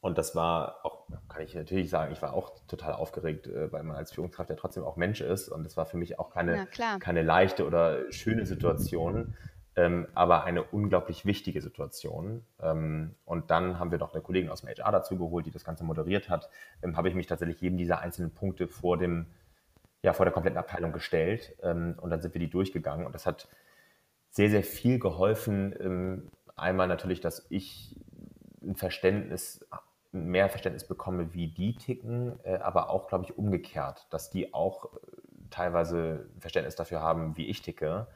Und 0.00 0.16
das 0.16 0.34
war 0.34 0.84
auch, 0.84 1.06
kann 1.28 1.42
ich 1.42 1.54
natürlich 1.54 1.90
sagen, 1.90 2.12
ich 2.12 2.22
war 2.22 2.32
auch 2.32 2.52
total 2.66 2.94
aufgeregt, 2.94 3.46
äh, 3.46 3.70
weil 3.72 3.82
man 3.82 3.96
als 3.96 4.12
Führungskraft 4.12 4.48
ja 4.50 4.56
trotzdem 4.56 4.84
auch 4.84 4.96
Mensch 4.96 5.20
ist. 5.20 5.48
Und 5.48 5.64
das 5.64 5.76
war 5.76 5.86
für 5.86 5.98
mich 5.98 6.18
auch 6.18 6.30
keine, 6.30 6.66
keine 7.00 7.22
leichte 7.22 7.66
oder 7.66 8.10
schöne 8.10 8.46
Situation, 8.46 9.34
ähm, 9.76 10.06
aber 10.14 10.44
eine 10.44 10.62
unglaublich 10.62 11.26
wichtige 11.26 11.60
Situation. 11.60 12.44
Ähm, 12.62 13.14
und 13.26 13.50
dann 13.50 13.78
haben 13.78 13.90
wir 13.90 13.98
noch 13.98 14.14
eine 14.14 14.22
Kollegin 14.22 14.50
aus 14.50 14.62
dem 14.62 14.70
HR 14.70 14.90
dazu 14.90 15.18
geholt, 15.18 15.44
die 15.44 15.50
das 15.50 15.64
Ganze 15.64 15.84
moderiert 15.84 16.30
hat. 16.30 16.48
Ähm, 16.82 16.96
habe 16.96 17.08
ich 17.08 17.14
mich 17.14 17.26
tatsächlich 17.26 17.60
jedem 17.60 17.76
dieser 17.76 18.00
einzelnen 18.00 18.32
Punkte 18.32 18.68
vor 18.68 18.96
dem 18.96 19.26
ja, 20.02 20.12
vor 20.12 20.24
der 20.24 20.32
kompletten 20.32 20.58
Abteilung 20.58 20.92
gestellt 20.92 21.54
ähm, 21.62 21.94
und 22.00 22.10
dann 22.10 22.22
sind 22.22 22.34
wir 22.34 22.38
die 22.38 22.48
durchgegangen 22.48 23.06
und 23.06 23.14
das 23.14 23.26
hat 23.26 23.48
sehr, 24.30 24.50
sehr 24.50 24.62
viel 24.62 24.98
geholfen. 24.98 25.74
Ähm, 25.78 26.30
einmal 26.56 26.88
natürlich, 26.88 27.20
dass 27.20 27.46
ich 27.50 27.96
ein 28.62 28.76
Verständnis, 28.76 29.66
mehr 30.12 30.48
Verständnis 30.48 30.86
bekomme, 30.86 31.34
wie 31.34 31.48
die 31.48 31.76
ticken, 31.76 32.38
äh, 32.44 32.56
aber 32.56 32.90
auch, 32.90 33.06
glaube 33.06 33.24
ich, 33.24 33.38
umgekehrt, 33.38 34.06
dass 34.10 34.30
die 34.30 34.52
auch 34.52 34.86
äh, 34.86 34.98
teilweise 35.50 36.28
Verständnis 36.38 36.76
dafür 36.76 37.00
haben, 37.00 37.36
wie 37.36 37.46
ich 37.46 37.62
ticke. 37.62 38.06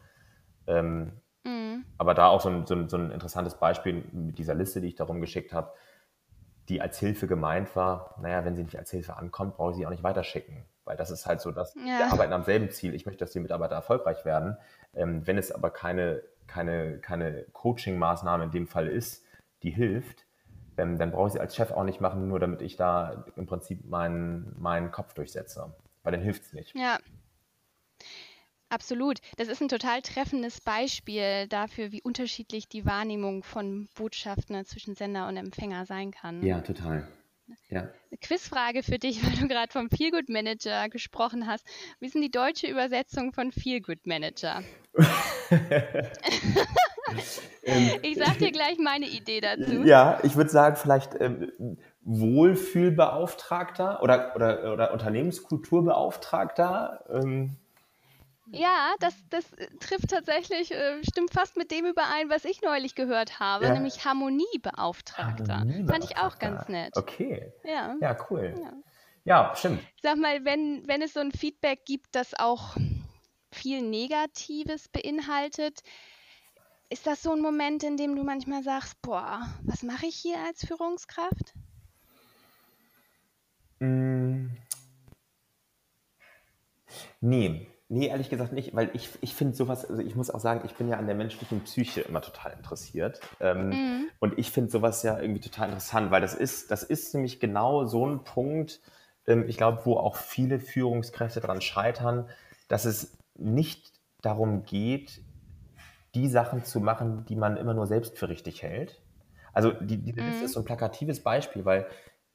Ähm, 0.66 1.12
mhm. 1.44 1.85
Aber 1.98 2.14
da 2.14 2.28
auch 2.28 2.40
so 2.40 2.48
ein, 2.48 2.66
so, 2.66 2.74
ein, 2.74 2.88
so 2.88 2.96
ein 2.96 3.11
interessantes 3.11 3.54
Beispiel 3.54 4.04
mit 4.12 4.38
dieser 4.38 4.54
Liste, 4.54 4.80
die 4.80 4.88
ich 4.88 4.96
darum 4.96 5.20
geschickt 5.20 5.52
habe, 5.52 5.72
die 6.68 6.80
als 6.80 6.98
Hilfe 6.98 7.26
gemeint 7.26 7.76
war, 7.76 8.16
naja, 8.20 8.44
wenn 8.44 8.57
sie 8.57 8.64
nicht 8.64 8.78
als 8.78 8.90
Hilfe 8.90 9.16
ankommt, 9.16 9.57
brauche 9.57 9.72
ich 9.72 9.76
sie 9.76 9.87
auch 9.87 9.90
nicht 9.90 10.02
weiterschicken. 10.02 10.64
Weil 10.85 10.96
das 10.96 11.11
ist 11.11 11.26
halt 11.26 11.40
so, 11.40 11.50
dass 11.50 11.74
ja. 11.74 11.98
wir 11.98 12.12
arbeiten 12.12 12.33
am 12.33 12.42
selben 12.42 12.70
Ziel. 12.70 12.94
Ich 12.94 13.07
möchte, 13.07 13.24
dass 13.24 13.33
die 13.33 13.40
Mitarbeiter 13.40 13.74
erfolgreich 13.74 14.24
werden. 14.24 14.57
Ähm, 14.94 15.26
wenn 15.26 15.38
es 15.38 15.52
aber 15.52 15.70
keine, 15.70 16.22
keine, 16.46 16.98
keine 16.98 17.44
Coaching-Maßnahme 17.52 18.44
in 18.44 18.50
dem 18.50 18.66
Fall 18.66 18.88
ist, 18.88 19.24
die 19.62 19.70
hilft, 19.70 20.26
ähm, 20.77 20.99
dann 20.99 21.11
brauche 21.11 21.29
ich 21.29 21.33
sie 21.35 21.41
als 21.41 21.55
Chef 21.57 21.71
auch 21.71 21.85
nicht 21.85 22.01
machen, 22.01 22.29
nur 22.29 22.41
damit 22.41 22.63
ich 22.63 22.77
da 22.77 23.25
im 23.37 23.47
Prinzip 23.47 23.85
meinen, 23.85 24.55
meinen 24.59 24.91
Kopf 24.91 25.15
durchsetze. 25.15 25.75
Weil 26.03 26.13
dann 26.13 26.23
hilft 26.23 26.43
es 26.43 26.53
nicht. 26.53 26.75
Ja. 26.75 26.99
Absolut. 28.69 29.21
Das 29.37 29.49
ist 29.49 29.61
ein 29.61 29.69
total 29.69 30.03
treffendes 30.03 30.61
Beispiel 30.61 31.47
dafür, 31.49 31.93
wie 31.93 32.03
unterschiedlich 32.03 32.69
die 32.69 32.85
Wahrnehmung 32.85 33.45
von 33.45 33.89
Botschaften 33.95 34.65
zwischen 34.65 34.97
Sender 34.97 35.29
und 35.29 35.37
Empfänger 35.37 35.87
sein 35.87 36.11
kann. 36.11 36.43
Ja, 36.43 36.61
total. 36.61 37.07
Ja. 37.69 37.83
Eine 37.83 38.19
Quizfrage 38.21 38.83
für 38.83 38.99
dich, 38.99 39.23
weil 39.25 39.37
du 39.37 39.49
gerade 39.49 39.71
vom 39.71 39.91
Feelgood 39.91 40.29
Manager 40.29 40.89
gesprochen 40.89 41.47
hast. 41.47 41.65
Wie 42.01 42.07
ist 42.07 42.15
denn 42.15 42.23
die 42.23 42.31
deutsche 42.31 42.67
Übersetzung 42.67 43.33
von 43.33 43.53
Feelgood 43.53 44.07
Manager? 44.07 44.63
Ähm, 47.64 47.90
ich 48.03 48.19
sag 48.19 48.38
dir 48.38 48.53
gleich 48.53 48.79
meine 48.79 49.07
Idee 49.07 49.40
dazu. 49.40 49.83
Ja, 49.85 50.19
ich 50.23 50.37
würde 50.37 50.51
sagen, 50.51 50.77
vielleicht 50.77 51.19
ähm, 51.21 51.79
Wohlfühlbeauftragter 52.03 54.03
oder, 54.03 54.35
oder, 54.35 54.73
oder 54.73 54.93
Unternehmenskulturbeauftragter. 54.93 57.05
Ähm, 57.11 57.57
ja, 58.47 58.95
das, 59.01 59.14
das 59.31 59.53
äh, 59.55 59.69
trifft 59.81 60.11
tatsächlich, 60.11 60.71
äh, 60.73 61.03
stimmt 61.03 61.33
fast 61.33 61.57
mit 61.57 61.71
dem 61.71 61.87
überein, 61.87 62.29
was 62.29 62.45
ich 62.45 62.61
neulich 62.62 62.95
gehört 62.95 63.40
habe, 63.40 63.64
ja. 63.67 63.73
nämlich 63.73 64.05
Harmoniebeauftragter. 64.05 65.61
Harmoniebeauftragter. 65.61 65.93
Fand 65.93 66.05
ich 66.05 66.19
auch 66.19 66.38
ganz 66.38 66.69
nett. 66.69 66.95
Okay. 66.97 67.53
Ja, 67.64 67.97
ja 68.01 68.17
cool. 68.29 68.55
Ja. 68.62 68.73
ja, 69.25 69.57
stimmt. 69.57 69.81
Sag 70.03 70.19
mal, 70.19 70.45
wenn, 70.45 70.87
wenn 70.87 71.01
es 71.01 71.14
so 71.14 71.21
ein 71.21 71.33
Feedback 71.33 71.87
gibt, 71.87 72.14
das 72.14 72.38
auch 72.38 72.77
viel 73.51 73.81
Negatives 73.83 74.88
beinhaltet, 74.88 75.81
ist 76.90 77.07
das 77.07 77.23
so 77.23 77.33
ein 77.33 77.40
Moment, 77.40 77.83
in 77.83 77.97
dem 77.97 78.16
du 78.16 78.25
manchmal 78.25 78.62
sagst, 78.62 79.01
boah, 79.03 79.40
was 79.62 79.83
mache 79.83 80.07
ich 80.07 80.16
hier 80.16 80.38
als 80.47 80.64
Führungskraft? 80.66 81.55
Mm. 83.81 84.49
Nee, 87.20 87.66
Nee, 87.88 88.07
ehrlich 88.07 88.31
gesagt 88.31 88.53
nicht, 88.53 88.75
weil 88.75 88.90
ich, 88.94 89.11
ich 89.20 89.35
finde 89.35 89.55
sowas, 89.55 89.85
also 89.85 90.01
ich 90.01 90.16
muss 90.16 90.31
auch 90.31 90.40
sagen, 90.40 90.62
ich 90.64 90.75
bin 90.75 90.88
ja 90.88 90.97
an 90.97 91.07
der 91.07 91.14
menschlichen 91.14 91.61
Psyche 91.61 92.01
immer 92.01 92.23
total 92.23 92.53
interessiert. 92.53 93.20
Ähm, 93.40 93.68
mhm. 93.68 94.07
Und 94.20 94.38
ich 94.38 94.51
finde 94.51 94.70
sowas 94.70 95.03
ja 95.03 95.20
irgendwie 95.20 95.40
total 95.40 95.68
interessant, 95.68 96.11
weil 96.11 96.23
das 96.23 96.35
ist, 96.35 96.70
das 96.70 96.83
ist 96.83 97.14
nämlich 97.14 97.40
genau 97.40 97.85
so 97.85 98.07
ein 98.07 98.25
Punkt, 98.25 98.81
ähm, 99.27 99.44
ich 99.49 99.59
glaube, 99.59 99.83
wo 99.85 99.97
auch 99.97 100.16
viele 100.16 100.61
Führungskräfte 100.61 101.40
daran 101.40 101.61
scheitern, 101.61 102.29
dass 102.68 102.87
es 102.87 103.18
nicht 103.35 103.92
darum 104.23 104.64
geht, 104.64 105.20
die 106.14 106.29
Sachen 106.29 106.64
zu 106.64 106.81
machen, 106.81 107.24
die 107.27 107.37
man 107.37 107.57
immer 107.57 107.74
nur 107.74 107.87
selbst 107.87 108.18
für 108.18 108.29
richtig 108.29 108.62
hält. 108.62 109.03
Also 109.53 109.70
die, 109.72 109.98
diese 109.98 110.20
mhm. 110.20 110.29
Liste 110.29 110.44
ist 110.44 110.53
so 110.53 110.61
ein 110.61 110.64
plakatives 110.64 111.22
Beispiel, 111.22 111.64
weil 111.64 111.87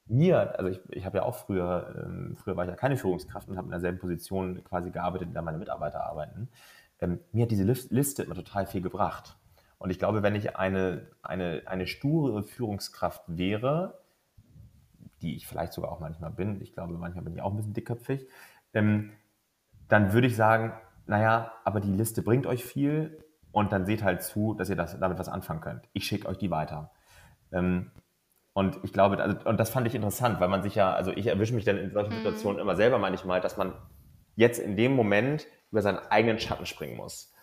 mir, 0.06 0.58
also 0.58 0.70
ich, 0.70 0.80
ich 0.90 1.06
habe 1.06 1.20
ja 1.20 1.24
auch 1.24 1.36
früher, 1.36 2.06
ähm, 2.06 2.36
früher 2.36 2.58
war 2.58 2.66
ich 2.66 2.70
ja 2.70 2.76
keine 2.76 2.98
Führungskraft 2.98 3.48
und 3.48 3.58
habe 3.58 3.68
in 3.68 3.72
derselben 3.72 4.00
Position 4.00 4.64
quasi 4.64 4.90
gearbeitet, 4.90 5.28
in 5.28 5.34
der 5.34 5.44
meine 5.44 5.58
Mitarbeiter 5.58 6.04
arbeiten. 6.04 6.50
Ähm, 7.00 7.20
mir 7.32 7.44
hat 7.44 7.52
diese 7.52 7.64
Liste 7.64 8.24
immer 8.24 8.36
total 8.36 8.66
viel 8.66 8.82
gebracht. 8.82 9.38
Und 9.78 9.92
ich 9.92 10.00
glaube, 10.00 10.24
wenn 10.24 10.36
ich 10.36 10.58
eine, 10.58 11.08
eine, 11.22 11.62
eine 11.66 11.88
sture 11.88 12.44
Führungskraft 12.44 13.24
wäre, 13.28 14.02
die 15.22 15.36
ich 15.36 15.48
vielleicht 15.48 15.74
sogar 15.74 15.92
auch 15.92 16.00
manchmal 16.00 16.32
bin, 16.32 16.62
ich 16.62 16.74
glaube, 16.74 16.94
manchmal 16.94 17.24
bin 17.24 17.34
ich 17.34 17.42
auch 17.42 17.52
ein 17.52 17.58
bisschen 17.58 17.74
dickköpfig, 17.74 18.28
ähm, 18.74 19.12
dann 19.88 20.12
würde 20.12 20.28
ich 20.28 20.36
sagen, 20.36 20.74
naja, 21.06 21.54
aber 21.64 21.80
die 21.80 21.92
Liste 21.92 22.22
bringt 22.22 22.46
euch 22.46 22.64
viel 22.64 23.24
und 23.52 23.72
dann 23.72 23.86
seht 23.86 24.04
halt 24.04 24.22
zu, 24.24 24.54
dass 24.54 24.70
ihr 24.70 24.76
das, 24.76 25.00
damit 25.00 25.20
was 25.20 25.30
anfangen 25.30 25.62
könnt. 25.62 25.88
Ich 25.94 26.06
schicke 26.06 26.28
euch 26.28 26.38
die 26.38 26.52
weiter. 26.52 26.92
Ähm, 27.52 27.92
und 28.54 28.80
ich 28.84 28.94
glaube, 28.94 29.22
also, 29.22 29.38
und 29.48 29.60
das 29.60 29.70
fand 29.70 29.88
ich 29.88 29.96
interessant, 29.96 30.40
weil 30.40 30.50
man 30.50 30.64
sich 30.64 30.76
ja, 30.76 30.92
also 30.92 31.12
ich 31.12 31.28
erwische 31.28 31.54
mich 31.54 31.66
dann 31.66 31.78
in 31.78 31.92
solchen 31.92 32.12
mhm. 32.12 32.18
Situationen 32.18 32.60
immer 32.60 32.76
selber 32.76 32.98
manchmal, 33.00 33.42
dass 33.42 33.58
man 33.58 33.74
jetzt 34.36 34.60
in 34.60 34.76
dem 34.76 34.96
Moment 34.96 35.48
über 35.72 35.82
seinen 35.82 36.00
eigenen 36.10 36.40
Schatten 36.40 36.66
springen 36.66 36.98
muss. 36.98 37.34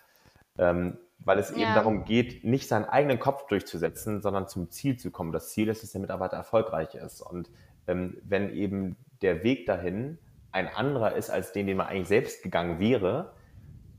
Ähm, 0.59 0.99
weil 1.19 1.39
es 1.39 1.51
ja. 1.51 1.59
eben 1.59 1.75
darum 1.75 2.05
geht, 2.05 2.45
nicht 2.45 2.69
seinen 2.69 2.85
eigenen 2.85 3.19
Kopf 3.19 3.47
durchzusetzen, 3.47 4.21
sondern 4.21 4.49
zum 4.49 4.71
Ziel 4.71 4.99
zu 4.99 5.11
kommen. 5.11 5.33
Das 5.33 5.51
Ziel 5.51 5.69
ist, 5.69 5.83
dass 5.83 5.93
der 5.93 6.01
Mitarbeiter 6.01 6.37
erfolgreich 6.37 6.95
ist. 6.95 7.21
Und 7.21 7.51
ähm, 7.87 8.19
wenn 8.25 8.51
eben 8.51 8.97
der 9.23 9.43
Weg 9.43 9.67
dahin 9.67 10.19
ein 10.53 10.69
anderer 10.69 11.15
ist 11.15 11.31
als 11.31 11.53
den, 11.53 11.67
den 11.67 11.77
man 11.77 11.87
eigentlich 11.87 12.09
selbst 12.09 12.43
gegangen 12.43 12.79
wäre, 12.79 13.33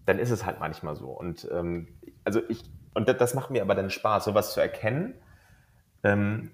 dann 0.06 0.20
ist 0.20 0.32
es 0.32 0.46
halt 0.46 0.60
manchmal 0.60 0.96
so. 0.96 1.10
Und 1.10 1.48
ähm, 1.52 1.88
also 2.28 2.42
ich, 2.50 2.62
und 2.94 3.08
das, 3.08 3.18
das 3.18 3.34
macht 3.34 3.52
mir 3.52 3.62
aber 3.62 3.74
dann 3.74 3.90
Spaß, 3.90 4.26
sowas 4.26 4.54
zu 4.54 4.60
erkennen. 4.60 5.13
Ähm, 6.04 6.52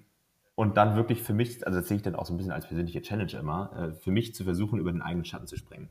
und 0.53 0.77
dann 0.77 0.95
wirklich 0.95 1.23
für 1.23 1.33
mich, 1.33 1.65
also 1.65 1.79
das 1.79 1.87
sehe 1.87 1.97
ich 1.97 2.03
dann 2.03 2.15
auch 2.15 2.27
so 2.27 2.33
ein 2.33 2.37
bisschen 2.37 2.51
als 2.51 2.67
persönliche 2.67 3.01
Challenge 3.01 3.31
immer, 3.33 3.71
äh, 3.75 3.99
für 3.99 4.11
mich 4.11 4.35
zu 4.35 4.43
versuchen, 4.43 4.79
über 4.79 4.91
den 4.91 5.01
eigenen 5.01 5.25
Schatten 5.25 5.47
zu 5.47 5.57
springen. 5.57 5.89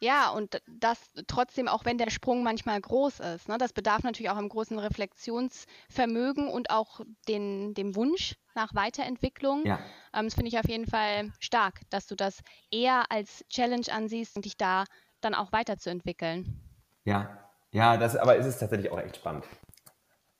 Ja, 0.00 0.30
und 0.30 0.62
das 0.66 0.98
trotzdem, 1.26 1.68
auch 1.68 1.84
wenn 1.84 1.98
der 1.98 2.08
Sprung 2.08 2.42
manchmal 2.42 2.80
groß 2.80 3.20
ist. 3.20 3.48
Ne? 3.48 3.58
Das 3.58 3.74
bedarf 3.74 4.04
natürlich 4.04 4.30
auch 4.30 4.38
einem 4.38 4.48
großen 4.48 4.78
Reflexionsvermögen 4.78 6.48
und 6.48 6.70
auch 6.70 7.00
den, 7.28 7.74
dem 7.74 7.94
Wunsch 7.94 8.36
nach 8.54 8.74
Weiterentwicklung. 8.74 9.66
Ja. 9.66 9.78
Ähm, 10.14 10.24
das 10.24 10.34
finde 10.34 10.48
ich 10.48 10.58
auf 10.58 10.68
jeden 10.68 10.86
Fall 10.86 11.30
stark, 11.40 11.82
dass 11.90 12.06
du 12.06 12.14
das 12.14 12.40
eher 12.70 13.04
als 13.10 13.44
Challenge 13.50 13.86
ansiehst 13.92 14.36
und 14.36 14.46
dich 14.46 14.56
da 14.56 14.84
dann 15.20 15.34
auch 15.34 15.52
weiterzuentwickeln. 15.52 16.58
Ja, 17.04 17.49
ja, 17.72 17.96
das, 17.96 18.16
aber 18.16 18.36
ist 18.36 18.46
es 18.46 18.58
tatsächlich 18.58 18.90
auch 18.90 18.98
echt 18.98 19.16
spannend. 19.16 19.44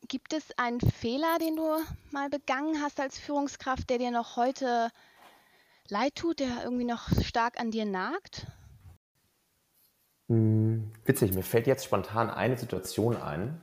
Gibt 0.09 0.33
es 0.33 0.59
einen 0.59 0.81
Fehler, 0.81 1.39
den 1.41 1.57
du 1.57 1.63
mal 2.11 2.29
begangen 2.29 2.83
hast 2.83 3.01
als 3.01 3.19
Führungskraft, 3.19 3.89
der 3.91 3.99
dir 3.99 4.11
noch 4.11 4.37
heute 4.37 4.91
leid 5.89 6.17
tut, 6.17 6.41
der 6.41 6.65
irgendwie 6.65 6.85
noch 6.85 7.09
stark 7.23 7.61
an 7.61 7.71
dir 7.71 7.85
nagt? 7.85 8.47
Hm, 10.29 10.93
witzig, 11.05 11.33
mir 11.35 11.43
fällt 11.43 11.67
jetzt 11.67 11.85
spontan 11.85 12.31
eine 12.31 12.57
Situation 12.57 13.17
ein. 13.17 13.61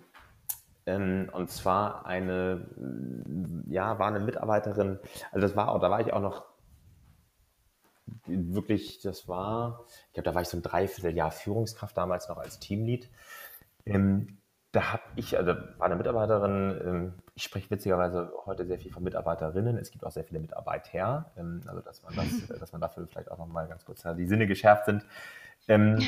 Ähm, 0.85 1.29
und 1.33 1.49
zwar 1.49 2.05
eine, 2.05 2.67
ja, 3.67 3.99
war 3.99 4.07
eine 4.07 4.21
Mitarbeiterin, 4.21 4.99
also 5.31 5.47
das 5.47 5.55
war 5.55 5.69
auch, 5.69 5.79
da 5.79 5.91
war 5.91 5.99
ich 5.99 6.13
auch 6.13 6.21
noch 6.21 6.45
wirklich, 8.25 9.01
das 9.01 9.27
war, 9.27 9.85
ich 10.07 10.13
glaube, 10.13 10.29
da 10.29 10.35
war 10.35 10.41
ich 10.41 10.47
so 10.47 10.57
ein 10.57 10.61
Dreivierteljahr 10.61 11.31
Führungskraft 11.31 11.97
damals 11.97 12.29
noch 12.29 12.37
als 12.37 12.59
Teamlead. 12.59 13.09
Ähm, 13.93 14.37
da 14.71 14.93
habe 14.93 15.03
ich, 15.15 15.37
also 15.37 15.53
war 15.77 15.85
eine 15.85 15.95
Mitarbeiterin, 15.95 16.81
ähm, 16.85 17.13
ich 17.35 17.43
spreche 17.43 17.69
witzigerweise 17.69 18.31
heute 18.45 18.65
sehr 18.65 18.77
viel 18.77 18.91
von 18.91 19.03
Mitarbeiterinnen, 19.03 19.77
es 19.77 19.91
gibt 19.91 20.05
auch 20.05 20.11
sehr 20.11 20.23
viele 20.23 20.39
Mitarbeiter, 20.39 21.31
ähm, 21.37 21.61
also 21.65 21.81
dass 21.81 22.03
man, 22.03 22.15
das, 22.15 22.47
dass 22.59 22.71
man 22.71 22.81
dafür 22.81 23.07
vielleicht 23.07 23.31
auch 23.31 23.37
nochmal 23.37 23.67
ganz 23.67 23.85
kurz 23.85 24.03
die 24.03 24.25
Sinne 24.27 24.45
geschärft 24.45 24.85
sind. 24.85 25.05
Ähm, 25.67 25.99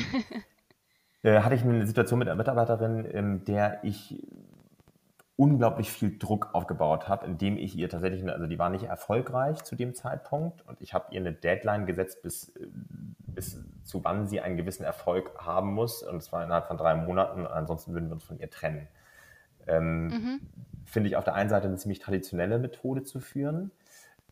äh, 1.22 1.40
hatte 1.40 1.54
ich 1.54 1.62
eine 1.62 1.86
Situation 1.86 2.18
mit 2.18 2.28
einer 2.28 2.36
Mitarbeiterin, 2.36 3.06
ähm, 3.12 3.44
der 3.44 3.80
ich 3.82 4.22
unglaublich 5.40 5.90
viel 5.90 6.18
Druck 6.18 6.50
aufgebaut 6.52 7.08
habe, 7.08 7.24
indem 7.24 7.56
ich 7.56 7.74
ihr 7.74 7.88
tatsächlich, 7.88 8.28
also 8.28 8.46
die 8.46 8.58
war 8.58 8.68
nicht 8.68 8.84
erfolgreich 8.84 9.64
zu 9.64 9.74
dem 9.74 9.94
Zeitpunkt 9.94 10.60
und 10.68 10.82
ich 10.82 10.92
habe 10.92 11.06
ihr 11.12 11.20
eine 11.20 11.32
Deadline 11.32 11.86
gesetzt, 11.86 12.22
bis, 12.22 12.52
bis 13.26 13.58
zu 13.82 14.04
wann 14.04 14.26
sie 14.26 14.42
einen 14.42 14.58
gewissen 14.58 14.84
Erfolg 14.84 15.32
haben 15.38 15.72
muss 15.72 16.02
und 16.02 16.16
es 16.16 16.30
war 16.30 16.44
innerhalb 16.44 16.66
von 16.66 16.76
drei 16.76 16.94
Monaten, 16.94 17.46
ansonsten 17.46 17.94
würden 17.94 18.10
wir 18.10 18.12
uns 18.12 18.24
von 18.24 18.38
ihr 18.38 18.50
trennen. 18.50 18.86
Ähm, 19.66 20.08
mhm. 20.08 20.40
Finde 20.84 21.08
ich 21.08 21.16
auf 21.16 21.24
der 21.24 21.32
einen 21.32 21.48
Seite 21.48 21.68
eine 21.68 21.76
ziemlich 21.78 22.00
traditionelle 22.00 22.58
Methode 22.58 23.02
zu 23.02 23.18
führen. 23.18 23.70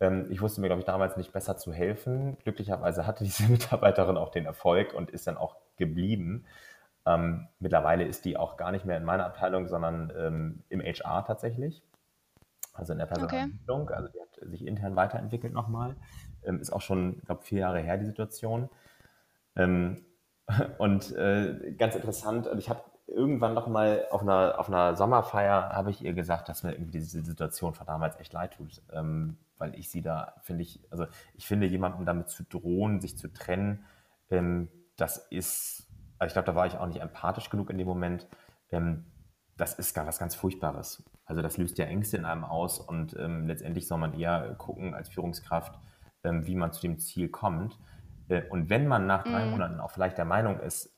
Ähm, 0.00 0.26
ich 0.28 0.42
wusste 0.42 0.60
mir, 0.60 0.66
glaube 0.66 0.80
ich, 0.80 0.86
damals 0.86 1.16
nicht 1.16 1.32
besser 1.32 1.56
zu 1.56 1.72
helfen. 1.72 2.36
Glücklicherweise 2.42 3.06
hatte 3.06 3.24
diese 3.24 3.44
Mitarbeiterin 3.50 4.18
auch 4.18 4.28
den 4.28 4.44
Erfolg 4.44 4.92
und 4.92 5.10
ist 5.10 5.26
dann 5.26 5.38
auch 5.38 5.56
geblieben. 5.78 6.44
Ähm, 7.08 7.48
mittlerweile 7.58 8.04
ist 8.04 8.26
die 8.26 8.36
auch 8.36 8.58
gar 8.58 8.70
nicht 8.70 8.84
mehr 8.84 8.98
in 8.98 9.04
meiner 9.04 9.24
Abteilung, 9.24 9.66
sondern 9.66 10.12
ähm, 10.16 10.62
im 10.68 10.80
HR 10.80 11.24
tatsächlich. 11.24 11.82
Also 12.74 12.92
in 12.92 12.98
der 12.98 13.06
Personalentwicklung. 13.06 13.82
Okay. 13.82 13.94
Also 13.94 14.08
die 14.08 14.20
hat 14.20 14.50
sich 14.50 14.66
intern 14.66 14.94
weiterentwickelt 14.94 15.54
nochmal. 15.54 15.96
Ähm, 16.44 16.60
ist 16.60 16.70
auch 16.70 16.82
schon, 16.82 17.16
ich 17.18 17.24
glaube, 17.24 17.42
vier 17.42 17.60
Jahre 17.60 17.80
her, 17.80 17.96
die 17.96 18.04
Situation. 18.04 18.68
Ähm, 19.56 20.04
und 20.78 21.14
äh, 21.16 21.74
ganz 21.78 21.94
interessant, 21.94 22.46
und 22.46 22.58
ich 22.58 22.68
habe 22.68 22.82
irgendwann 23.06 23.54
noch 23.54 23.68
mal 23.68 24.04
auf 24.10 24.20
einer, 24.20 24.58
auf 24.58 24.68
einer 24.68 24.94
Sommerfeier 24.94 25.70
habe 25.70 25.90
ich 25.90 26.04
ihr 26.04 26.12
gesagt, 26.12 26.50
dass 26.50 26.62
mir 26.62 26.72
irgendwie 26.72 26.98
diese 26.98 27.22
Situation 27.24 27.72
von 27.72 27.86
damals 27.86 28.20
echt 28.20 28.34
leid 28.34 28.52
tut. 28.52 28.82
Ähm, 28.92 29.38
weil 29.56 29.74
ich 29.74 29.90
sie 29.90 30.02
da, 30.02 30.34
finde 30.42 30.62
ich, 30.62 30.80
also 30.90 31.06
ich 31.34 31.46
finde, 31.46 31.66
jemandem 31.66 32.04
damit 32.04 32.28
zu 32.28 32.44
drohen, 32.44 33.00
sich 33.00 33.16
zu 33.16 33.32
trennen, 33.32 33.84
ähm, 34.30 34.68
das 34.96 35.16
ist 35.30 35.87
ich 36.26 36.32
glaube, 36.32 36.46
da 36.46 36.54
war 36.54 36.66
ich 36.66 36.76
auch 36.76 36.86
nicht 36.86 37.00
empathisch 37.00 37.50
genug 37.50 37.70
in 37.70 37.78
dem 37.78 37.86
Moment. 37.86 38.26
Ähm, 38.70 39.04
das 39.56 39.74
ist 39.74 39.94
gar 39.94 40.06
was 40.06 40.18
ganz 40.18 40.34
Furchtbares. 40.34 41.02
Also 41.24 41.42
das 41.42 41.58
löst 41.58 41.78
ja 41.78 41.84
Ängste 41.84 42.16
in 42.16 42.24
einem 42.24 42.44
aus 42.44 42.78
und 42.78 43.16
ähm, 43.18 43.46
letztendlich 43.46 43.86
soll 43.86 43.98
man 43.98 44.18
eher 44.18 44.54
gucken 44.56 44.94
als 44.94 45.08
Führungskraft, 45.08 45.78
ähm, 46.24 46.46
wie 46.46 46.54
man 46.54 46.72
zu 46.72 46.80
dem 46.80 46.98
Ziel 46.98 47.28
kommt. 47.28 47.78
Äh, 48.28 48.42
und 48.48 48.70
wenn 48.70 48.86
man 48.86 49.06
nach 49.06 49.24
drei 49.24 49.44
mhm. 49.44 49.50
Monaten 49.52 49.80
auch 49.80 49.90
vielleicht 49.90 50.16
der 50.16 50.24
Meinung 50.24 50.60
ist, 50.60 50.94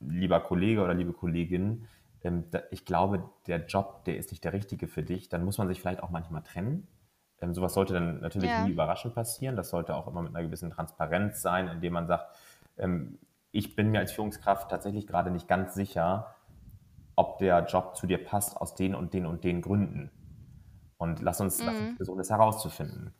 lieber 0.00 0.40
Kollege 0.40 0.82
oder 0.82 0.94
liebe 0.94 1.12
Kollegin, 1.12 1.86
ähm, 2.22 2.50
da, 2.50 2.62
ich 2.70 2.84
glaube, 2.84 3.28
der 3.46 3.66
Job, 3.66 4.04
der 4.04 4.16
ist 4.16 4.30
nicht 4.30 4.44
der 4.44 4.52
richtige 4.52 4.88
für 4.88 5.02
dich, 5.02 5.28
dann 5.28 5.44
muss 5.44 5.58
man 5.58 5.68
sich 5.68 5.80
vielleicht 5.80 6.02
auch 6.02 6.10
manchmal 6.10 6.42
trennen. 6.42 6.88
Ähm, 7.40 7.54
sowas 7.54 7.74
sollte 7.74 7.94
dann 7.94 8.20
natürlich 8.20 8.50
ja. 8.50 8.64
nie 8.64 8.72
überraschend 8.72 9.14
passieren. 9.14 9.56
Das 9.56 9.70
sollte 9.70 9.94
auch 9.94 10.08
immer 10.08 10.22
mit 10.22 10.34
einer 10.34 10.44
gewissen 10.44 10.70
Transparenz 10.70 11.42
sein, 11.42 11.68
indem 11.68 11.92
man 11.92 12.06
sagt, 12.06 12.36
ähm, 12.76 13.18
ich 13.52 13.76
bin 13.76 13.90
mir 13.90 14.00
als 14.00 14.12
Führungskraft 14.12 14.70
tatsächlich 14.70 15.06
gerade 15.06 15.30
nicht 15.30 15.48
ganz 15.48 15.74
sicher, 15.74 16.34
ob 17.16 17.38
der 17.38 17.64
Job 17.66 17.96
zu 17.96 18.06
dir 18.06 18.22
passt 18.22 18.56
aus 18.56 18.74
den 18.74 18.94
und 18.94 19.12
den 19.12 19.26
und 19.26 19.44
den 19.44 19.62
Gründen. 19.62 20.10
Und 20.98 21.20
lass 21.20 21.40
uns, 21.40 21.60
mhm. 21.60 21.66
lass 21.66 21.80
uns 21.80 21.96
versuchen, 21.96 22.18
das 22.18 22.30
herauszufinden. 22.30 23.14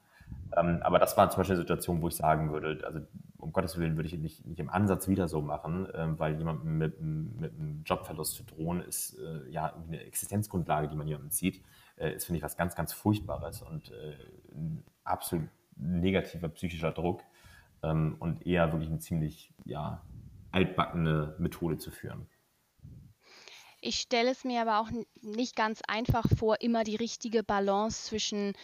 Ähm, 0.57 0.81
aber 0.83 0.99
das 0.99 1.17
war 1.17 1.31
zum 1.31 1.41
Beispiel 1.41 1.57
eine 1.57 1.63
Situation, 1.63 2.03
wo 2.03 2.09
ich 2.09 2.17
sagen 2.17 2.53
würde, 2.53 2.81
also 2.85 3.01
um 3.39 3.53
Gottes 3.53 3.79
Willen 3.79 3.97
würde 3.97 4.09
ich 4.09 4.19
nicht, 4.19 4.47
nicht 4.47 4.61
im 4.61 4.71
Ansatz 4.71 5.09
wieder 5.09 5.29
so 5.29 5.41
machen, 5.41 5.89
ähm, 5.95 6.19
weil 6.19 6.37
jemandem 6.37 6.79
mit, 6.79 7.01
mit 7.01 7.53
einem 7.53 7.83
Jobverlust 7.85 8.35
zu 8.35 8.43
drohen, 8.45 8.81
ist 8.81 9.17
äh, 9.19 9.49
ja 9.51 9.75
eine 9.75 10.01
Existenzgrundlage, 10.05 10.89
die 10.89 10.97
man 10.97 11.07
jemandem 11.07 11.31
zieht, 11.31 11.63
äh, 11.97 12.15
ist, 12.15 12.27
finde 12.27 12.39
ich, 12.39 12.43
was 12.43 12.57
ganz, 12.57 12.75
ganz 12.75 12.93
Furchtbares 12.93 13.63
und 13.63 13.91
äh, 13.93 14.17
ein 14.53 14.85
absolut 15.05 15.49
negativer 15.77 16.49
psychischer 16.49 16.93
Druck 16.93 17.23
ähm, 17.83 18.17
und 18.19 18.47
eher 18.47 18.73
wirklich 18.73 18.91
ein 18.91 19.01
ziemlich, 19.01 19.53
ja, 19.65 20.03
altbackene 20.53 21.37
Methode 21.39 21.79
zu 21.79 21.91
führen. 21.91 22.29
Ich 23.81 24.01
stelle 24.01 24.31
es 24.31 24.45
mir 24.45 24.63
aber 24.63 24.81
auch 24.81 24.91
nicht 25.21 25.55
ganz 25.55 25.83
einfach 25.87 26.25
vor, 26.37 26.61
immer 26.61 26.83
die 26.83 26.97
richtige 26.97 27.45
Balance 27.45 28.07
zwischen 28.07 28.55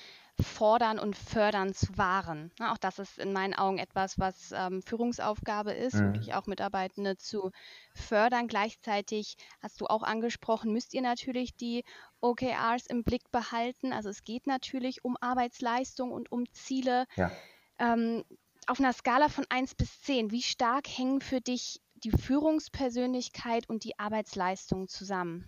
fordern 0.40 0.98
und 0.98 1.16
fördern 1.16 1.74
zu 1.74 1.96
wahren. 1.96 2.50
Auch 2.60 2.78
das 2.78 2.98
ist 2.98 3.18
in 3.18 3.32
meinen 3.32 3.54
Augen 3.54 3.78
etwas, 3.78 4.18
was 4.18 4.52
ähm, 4.52 4.82
Führungsaufgabe 4.82 5.72
ist, 5.72 5.94
mhm. 5.94 6.12
wirklich 6.12 6.34
auch 6.34 6.46
Mitarbeitende 6.46 7.16
zu 7.16 7.52
fördern. 7.94 8.48
Gleichzeitig 8.48 9.36
hast 9.60 9.80
du 9.80 9.86
auch 9.86 10.02
angesprochen, 10.02 10.72
müsst 10.72 10.92
ihr 10.92 11.02
natürlich 11.02 11.54
die 11.54 11.84
OKRs 12.20 12.86
im 12.86 13.04
Blick 13.04 13.30
behalten. 13.30 13.92
Also 13.92 14.08
es 14.08 14.24
geht 14.24 14.48
natürlich 14.48 15.04
um 15.04 15.16
Arbeitsleistung 15.20 16.10
und 16.10 16.32
um 16.32 16.50
Ziele. 16.52 17.04
Ja. 17.14 17.30
Ähm, 17.78 18.24
auf 18.68 18.80
einer 18.80 18.92
Skala 18.92 19.28
von 19.28 19.44
1 19.48 19.74
bis 19.74 20.02
10, 20.02 20.30
wie 20.30 20.42
stark 20.42 20.86
hängen 20.88 21.20
für 21.20 21.40
dich 21.40 21.80
die 21.94 22.10
Führungspersönlichkeit 22.10 23.68
und 23.68 23.84
die 23.84 23.98
Arbeitsleistung 23.98 24.88
zusammen? 24.88 25.44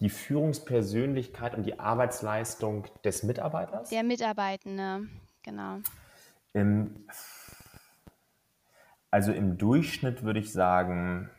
Die 0.00 0.10
Führungspersönlichkeit 0.10 1.54
und 1.54 1.64
die 1.64 1.78
Arbeitsleistung 1.78 2.86
des 3.04 3.24
Mitarbeiters? 3.24 3.88
Der 3.88 4.04
Mitarbeitende, 4.04 5.08
genau. 5.42 5.80
Im, 6.52 7.06
also 9.10 9.32
im 9.32 9.58
Durchschnitt 9.58 10.22
würde 10.22 10.38
ich 10.38 10.52
sagen, 10.52 11.30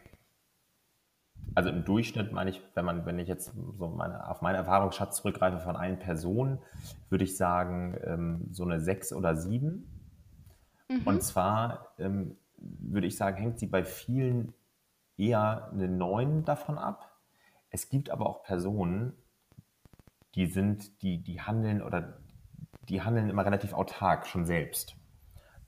also 1.55 1.69
im 1.69 1.85
Durchschnitt 1.85 2.31
meine 2.31 2.49
ich, 2.49 2.61
wenn 2.75 2.85
man, 2.85 3.05
wenn 3.05 3.19
ich 3.19 3.27
jetzt 3.27 3.53
so 3.77 3.87
meine, 3.87 4.29
auf 4.29 4.41
meinen 4.41 4.55
Erfahrungsschatz 4.55 5.17
zurückgreife 5.17 5.59
von 5.59 5.75
einer 5.75 5.97
Person, 5.97 6.59
würde 7.09 7.23
ich 7.23 7.37
sagen, 7.37 7.97
ähm, 8.03 8.47
so 8.51 8.63
eine 8.63 8.79
sechs 8.79 9.13
oder 9.13 9.35
sieben. 9.35 9.89
Mhm. 10.89 11.01
Und 11.05 11.23
zwar 11.23 11.93
ähm, 11.97 12.37
würde 12.57 13.07
ich 13.07 13.17
sagen, 13.17 13.37
hängt 13.37 13.59
sie 13.59 13.67
bei 13.67 13.83
vielen 13.83 14.53
eher 15.17 15.69
eine 15.71 15.87
neun 15.87 16.45
davon 16.45 16.77
ab. 16.77 17.17
Es 17.69 17.89
gibt 17.89 18.09
aber 18.09 18.27
auch 18.27 18.43
Personen, 18.43 19.13
die 20.35 20.47
sind, 20.47 21.01
die, 21.01 21.21
die 21.21 21.41
handeln 21.41 21.81
oder 21.81 22.19
die 22.87 23.01
handeln 23.01 23.29
immer 23.29 23.45
relativ 23.45 23.73
autark 23.73 24.25
schon 24.25 24.45
selbst. 24.45 24.95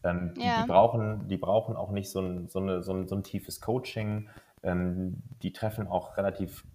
Ähm, 0.03 0.33
ja. 0.37 0.55
die, 0.55 0.61
die, 0.61 0.67
brauchen, 0.67 1.27
die 1.27 1.37
brauchen 1.37 1.75
auch 1.75 1.91
nicht 1.91 2.09
so 2.09 2.21
ein, 2.21 2.49
so 2.49 2.59
eine, 2.59 2.81
so 2.81 2.93
ein, 2.93 3.07
so 3.07 3.15
ein 3.15 3.23
tiefes 3.23 3.61
Coaching 3.61 4.29
ähm, 4.63 5.21
die 5.41 5.53
treffen 5.53 5.87
auch 5.87 6.17
relativ 6.17 6.65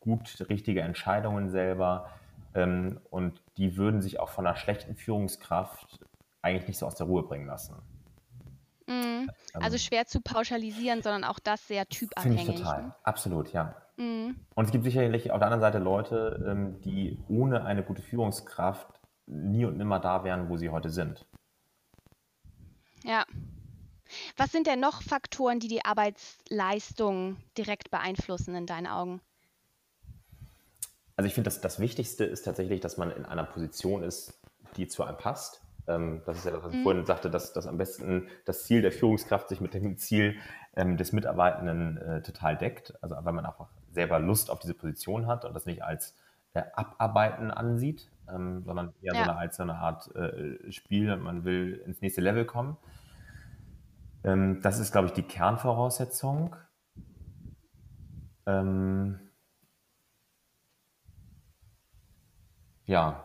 gut 0.00 0.44
richtige 0.48 0.82
Entscheidungen 0.82 1.48
selber 1.50 2.10
ähm, 2.54 3.00
und 3.10 3.42
die 3.56 3.76
würden 3.76 4.02
sich 4.02 4.20
auch 4.20 4.28
von 4.28 4.46
einer 4.46 4.56
schlechten 4.56 4.96
Führungskraft 4.96 6.04
eigentlich 6.42 6.68
nicht 6.68 6.78
so 6.78 6.86
aus 6.86 6.94
der 6.94 7.06
Ruhe 7.06 7.22
bringen 7.22 7.46
lassen. 7.46 7.76
Mhm. 8.86 9.30
Also 9.54 9.76
ähm, 9.76 9.80
schwer 9.80 10.06
zu 10.06 10.20
pauschalisieren, 10.20 11.02
sondern 11.02 11.24
auch 11.24 11.38
das 11.38 11.66
sehr 11.66 11.86
typabhängig. 11.86 12.40
Finde 12.40 12.52
ich 12.52 12.60
total, 12.60 12.82
ne? 12.82 12.94
absolut, 13.02 13.52
ja. 13.52 13.74
Mhm. 13.96 14.36
Und 14.54 14.64
es 14.64 14.72
gibt 14.72 14.84
sicherlich 14.84 15.30
auf 15.30 15.38
der 15.38 15.46
anderen 15.46 15.60
Seite 15.60 15.78
Leute, 15.78 16.44
ähm, 16.46 16.80
die 16.82 17.18
ohne 17.28 17.64
eine 17.64 17.82
gute 17.82 18.02
Führungskraft 18.02 19.00
nie 19.26 19.64
und 19.64 19.78
nimmer 19.78 20.00
da 20.00 20.24
wären, 20.24 20.48
wo 20.48 20.56
sie 20.56 20.68
heute 20.68 20.90
sind. 20.90 21.24
Ja, 23.04 23.24
was 24.36 24.52
sind 24.52 24.66
denn 24.66 24.80
noch 24.80 25.02
Faktoren, 25.02 25.60
die 25.60 25.68
die 25.68 25.84
Arbeitsleistung 25.84 27.36
direkt 27.56 27.90
beeinflussen 27.90 28.54
in 28.54 28.66
deinen 28.66 28.86
Augen? 28.86 29.20
Also 31.16 31.28
ich 31.28 31.34
finde, 31.34 31.48
das, 31.48 31.60
das 31.60 31.78
Wichtigste 31.78 32.24
ist 32.24 32.42
tatsächlich, 32.42 32.80
dass 32.80 32.96
man 32.96 33.10
in 33.10 33.24
einer 33.24 33.44
Position 33.44 34.02
ist, 34.02 34.34
die 34.76 34.88
zu 34.88 35.04
einem 35.04 35.16
passt. 35.16 35.60
Ähm, 35.86 36.22
das 36.26 36.38
ist 36.38 36.44
ja 36.44 36.52
das, 36.52 36.64
was 36.64 36.72
ich 36.72 36.78
mhm. 36.78 36.82
vorhin 36.82 37.06
sagte, 37.06 37.30
dass, 37.30 37.52
dass 37.52 37.66
am 37.66 37.78
besten 37.78 38.28
das 38.44 38.64
Ziel 38.64 38.82
der 38.82 38.92
Führungskraft 38.92 39.48
sich 39.48 39.60
mit 39.60 39.74
dem 39.74 39.96
Ziel 39.96 40.36
ähm, 40.76 40.96
des 40.96 41.12
Mitarbeitenden 41.12 41.98
äh, 41.98 42.22
total 42.22 42.56
deckt. 42.56 42.94
Also 43.02 43.16
weil 43.20 43.32
man 43.32 43.46
einfach 43.46 43.68
selber 43.92 44.18
Lust 44.18 44.50
auf 44.50 44.58
diese 44.58 44.74
Position 44.74 45.26
hat 45.26 45.44
und 45.44 45.54
das 45.54 45.66
nicht 45.66 45.82
als 45.82 46.14
äh, 46.54 46.62
Abarbeiten 46.74 47.50
ansieht, 47.50 48.08
ähm, 48.32 48.62
sondern 48.64 48.92
eher 49.02 49.14
ja. 49.14 49.24
so 49.24 49.30
eine, 49.30 49.38
als 49.38 49.56
so 49.56 49.62
eine 49.62 49.74
Art 49.76 50.14
äh, 50.16 50.72
Spiel, 50.72 51.16
man 51.16 51.44
will 51.44 51.82
ins 51.86 52.00
nächste 52.00 52.20
Level 52.20 52.44
kommen. 52.44 52.76
Ähm, 54.24 54.60
das 54.62 54.78
ist, 54.78 54.92
glaube 54.92 55.08
ich, 55.08 55.12
die 55.12 55.22
Kernvoraussetzung. 55.22 56.56
Ähm, 58.46 59.20
ja, 62.86 63.24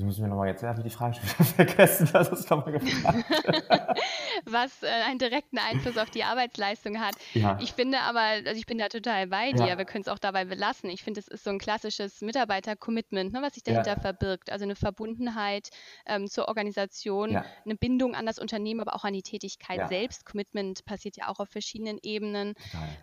Jetzt 0.00 0.06
müssen 0.06 0.22
wir 0.22 0.28
nochmal, 0.28 0.48
jetzt 0.48 0.62
habe 0.62 0.78
ich 0.78 0.84
die 0.84 0.90
Frage 0.90 1.14
schon 1.14 1.44
vergessen, 1.44 2.08
was 2.12 2.30
ist 2.30 2.48
nochmal 2.48 2.72
gefragt. 2.72 3.22
was 4.44 4.82
äh, 4.82 4.88
einen 4.88 5.18
direkten 5.18 5.58
Einfluss 5.58 5.96
auf 5.98 6.10
die 6.10 6.24
Arbeitsleistung 6.24 7.00
hat. 7.00 7.14
Ja. 7.34 7.58
Ich 7.60 7.72
finde 7.72 8.00
aber, 8.00 8.20
also 8.20 8.52
ich 8.52 8.66
bin 8.66 8.78
da 8.78 8.88
total 8.88 9.26
bei 9.26 9.52
dir, 9.52 9.66
ja. 9.66 9.78
wir 9.78 9.84
können 9.84 10.02
es 10.02 10.08
auch 10.08 10.18
dabei 10.18 10.44
belassen. 10.44 10.90
Ich 10.90 11.02
finde, 11.02 11.20
es 11.20 11.28
ist 11.28 11.44
so 11.44 11.50
ein 11.50 11.58
klassisches 11.58 12.20
Mitarbeiter-Commitment, 12.20 13.32
ne, 13.32 13.42
was 13.42 13.54
sich 13.54 13.62
dahinter 13.62 13.94
ja. 13.94 14.00
verbirgt. 14.00 14.50
Also 14.50 14.64
eine 14.64 14.76
Verbundenheit 14.76 15.70
ähm, 16.06 16.28
zur 16.28 16.48
Organisation, 16.48 17.36
eine 17.36 17.76
Bindung 17.76 18.14
an 18.14 18.26
das 18.26 18.38
Unternehmen, 18.38 18.80
aber 18.80 18.94
auch 18.94 19.04
an 19.04 19.12
die 19.12 19.22
Tätigkeit 19.22 19.88
selbst. 19.88 20.24
Commitment 20.24 20.84
passiert 20.84 21.16
ja 21.16 21.28
auch 21.28 21.40
auf 21.40 21.48
verschiedenen 21.48 21.98
Ebenen. 22.02 22.54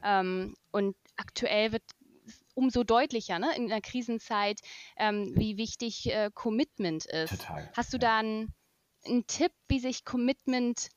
Ähm, 0.04 0.56
und 0.72 0.96
aktuell 1.16 1.72
wird 1.72 1.84
umso 2.54 2.84
deutlicher 2.84 3.40
ne, 3.40 3.56
in 3.56 3.68
der 3.68 3.82
Krisenzeit, 3.82 4.62
ähm, 4.98 5.32
wie 5.36 5.58
wichtig 5.58 6.12
äh, 6.12 6.32
Commitment 6.34 7.06
ist. 7.06 7.30
Total. 7.30 7.70
Hast 7.76 7.94
du 7.94 8.00
da 8.00 8.18
einen, 8.18 8.54
einen 9.06 9.28
Tipp, 9.28 9.52
wie 9.68 9.80
sich 9.80 10.06
Commitment 10.06 10.90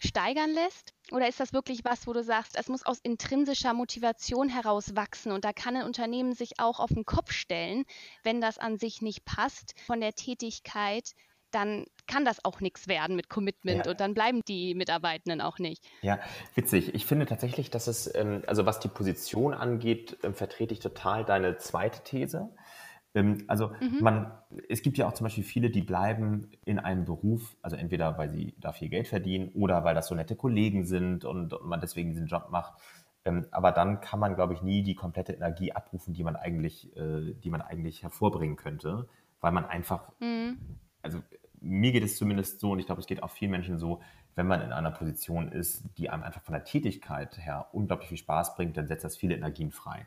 steigern 0.00 0.50
lässt? 0.50 0.92
Oder 1.12 1.28
ist 1.28 1.40
das 1.40 1.52
wirklich 1.52 1.84
was, 1.84 2.06
wo 2.06 2.12
du 2.12 2.22
sagst, 2.22 2.56
es 2.58 2.68
muss 2.68 2.84
aus 2.84 2.98
intrinsischer 3.00 3.74
Motivation 3.74 4.48
heraus 4.48 4.96
wachsen 4.96 5.32
und 5.32 5.44
da 5.44 5.52
kann 5.52 5.76
ein 5.76 5.84
Unternehmen 5.84 6.34
sich 6.34 6.58
auch 6.58 6.80
auf 6.80 6.90
den 6.90 7.04
Kopf 7.04 7.32
stellen, 7.32 7.84
wenn 8.22 8.40
das 8.40 8.58
an 8.58 8.78
sich 8.78 9.02
nicht 9.02 9.24
passt 9.24 9.74
von 9.86 10.00
der 10.00 10.14
Tätigkeit 10.14 11.14
dann 11.50 11.86
kann 12.06 12.24
das 12.24 12.44
auch 12.44 12.60
nichts 12.60 12.88
werden 12.88 13.16
mit 13.16 13.28
Commitment 13.28 13.86
ja. 13.86 13.90
und 13.90 14.00
dann 14.00 14.14
bleiben 14.14 14.42
die 14.46 14.74
Mitarbeitenden 14.74 15.40
auch 15.40 15.58
nicht. 15.58 15.84
Ja, 16.02 16.18
witzig. 16.54 16.94
Ich 16.94 17.06
finde 17.06 17.26
tatsächlich, 17.26 17.70
dass 17.70 17.86
es, 17.86 18.12
ähm, 18.14 18.42
also 18.46 18.66
was 18.66 18.80
die 18.80 18.88
Position 18.88 19.54
angeht, 19.54 20.18
ähm, 20.22 20.34
vertrete 20.34 20.74
ich 20.74 20.80
total 20.80 21.24
deine 21.24 21.58
zweite 21.58 22.02
These. 22.02 22.48
Ähm, 23.14 23.44
also 23.48 23.68
mhm. 23.80 23.98
man, 24.00 24.32
es 24.68 24.82
gibt 24.82 24.98
ja 24.98 25.08
auch 25.08 25.12
zum 25.12 25.24
Beispiel 25.24 25.44
viele, 25.44 25.70
die 25.70 25.82
bleiben 25.82 26.50
in 26.64 26.78
einem 26.78 27.04
Beruf, 27.04 27.56
also 27.62 27.76
entweder 27.76 28.18
weil 28.18 28.30
sie 28.30 28.54
da 28.58 28.72
viel 28.72 28.88
Geld 28.88 29.08
verdienen 29.08 29.50
oder 29.54 29.84
weil 29.84 29.94
das 29.94 30.08
so 30.08 30.14
nette 30.14 30.36
Kollegen 30.36 30.84
sind 30.84 31.24
und, 31.24 31.52
und 31.52 31.66
man 31.66 31.80
deswegen 31.80 32.10
diesen 32.10 32.26
Job 32.26 32.48
macht. 32.50 32.74
aber 33.50 33.72
dann 33.72 34.00
kann 34.00 34.20
man, 34.20 34.34
glaube 34.34 34.54
ich, 34.54 34.62
nie 34.62 34.82
die 34.82 34.94
komplette 34.94 35.32
Energie 35.32 35.72
abrufen, 35.72 36.14
die 36.14 36.24
man 36.24 36.36
eigentlich, 36.36 36.96
äh, 36.96 37.34
die 37.34 37.50
man 37.50 37.62
eigentlich 37.62 38.02
hervorbringen 38.02 38.56
könnte, 38.56 39.08
weil 39.40 39.52
man 39.52 39.66
einfach, 39.66 40.12
mhm. 40.20 40.58
also 41.02 41.20
mir 41.60 41.92
geht 41.92 42.04
es 42.04 42.16
zumindest 42.16 42.60
so, 42.60 42.72
und 42.72 42.78
ich 42.78 42.86
glaube, 42.86 43.00
es 43.00 43.06
geht 43.06 43.22
auch 43.22 43.30
vielen 43.30 43.50
Menschen 43.50 43.78
so, 43.78 44.00
wenn 44.34 44.46
man 44.46 44.62
in 44.62 44.72
einer 44.72 44.90
Position 44.90 45.52
ist, 45.52 45.84
die 45.98 46.08
einem 46.08 46.22
einfach 46.22 46.42
von 46.42 46.54
der 46.54 46.64
Tätigkeit 46.64 47.36
her 47.38 47.66
unglaublich 47.72 48.08
viel 48.08 48.18
Spaß 48.18 48.54
bringt, 48.54 48.76
dann 48.76 48.86
setzt 48.86 49.04
das 49.04 49.16
viele 49.16 49.34
Energien 49.34 49.70
frei. 49.70 50.06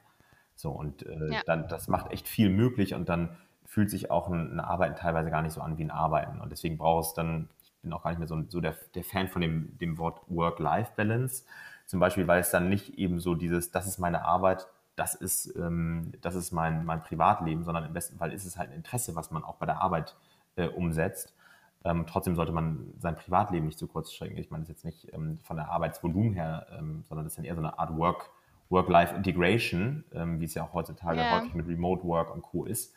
So, 0.64 0.72
und 0.72 1.06
äh, 1.06 1.34
ja. 1.34 1.42
dann, 1.46 1.68
das 1.68 1.90
macht 1.90 2.10
echt 2.12 2.26
viel 2.26 2.50
möglich 2.50 2.94
und 2.94 3.10
dann 3.10 3.36
fühlt 3.66 3.90
sich 3.90 4.10
auch 4.10 4.30
ein, 4.30 4.54
ein, 4.54 4.60
Arbeiten 4.62 4.96
teilweise 4.96 5.30
gar 5.30 5.42
nicht 5.42 5.52
so 5.52 5.60
an 5.60 5.78
wie 5.78 5.84
ein 5.84 5.92
Arbeiten. 5.92 6.40
Und 6.40 6.54
deswegen 6.54 6.78
braucht 6.78 7.08
es 7.08 7.14
dann, 7.14 7.50
ich 7.66 7.74
bin 7.82 7.92
auch 7.92 8.02
gar 8.02 8.12
nicht 8.12 8.20
mehr 8.20 8.30
so, 8.30 8.42
so 8.48 8.62
der, 8.62 8.78
der 8.96 9.04
Fan 9.04 9.28
von 9.28 9.42
dem, 9.42 9.78
dem 9.78 9.98
Wort 9.98 10.22
Work-Life-Balance, 10.28 11.44
zum 11.86 12.00
Beispiel, 12.00 12.28
weil 12.28 12.40
es 12.40 12.50
dann 12.50 12.70
nicht 12.70 12.98
eben 12.98 13.20
so 13.20 13.36
dieses, 13.36 13.72
das 13.72 13.88
ist 13.88 14.00
meine 14.00 14.24
Arbeit, 14.24 14.66
das 14.96 15.16
ist, 15.16 15.54
ähm, 15.58 16.14
das 16.22 16.36
ist 16.36 16.54
mein, 16.54 16.86
mein 16.86 17.04
Privatleben, 17.04 17.66
sondern 17.66 17.84
im 17.84 17.92
besten 17.92 18.18
Fall 18.18 18.32
ist 18.32 18.46
es 18.46 18.58
halt 18.58 18.70
ein 18.70 18.78
Interesse, 18.78 19.18
was 19.18 19.32
man 19.32 19.44
auch 19.44 19.56
bei 19.56 19.66
der 19.66 19.82
Arbeit 19.82 20.16
äh, 20.56 20.70
umsetzt. 20.70 21.36
Ähm, 21.84 22.06
trotzdem 22.08 22.38
sollte 22.38 22.54
man 22.54 22.94
sein 23.00 23.18
Privatleben 23.18 23.66
nicht 23.66 23.80
zu 23.80 23.88
kurz 23.88 24.14
strecken. 24.14 24.38
Ich 24.38 24.50
meine 24.50 24.62
das 24.62 24.70
jetzt 24.70 24.86
nicht 24.86 25.12
ähm, 25.14 25.40
von 25.44 25.58
der 25.58 25.70
Arbeitsvolumen 25.70 26.32
her, 26.32 26.68
ähm, 26.72 27.04
sondern 27.10 27.26
das 27.26 27.34
ist 27.34 27.38
dann 27.38 27.44
eher 27.44 27.56
so 27.56 27.62
eine 27.62 27.78
Art 27.78 27.98
Work, 27.98 28.30
Work-Life-Integration, 28.70 30.04
ähm, 30.14 30.40
wie 30.40 30.46
es 30.46 30.54
ja 30.54 30.64
auch 30.64 30.74
heutzutage 30.74 31.20
yeah. 31.20 31.40
häufig 31.40 31.54
mit 31.54 31.68
Remote 31.68 32.04
Work 32.04 32.34
und 32.34 32.42
Co. 32.42 32.66
ist. 32.66 32.94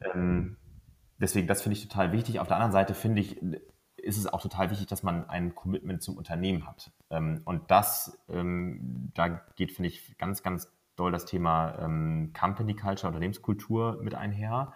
Ähm, 0.00 0.56
deswegen, 1.18 1.46
das 1.46 1.62
finde 1.62 1.76
ich 1.76 1.86
total 1.86 2.12
wichtig. 2.12 2.40
Auf 2.40 2.48
der 2.48 2.56
anderen 2.56 2.72
Seite 2.72 2.94
finde 2.94 3.20
ich, 3.20 3.40
ist 3.96 4.16
es 4.16 4.26
auch 4.26 4.40
total 4.40 4.70
wichtig, 4.70 4.86
dass 4.86 5.02
man 5.02 5.28
ein 5.28 5.54
Commitment 5.54 6.02
zum 6.02 6.16
Unternehmen 6.16 6.66
hat. 6.66 6.90
Ähm, 7.10 7.42
und 7.44 7.70
das, 7.70 8.18
da 8.28 9.28
geht, 9.56 9.72
finde 9.72 9.88
ich, 9.88 10.16
ganz, 10.16 10.42
ganz 10.42 10.72
doll 10.96 11.12
das 11.12 11.26
Thema 11.26 11.72
Company 12.38 12.74
Culture, 12.74 13.08
Unternehmenskultur 13.08 13.98
mit 14.02 14.14
einher. 14.14 14.72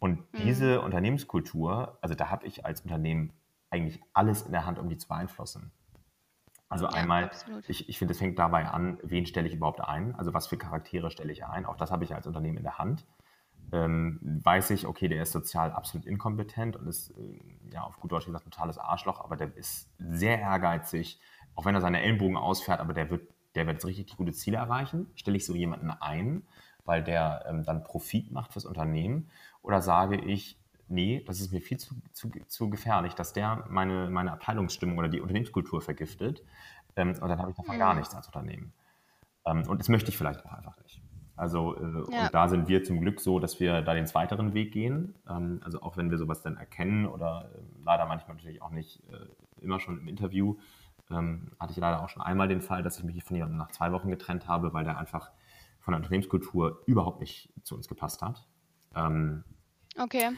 Und 0.00 0.20
mhm. 0.32 0.38
diese 0.44 0.80
Unternehmenskultur, 0.80 1.98
also 2.00 2.14
da 2.14 2.30
habe 2.30 2.46
ich 2.46 2.64
als 2.64 2.80
Unternehmen 2.80 3.32
eigentlich 3.70 4.00
alles 4.12 4.42
in 4.42 4.52
der 4.52 4.66
Hand, 4.66 4.78
um 4.78 4.88
die 4.88 4.96
zu 4.96 5.08
beeinflussen. 5.08 5.70
Also 6.70 6.86
ja, 6.86 6.92
einmal, 6.92 7.24
absolut. 7.24 7.68
ich, 7.68 7.88
ich 7.88 7.98
finde, 7.98 8.12
es 8.12 8.18
fängt 8.18 8.38
dabei 8.38 8.66
an, 8.68 8.98
wen 9.02 9.26
stelle 9.26 9.48
ich 9.48 9.54
überhaupt 9.54 9.80
ein? 9.80 10.14
Also 10.14 10.32
was 10.32 10.46
für 10.46 10.56
Charaktere 10.56 11.10
stelle 11.10 11.32
ich 11.32 11.44
ein? 11.44 11.66
Auch 11.66 11.76
das 11.76 11.90
habe 11.90 12.04
ich 12.04 12.14
als 12.14 12.28
Unternehmen 12.28 12.58
in 12.58 12.62
der 12.62 12.78
Hand. 12.78 13.04
Ähm, 13.72 14.20
weiß 14.22 14.70
ich, 14.70 14.86
okay, 14.86 15.08
der 15.08 15.22
ist 15.22 15.32
sozial 15.32 15.72
absolut 15.72 16.06
inkompetent 16.06 16.76
und 16.76 16.86
ist, 16.86 17.10
äh, 17.10 17.40
ja, 17.72 17.82
auf 17.82 17.98
gut 17.98 18.12
Deutsch 18.12 18.26
gesagt, 18.26 18.46
ein 18.46 18.52
totales 18.52 18.78
Arschloch, 18.78 19.20
aber 19.20 19.36
der 19.36 19.56
ist 19.56 19.90
sehr 19.98 20.38
ehrgeizig, 20.38 21.20
auch 21.56 21.64
wenn 21.64 21.74
er 21.74 21.80
seine 21.80 22.02
Ellenbogen 22.02 22.36
ausfährt, 22.36 22.78
aber 22.78 22.94
der 22.94 23.10
wird, 23.10 23.28
der 23.56 23.66
wird 23.66 23.84
richtig 23.84 24.16
gute 24.16 24.32
Ziele 24.32 24.58
erreichen. 24.58 25.10
Stelle 25.16 25.36
ich 25.36 25.46
so 25.46 25.56
jemanden 25.56 25.90
ein, 25.90 26.44
weil 26.84 27.02
der 27.02 27.44
ähm, 27.48 27.64
dann 27.64 27.82
Profit 27.82 28.30
macht 28.30 28.52
fürs 28.52 28.64
Unternehmen? 28.64 29.28
Oder 29.62 29.82
sage 29.82 30.20
ich, 30.20 30.59
nee, 30.90 31.22
das 31.26 31.40
ist 31.40 31.52
mir 31.52 31.60
viel 31.60 31.78
zu, 31.78 31.94
zu, 32.12 32.30
zu 32.46 32.70
gefährlich, 32.70 33.14
dass 33.14 33.32
der 33.32 33.64
meine, 33.68 34.10
meine 34.10 34.32
Abteilungsstimmung 34.32 34.98
oder 34.98 35.08
die 35.08 35.20
Unternehmenskultur 35.20 35.80
vergiftet 35.80 36.42
ähm, 36.96 37.10
und 37.10 37.28
dann 37.28 37.38
habe 37.38 37.50
ich 37.50 37.56
davon 37.56 37.76
mhm. 37.76 37.80
gar 37.80 37.94
nichts 37.94 38.14
als 38.14 38.26
Unternehmen. 38.26 38.72
Ähm, 39.46 39.64
und 39.68 39.78
das 39.78 39.88
möchte 39.88 40.10
ich 40.10 40.18
vielleicht 40.18 40.44
auch 40.44 40.52
einfach 40.52 40.76
nicht. 40.82 41.00
Also 41.36 41.74
äh, 41.76 42.12
ja. 42.12 42.26
und 42.26 42.34
da 42.34 42.48
sind 42.48 42.68
wir 42.68 42.84
zum 42.84 43.00
Glück 43.00 43.20
so, 43.20 43.38
dass 43.38 43.60
wir 43.60 43.80
da 43.80 43.94
den 43.94 44.06
zweiteren 44.06 44.52
Weg 44.52 44.72
gehen. 44.72 45.14
Ähm, 45.28 45.60
also 45.64 45.80
auch 45.82 45.96
wenn 45.96 46.10
wir 46.10 46.18
sowas 46.18 46.42
dann 46.42 46.56
erkennen 46.56 47.06
oder 47.06 47.50
äh, 47.54 47.58
leider 47.82 48.04
manchmal 48.06 48.36
natürlich 48.36 48.60
auch 48.60 48.70
nicht 48.70 49.02
äh, 49.10 49.62
immer 49.62 49.80
schon 49.80 49.98
im 50.00 50.08
Interview, 50.08 50.56
ähm, 51.10 51.52
hatte 51.58 51.72
ich 51.72 51.78
leider 51.78 52.02
auch 52.02 52.08
schon 52.08 52.22
einmal 52.22 52.48
den 52.48 52.60
Fall, 52.60 52.82
dass 52.82 52.98
ich 52.98 53.04
mich 53.04 53.24
von 53.24 53.36
jemandem 53.36 53.58
nach 53.58 53.70
zwei 53.70 53.90
Wochen 53.92 54.10
getrennt 54.10 54.48
habe, 54.48 54.74
weil 54.74 54.84
der 54.84 54.98
einfach 54.98 55.30
von 55.80 55.92
der 55.92 56.00
Unternehmenskultur 56.00 56.82
überhaupt 56.86 57.20
nicht 57.20 57.50
zu 57.62 57.74
uns 57.74 57.88
gepasst 57.88 58.20
hat. 58.20 58.46
Ähm, 58.94 59.44
okay. 59.98 60.30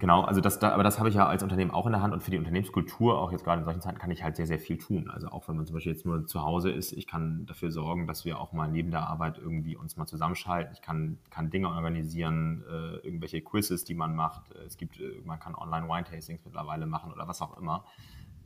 Genau, 0.00 0.22
also 0.22 0.40
das, 0.40 0.62
aber 0.62 0.82
das 0.82 0.98
habe 0.98 1.10
ich 1.10 1.14
ja 1.14 1.26
als 1.26 1.42
Unternehmen 1.42 1.70
auch 1.72 1.84
in 1.84 1.92
der 1.92 2.00
Hand 2.00 2.14
und 2.14 2.22
für 2.22 2.30
die 2.30 2.38
Unternehmenskultur, 2.38 3.20
auch 3.20 3.32
jetzt 3.32 3.44
gerade 3.44 3.58
in 3.58 3.66
solchen 3.66 3.82
Zeiten, 3.82 3.98
kann 3.98 4.10
ich 4.10 4.24
halt 4.24 4.34
sehr, 4.34 4.46
sehr 4.46 4.58
viel 4.58 4.78
tun. 4.78 5.10
Also 5.10 5.28
auch 5.28 5.46
wenn 5.46 5.56
man 5.56 5.66
zum 5.66 5.74
Beispiel 5.74 5.92
jetzt 5.92 6.06
nur 6.06 6.26
zu 6.26 6.40
Hause 6.42 6.70
ist, 6.70 6.92
ich 6.92 7.06
kann 7.06 7.44
dafür 7.44 7.70
sorgen, 7.70 8.06
dass 8.06 8.24
wir 8.24 8.40
auch 8.40 8.54
mal 8.54 8.66
neben 8.66 8.90
der 8.90 9.06
Arbeit 9.06 9.36
irgendwie 9.36 9.76
uns 9.76 9.98
mal 9.98 10.06
zusammenschalten. 10.06 10.72
Ich 10.72 10.80
kann, 10.80 11.18
kann 11.28 11.50
Dinge 11.50 11.68
organisieren, 11.68 12.64
äh, 12.66 12.96
irgendwelche 13.04 13.42
Quizzes, 13.42 13.84
die 13.84 13.92
man 13.92 14.16
macht. 14.16 14.50
Es 14.66 14.78
gibt, 14.78 14.98
äh, 14.98 15.20
man 15.26 15.38
kann 15.38 15.54
online 15.54 15.86
Wine-Tastings 15.86 16.46
mittlerweile 16.46 16.86
machen 16.86 17.12
oder 17.12 17.28
was 17.28 17.42
auch 17.42 17.58
immer. 17.58 17.84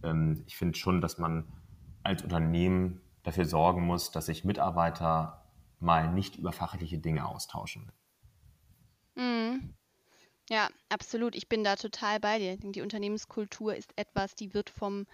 Ähm, 0.03 0.43
ich 0.49 0.57
finde 0.57 0.77
schon, 0.77 1.01
dass 1.01 1.19
man 1.19 1.45
als 2.03 2.25
Unternehmen 2.25 3.01
dafür 3.23 3.45
sorgen 3.45 3.87
muss, 3.87 4.11
dass 4.11 4.27
sich 4.27 4.45
Mitarbeiter 4.45 5.45
mal 5.79 6.13
nicht 6.13 6.35
über 6.35 6.51
fachliche 6.51 6.99
Dinge 6.99 7.25
austauschen. 7.25 7.93
Ja, 10.51 10.69
absolut. 10.89 11.35
Ich 11.35 11.49
bin 11.49 11.65
da 11.65 11.77
total 11.77 12.21
bei 12.21 12.39
dir. 12.39 12.57
Die 12.59 12.83
Unternehmenskultur 12.83 13.75
ist 13.75 13.93
etwas, 13.97 14.35
die 14.35 14.53
wird 14.53 14.71
vom 14.71 15.07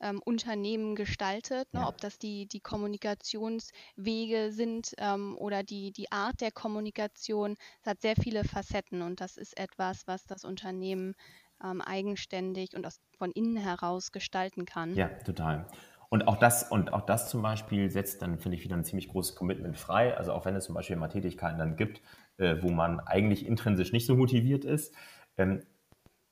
ähm, 0.00 0.20
Unternehmen 0.24 0.94
gestaltet, 0.96 1.72
ne? 1.72 1.80
Ja. 1.80 1.88
ob 1.88 1.98
das 2.00 2.18
die, 2.18 2.46
die 2.46 2.60
Kommunikationswege 2.60 4.52
sind 4.52 4.94
ähm, 4.98 5.36
oder 5.38 5.62
die, 5.62 5.92
die 5.92 6.12
Art 6.12 6.40
der 6.40 6.52
Kommunikation. 6.52 7.56
Es 7.80 7.86
hat 7.86 8.02
sehr 8.02 8.16
viele 8.16 8.44
Facetten 8.44 9.02
und 9.02 9.20
das 9.20 9.36
ist 9.36 9.56
etwas, 9.58 10.06
was 10.06 10.26
das 10.26 10.44
Unternehmen 10.44 11.14
ähm, 11.62 11.80
eigenständig 11.80 12.74
und 12.76 12.86
aus, 12.86 13.00
von 13.16 13.30
innen 13.32 13.56
heraus 13.56 14.12
gestalten 14.12 14.66
kann. 14.66 14.96
Ja, 14.96 15.08
total. 15.24 15.66
Und 16.10 16.28
auch 16.28 16.36
das, 16.36 16.70
und 16.70 16.92
auch 16.92 17.00
das 17.00 17.28
zum 17.28 17.42
Beispiel 17.42 17.90
setzt 17.90 18.22
dann, 18.22 18.38
finde 18.38 18.56
ich, 18.56 18.62
wieder 18.64 18.76
ein 18.76 18.84
ziemlich 18.84 19.08
großes 19.08 19.34
Commitment 19.34 19.76
frei. 19.76 20.16
Also 20.16 20.32
auch 20.32 20.44
wenn 20.44 20.54
es 20.54 20.64
zum 20.64 20.74
Beispiel 20.74 20.96
mal 20.96 21.08
Tätigkeiten 21.08 21.58
dann 21.58 21.76
gibt, 21.76 22.02
äh, 22.38 22.56
wo 22.62 22.70
man 22.70 23.00
eigentlich 23.00 23.46
intrinsisch 23.46 23.92
nicht 23.92 24.06
so 24.06 24.16
motiviert 24.16 24.64
ist, 24.64 24.94
ähm, 25.36 25.62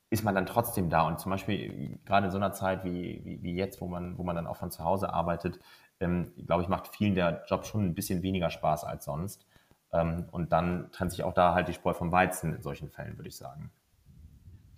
ist 0.09 0.23
man 0.23 0.35
dann 0.35 0.45
trotzdem 0.45 0.89
da. 0.89 1.07
Und 1.07 1.19
zum 1.19 1.31
Beispiel 1.31 1.55
äh, 1.55 1.97
gerade 2.05 2.27
in 2.27 2.31
so 2.31 2.37
einer 2.37 2.53
Zeit 2.53 2.83
wie, 2.83 3.21
wie, 3.23 3.41
wie 3.41 3.55
jetzt, 3.55 3.81
wo 3.81 3.87
man, 3.87 4.17
wo 4.17 4.23
man 4.23 4.35
dann 4.35 4.47
auch 4.47 4.57
von 4.57 4.71
zu 4.71 4.83
Hause 4.83 5.13
arbeitet, 5.13 5.59
ähm, 5.99 6.33
glaube 6.45 6.63
ich, 6.63 6.69
macht 6.69 6.95
vielen 6.95 7.15
der 7.15 7.43
Job 7.47 7.65
schon 7.65 7.85
ein 7.85 7.95
bisschen 7.95 8.21
weniger 8.21 8.49
Spaß 8.49 8.83
als 8.83 9.05
sonst. 9.05 9.45
Ähm, 9.91 10.27
und 10.31 10.51
dann 10.51 10.91
trennt 10.91 11.11
sich 11.11 11.23
auch 11.23 11.33
da 11.33 11.53
halt 11.53 11.67
die 11.67 11.73
Spreu 11.73 11.93
vom 11.93 12.11
Weizen 12.11 12.53
in 12.53 12.61
solchen 12.61 12.89
Fällen, 12.89 13.17
würde 13.17 13.29
ich 13.29 13.37
sagen. 13.37 13.71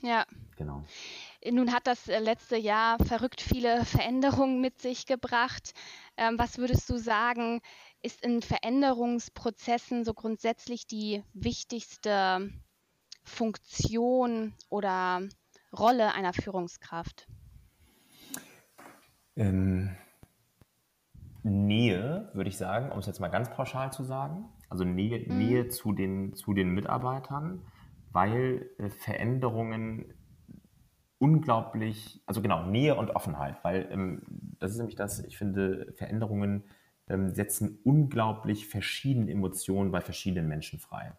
Ja. 0.01 0.25
Genau. 0.57 0.83
Nun 1.51 1.73
hat 1.73 1.85
das 1.85 2.07
äh, 2.07 2.19
letzte 2.19 2.57
Jahr 2.57 2.97
verrückt 2.99 3.41
viele 3.41 3.83
Veränderungen 3.85 4.61
mit 4.61 4.79
sich 4.79 5.05
gebracht. 5.05 5.73
Ähm, 6.17 6.39
was 6.39 6.57
würdest 6.57 6.89
du 6.89 6.97
sagen, 6.97 7.61
ist 8.05 8.23
in 8.23 8.43
Veränderungsprozessen 8.43 10.05
so 10.05 10.13
grundsätzlich 10.13 10.85
die 10.85 11.23
wichtigste 11.33 12.51
Funktion 13.23 14.53
oder 14.69 15.21
Rolle 15.75 16.13
einer 16.13 16.31
Führungskraft? 16.31 17.27
Ähm, 19.35 19.97
Nähe, 21.41 22.29
würde 22.33 22.49
ich 22.49 22.57
sagen, 22.57 22.91
um 22.91 22.99
es 22.99 23.07
jetzt 23.07 23.19
mal 23.19 23.29
ganz 23.29 23.49
pauschal 23.49 23.91
zu 23.91 24.03
sagen. 24.03 24.49
Also 24.69 24.83
Nähe, 24.83 25.25
mhm. 25.27 25.37
Nähe 25.39 25.67
zu, 25.69 25.91
den, 25.91 26.35
zu 26.35 26.53
den 26.53 26.69
Mitarbeitern, 26.69 27.65
weil 28.11 28.69
äh, 28.77 28.89
Veränderungen 28.89 30.13
unglaublich, 31.17 32.21
also 32.27 32.43
genau, 32.43 32.67
Nähe 32.67 32.95
und 32.95 33.15
Offenheit, 33.15 33.63
weil 33.63 33.87
ähm, 33.89 34.21
das 34.59 34.71
ist 34.71 34.77
nämlich 34.77 34.95
das, 34.95 35.23
ich 35.23 35.37
finde, 35.37 35.91
Veränderungen 35.97 36.65
setzen 37.07 37.79
unglaublich 37.83 38.67
verschiedene 38.67 39.31
Emotionen 39.31 39.91
bei 39.91 40.01
verschiedenen 40.01 40.47
Menschen 40.47 40.79
frei. 40.79 41.13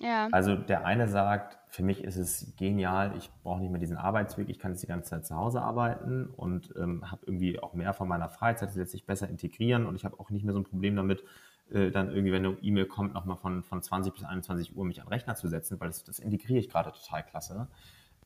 Ja. 0.00 0.28
Also 0.32 0.56
der 0.56 0.86
eine 0.86 1.08
sagt, 1.08 1.58
für 1.68 1.82
mich 1.82 2.02
ist 2.02 2.16
es 2.16 2.54
genial, 2.56 3.14
ich 3.18 3.30
brauche 3.42 3.60
nicht 3.60 3.70
mehr 3.70 3.80
diesen 3.80 3.98
Arbeitsweg, 3.98 4.48
ich 4.48 4.58
kann 4.58 4.72
jetzt 4.72 4.82
die 4.82 4.86
ganze 4.86 5.10
Zeit 5.10 5.26
zu 5.26 5.36
Hause 5.36 5.60
arbeiten 5.60 6.26
und 6.26 6.74
ähm, 6.76 7.10
habe 7.10 7.26
irgendwie 7.26 7.60
auch 7.60 7.74
mehr 7.74 7.92
von 7.92 8.08
meiner 8.08 8.30
Freizeit, 8.30 8.70
das 8.70 8.76
lässt 8.76 8.92
sich 8.92 9.04
besser 9.04 9.28
integrieren 9.28 9.84
und 9.84 9.96
ich 9.96 10.06
habe 10.06 10.18
auch 10.18 10.30
nicht 10.30 10.42
mehr 10.42 10.54
so 10.54 10.60
ein 10.60 10.64
Problem 10.64 10.96
damit, 10.96 11.22
äh, 11.70 11.90
dann 11.90 12.08
irgendwie, 12.08 12.32
wenn 12.32 12.46
eine 12.46 12.56
E-Mail 12.62 12.86
kommt, 12.86 13.12
nochmal 13.12 13.36
von, 13.36 13.62
von 13.62 13.82
20 13.82 14.14
bis 14.14 14.24
21 14.24 14.74
Uhr 14.74 14.86
mich 14.86 15.00
an 15.00 15.06
den 15.06 15.12
Rechner 15.12 15.34
zu 15.34 15.48
setzen, 15.48 15.78
weil 15.80 15.88
das, 15.88 16.02
das 16.02 16.18
integriere 16.18 16.58
ich 16.58 16.70
gerade 16.70 16.92
total 16.92 17.22
klasse. 17.22 17.68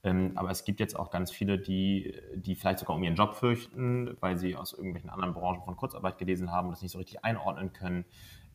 Ähm, 0.04 0.32
aber 0.34 0.50
es 0.50 0.64
gibt 0.64 0.80
jetzt 0.80 0.94
auch 0.96 1.10
ganz 1.10 1.30
viele, 1.30 1.58
die, 1.58 2.14
die 2.34 2.54
vielleicht 2.54 2.78
sogar 2.78 2.94
um 2.94 3.02
ihren 3.02 3.14
Job 3.14 3.34
fürchten, 3.34 4.16
weil 4.20 4.36
sie 4.36 4.54
aus 4.54 4.74
irgendwelchen 4.74 5.08
anderen 5.08 5.32
Branchen 5.32 5.62
von 5.64 5.76
Kurzarbeit 5.76 6.18
gelesen 6.18 6.52
haben 6.52 6.68
und 6.68 6.72
das 6.72 6.82
nicht 6.82 6.92
so 6.92 6.98
richtig 6.98 7.24
einordnen 7.24 7.72
können. 7.72 8.04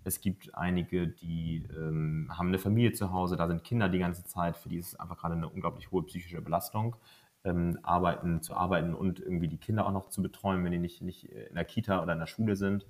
Es 0.04 0.22
gibt 0.22 0.56
einige, 0.56 1.08
die 1.08 1.66
ähm, 1.76 2.30
haben 2.30 2.50
eine 2.50 2.60
Familie 2.60 2.93
zu 2.93 3.12
Hause, 3.12 3.36
da 3.36 3.47
sind 3.47 3.64
Kinder 3.64 3.89
die 3.89 4.00
ganze 4.00 4.24
Zeit, 4.26 4.58
für 4.58 4.70
die 4.70 4.78
ist 4.78 4.89
es 4.89 5.00
einfach 5.00 5.18
gerade 5.18 5.34
eine 5.34 5.50
unglaublich 5.50 5.91
hohe 5.91 6.04
psychische 6.04 6.39
Belastung, 6.41 6.95
ähm, 7.43 7.80
arbeiten, 7.82 8.41
zu 8.41 8.54
arbeiten 8.54 8.93
und 8.93 9.20
irgendwie 9.20 9.47
die 9.47 9.58
Kinder 9.58 9.88
auch 9.88 9.91
noch 9.91 10.10
zu 10.10 10.22
betreuen, 10.22 10.64
wenn 10.64 10.72
die 10.72 10.78
nicht, 10.78 11.02
nicht 11.02 11.26
in 11.26 11.56
der 11.56 11.66
Kita 11.66 12.02
oder 12.04 12.14
in 12.14 12.20
der 12.20 12.28
Schule 12.28 12.56
sind. 12.56 12.86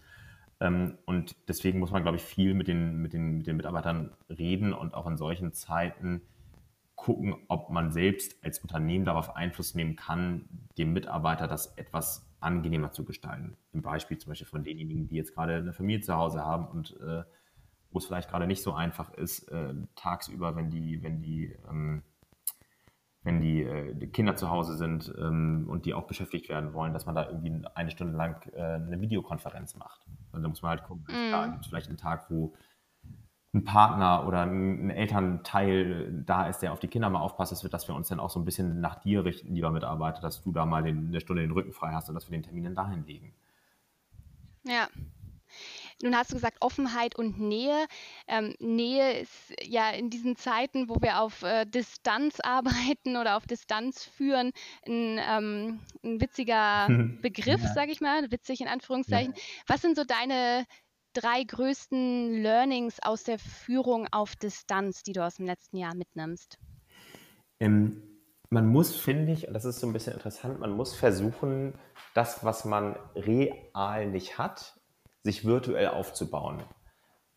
Ähm, 0.59 0.97
und 1.05 1.37
deswegen 1.47 1.79
muss 1.79 1.91
man, 1.91 2.03
glaube 2.03 2.17
ich, 2.17 2.23
viel 2.23 2.53
mit 2.53 2.67
den, 2.67 2.97
mit, 2.97 3.13
den, 3.13 3.37
mit 3.37 3.47
den 3.47 3.55
Mitarbeitern 3.55 4.11
reden 4.29 4.73
und 4.73 4.93
auch 4.93 5.07
in 5.07 5.15
solchen 5.15 5.53
Zeiten 5.53 6.21
gucken, 6.99 7.35
ob 7.47 7.69
man 7.69 7.91
selbst 7.91 8.43
als 8.43 8.59
Unternehmen 8.59 9.05
darauf 9.05 9.35
Einfluss 9.35 9.73
nehmen 9.73 9.95
kann, 9.95 10.49
dem 10.77 10.91
Mitarbeiter 10.91 11.47
das 11.47 11.77
etwas 11.77 12.29
angenehmer 12.41 12.91
zu 12.91 13.05
gestalten. 13.05 13.55
Im 13.71 13.81
Beispiel 13.81 14.17
zum 14.17 14.31
Beispiel 14.31 14.47
von 14.47 14.63
denjenigen, 14.63 15.07
die 15.07 15.15
jetzt 15.15 15.33
gerade 15.33 15.55
eine 15.55 15.71
Familie 15.71 16.01
zu 16.01 16.15
Hause 16.15 16.43
haben 16.43 16.67
und 16.67 16.99
äh, 16.99 17.23
wo 17.91 17.99
es 17.99 18.05
vielleicht 18.05 18.29
gerade 18.29 18.47
nicht 18.47 18.61
so 18.61 18.73
einfach 18.73 19.13
ist, 19.13 19.47
äh, 19.49 19.73
tagsüber, 19.95 20.57
wenn 20.57 20.69
die, 20.69 21.01
wenn 21.01 21.21
die, 21.21 21.55
ähm, 21.69 22.03
wenn 23.23 23.39
die, 23.39 23.63
äh, 23.63 24.07
Kinder 24.07 24.35
zu 24.35 24.49
Hause 24.49 24.75
sind 24.75 25.13
ähm, 25.17 25.67
und 25.69 25.85
die 25.85 25.93
auch 25.93 26.05
beschäftigt 26.05 26.49
werden 26.49 26.73
wollen, 26.73 26.93
dass 26.93 27.05
man 27.05 27.15
da 27.15 27.29
irgendwie 27.29 27.65
eine 27.75 27.91
Stunde 27.91 28.15
lang 28.17 28.45
äh, 28.53 28.61
eine 28.61 28.99
Videokonferenz 28.99 29.75
macht. 29.75 30.05
Und 30.33 30.43
da 30.43 30.49
muss 30.49 30.61
man 30.61 30.71
halt 30.71 30.83
gucken, 30.83 31.05
mm. 31.07 31.31
da 31.31 31.47
gibt 31.47 31.63
es 31.63 31.67
vielleicht 31.67 31.87
einen 31.87 31.97
Tag, 31.97 32.29
wo 32.29 32.53
ein 33.53 33.63
Partner 33.63 34.27
oder 34.27 34.43
ein 34.43 34.91
Elternteil 34.91 36.23
da 36.25 36.47
ist, 36.47 36.59
der 36.59 36.71
auf 36.71 36.79
die 36.79 36.87
Kinder 36.87 37.09
mal 37.09 37.21
aufpasst, 37.21 37.51
dass 37.51 37.63
wir, 37.63 37.69
dass 37.69 37.87
wir 37.87 37.95
uns 37.95 38.09
dann 38.09 38.19
auch 38.19 38.29
so 38.29 38.39
ein 38.39 38.45
bisschen 38.45 38.79
nach 38.79 39.01
dir 39.01 39.25
richten, 39.25 39.55
lieber 39.55 39.71
Mitarbeiter, 39.71 40.21
dass 40.21 40.43
du 40.43 40.51
da 40.51 40.65
mal 40.65 40.83
den, 40.83 41.07
eine 41.07 41.19
Stunde 41.19 41.41
den 41.41 41.51
Rücken 41.51 41.73
frei 41.73 41.91
hast 41.91 42.09
und 42.09 42.15
dass 42.15 42.29
wir 42.29 42.37
den 42.37 42.43
Termin 42.43 42.65
dann 42.65 42.75
dahin 42.75 43.05
legen. 43.05 43.33
Ja. 44.65 44.87
Nun 46.01 46.15
hast 46.15 46.31
du 46.31 46.35
gesagt 46.35 46.57
Offenheit 46.61 47.17
und 47.17 47.39
Nähe. 47.39 47.85
Ähm, 48.27 48.55
Nähe 48.59 49.19
ist 49.19 49.53
ja 49.63 49.89
in 49.89 50.09
diesen 50.09 50.35
Zeiten, 50.37 50.87
wo 50.87 50.97
wir 51.01 51.19
auf 51.19 51.41
äh, 51.41 51.65
Distanz 51.65 52.39
arbeiten 52.43 53.17
oder 53.17 53.35
auf 53.35 53.47
Distanz 53.47 54.05
führen, 54.05 54.51
ein, 54.87 55.19
ähm, 55.19 55.79
ein 56.03 56.21
witziger 56.21 56.87
Begriff, 57.21 57.61
ja. 57.63 57.73
sage 57.73 57.91
ich 57.91 57.99
mal, 57.99 58.31
witzig 58.31 58.61
in 58.61 58.67
Anführungszeichen. 58.67 59.33
Ja. 59.35 59.41
Was 59.67 59.81
sind 59.81 59.97
so 59.97 60.03
deine 60.03 60.65
drei 61.21 61.43
größten 61.43 62.41
Learnings 62.41 62.99
aus 63.01 63.23
der 63.23 63.39
Führung 63.39 64.07
auf 64.11 64.35
Distanz, 64.35 65.03
die 65.03 65.13
du 65.13 65.25
aus 65.25 65.35
dem 65.35 65.45
letzten 65.45 65.77
Jahr 65.77 65.95
mitnimmst? 65.95 66.57
Ähm, 67.59 68.01
man 68.49 68.67
muss, 68.67 68.95
finde 68.95 69.31
ich, 69.33 69.47
und 69.47 69.53
das 69.53 69.65
ist 69.65 69.79
so 69.79 69.87
ein 69.87 69.93
bisschen 69.93 70.13
interessant, 70.13 70.59
man 70.59 70.71
muss 70.71 70.95
versuchen, 70.95 71.73
das, 72.13 72.43
was 72.43 72.65
man 72.65 72.95
real 73.15 74.07
nicht 74.07 74.37
hat, 74.37 74.79
sich 75.23 75.45
virtuell 75.45 75.89
aufzubauen. 75.89 76.63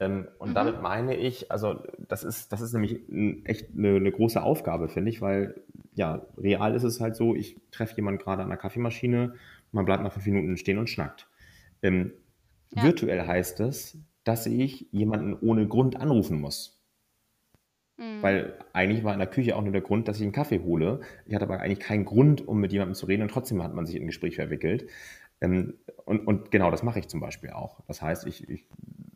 Ähm, 0.01 0.29
und 0.39 0.51
mhm. 0.51 0.55
damit 0.55 0.81
meine 0.81 1.17
ich, 1.17 1.51
also 1.51 1.83
das 2.09 2.25
ist, 2.25 2.53
das 2.53 2.61
ist 2.61 2.73
nämlich 2.73 3.01
echt 3.45 3.71
eine, 3.77 3.97
eine 3.97 4.13
große 4.13 4.43
Aufgabe, 4.43 4.89
finde 4.89 5.11
ich, 5.11 5.21
weil 5.21 5.63
ja, 5.95 6.27
real 6.39 6.75
ist 6.75 6.85
es 6.85 7.01
halt 7.01 7.17
so, 7.17 7.35
ich 7.35 7.61
treffe 7.71 7.97
jemanden 7.97 8.21
gerade 8.21 8.43
an 8.43 8.49
der 8.49 8.59
Kaffeemaschine, 8.59 9.35
man 9.73 9.85
bleibt 9.85 10.03
nach 10.03 10.13
fünf 10.13 10.27
Minuten 10.27 10.57
stehen 10.57 10.79
und 10.79 10.89
schnackt. 10.89 11.29
Ähm, 11.83 12.13
ja. 12.75 12.83
Virtuell 12.83 13.27
heißt 13.27 13.61
es, 13.61 13.99
dass 14.25 14.47
ich 14.47 14.89
jemanden 14.93 15.35
ohne 15.35 15.67
Grund 15.67 15.97
anrufen 15.97 16.41
muss. 16.41 16.83
Mhm. 17.97 18.23
Weil 18.23 18.59
eigentlich 18.73 19.05
war 19.05 19.13
in 19.13 19.19
der 19.19 19.29
Küche 19.29 19.57
auch 19.57 19.63
nur 19.63 19.73
der 19.73 19.81
Grund, 19.81 20.09
dass 20.09 20.17
ich 20.17 20.23
einen 20.23 20.33
Kaffee 20.33 20.61
hole. 20.61 21.01
Ich 21.27 21.35
hatte 21.35 21.45
aber 21.45 21.61
eigentlich 21.61 21.81
keinen 21.81 22.05
Grund, 22.05 22.47
um 22.47 22.61
mit 22.61 22.73
jemandem 22.73 22.95
zu 22.95 23.07
reden 23.07 23.23
und 23.23 23.31
trotzdem 23.31 23.63
hat 23.63 23.75
man 23.75 23.87
sich 23.87 23.97
in 23.97 24.03
ein 24.03 24.09
Gespräch 24.09 24.37
verwickelt. 24.37 24.89
Ähm, 25.41 25.75
und, 26.05 26.27
und, 26.27 26.51
genau 26.51 26.71
das 26.71 26.83
mache 26.83 26.99
ich 26.99 27.09
zum 27.09 27.21
Beispiel 27.21 27.51
auch. 27.51 27.81
Das 27.87 28.01
heißt, 28.01 28.27
ich, 28.27 28.49
ich, 28.49 28.67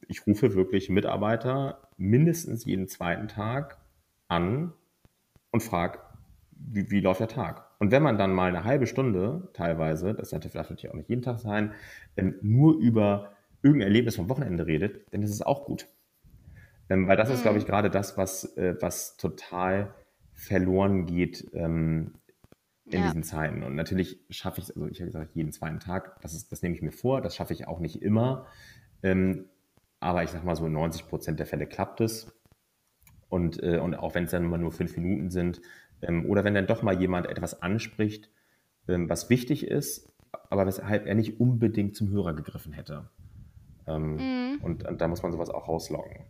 ich 0.08 0.26
rufe 0.26 0.54
wirklich 0.54 0.90
Mitarbeiter 0.90 1.88
mindestens 1.96 2.64
jeden 2.64 2.88
zweiten 2.88 3.28
Tag 3.28 3.78
an 4.28 4.72
und 5.52 5.62
frage, 5.62 6.00
wie, 6.50 6.90
wie, 6.90 7.00
läuft 7.00 7.20
der 7.20 7.28
Tag? 7.28 7.64
Und 7.78 7.90
wenn 7.90 8.02
man 8.02 8.18
dann 8.18 8.32
mal 8.32 8.48
eine 8.48 8.64
halbe 8.64 8.86
Stunde 8.86 9.48
teilweise, 9.52 10.14
das 10.14 10.30
darf 10.30 10.54
natürlich 10.54 10.90
auch 10.90 10.94
nicht 10.94 11.08
jeden 11.08 11.22
Tag 11.22 11.38
sein, 11.38 11.72
ähm, 12.16 12.34
nur 12.42 12.76
über 12.78 13.35
irgendein 13.66 13.88
Erlebnis 13.88 14.16
vom 14.16 14.28
Wochenende 14.28 14.66
redet, 14.66 15.06
dann 15.12 15.22
ist 15.22 15.30
es 15.30 15.42
auch 15.42 15.64
gut. 15.64 15.88
Ähm, 16.88 17.08
weil 17.08 17.16
das 17.16 17.28
mhm. 17.28 17.34
ist, 17.34 17.42
glaube 17.42 17.58
ich, 17.58 17.66
gerade 17.66 17.90
das, 17.90 18.16
was, 18.16 18.56
äh, 18.56 18.76
was 18.80 19.16
total 19.16 19.94
verloren 20.32 21.06
geht 21.06 21.48
ähm, 21.52 22.14
in 22.84 23.00
ja. 23.00 23.06
diesen 23.06 23.22
Zeiten. 23.22 23.62
Und 23.62 23.74
natürlich 23.74 24.20
schaffe 24.30 24.60
ich 24.60 24.68
es, 24.68 24.76
also 24.76 24.86
ich 24.86 25.00
habe 25.00 25.06
gesagt, 25.10 25.34
jeden 25.34 25.52
zweiten 25.52 25.80
Tag, 25.80 26.20
das, 26.20 26.34
ist, 26.34 26.52
das 26.52 26.62
nehme 26.62 26.74
ich 26.74 26.82
mir 26.82 26.92
vor, 26.92 27.20
das 27.20 27.34
schaffe 27.34 27.52
ich 27.52 27.66
auch 27.66 27.80
nicht 27.80 28.02
immer. 28.02 28.46
Ähm, 29.02 29.46
aber 29.98 30.22
ich 30.22 30.30
sage 30.30 30.46
mal 30.46 30.54
so, 30.54 30.66
in 30.66 30.72
90 30.72 31.08
Prozent 31.08 31.38
der 31.40 31.46
Fälle 31.46 31.66
klappt 31.66 32.00
es. 32.00 32.32
Und, 33.28 33.60
äh, 33.62 33.78
und 33.78 33.94
auch 33.94 34.14
wenn 34.14 34.24
es 34.24 34.30
dann 34.30 34.44
immer 34.44 34.58
nur 34.58 34.70
fünf 34.70 34.96
Minuten 34.96 35.30
sind, 35.30 35.60
ähm, 36.02 36.26
oder 36.26 36.44
wenn 36.44 36.54
dann 36.54 36.66
doch 36.66 36.82
mal 36.82 37.00
jemand 37.00 37.26
etwas 37.26 37.60
anspricht, 37.62 38.30
ähm, 38.86 39.08
was 39.08 39.30
wichtig 39.30 39.66
ist, 39.66 40.12
aber 40.50 40.66
weshalb 40.66 41.06
er 41.06 41.14
nicht 41.14 41.40
unbedingt 41.40 41.96
zum 41.96 42.10
Hörer 42.10 42.34
gegriffen 42.34 42.72
hätte. 42.72 43.10
Ähm, 43.86 44.16
mhm. 44.16 44.60
und, 44.62 44.84
und, 44.86 45.00
da 45.00 45.08
muss 45.08 45.22
man 45.22 45.32
sowas 45.32 45.50
auch 45.50 45.68
rausloggen. 45.68 46.26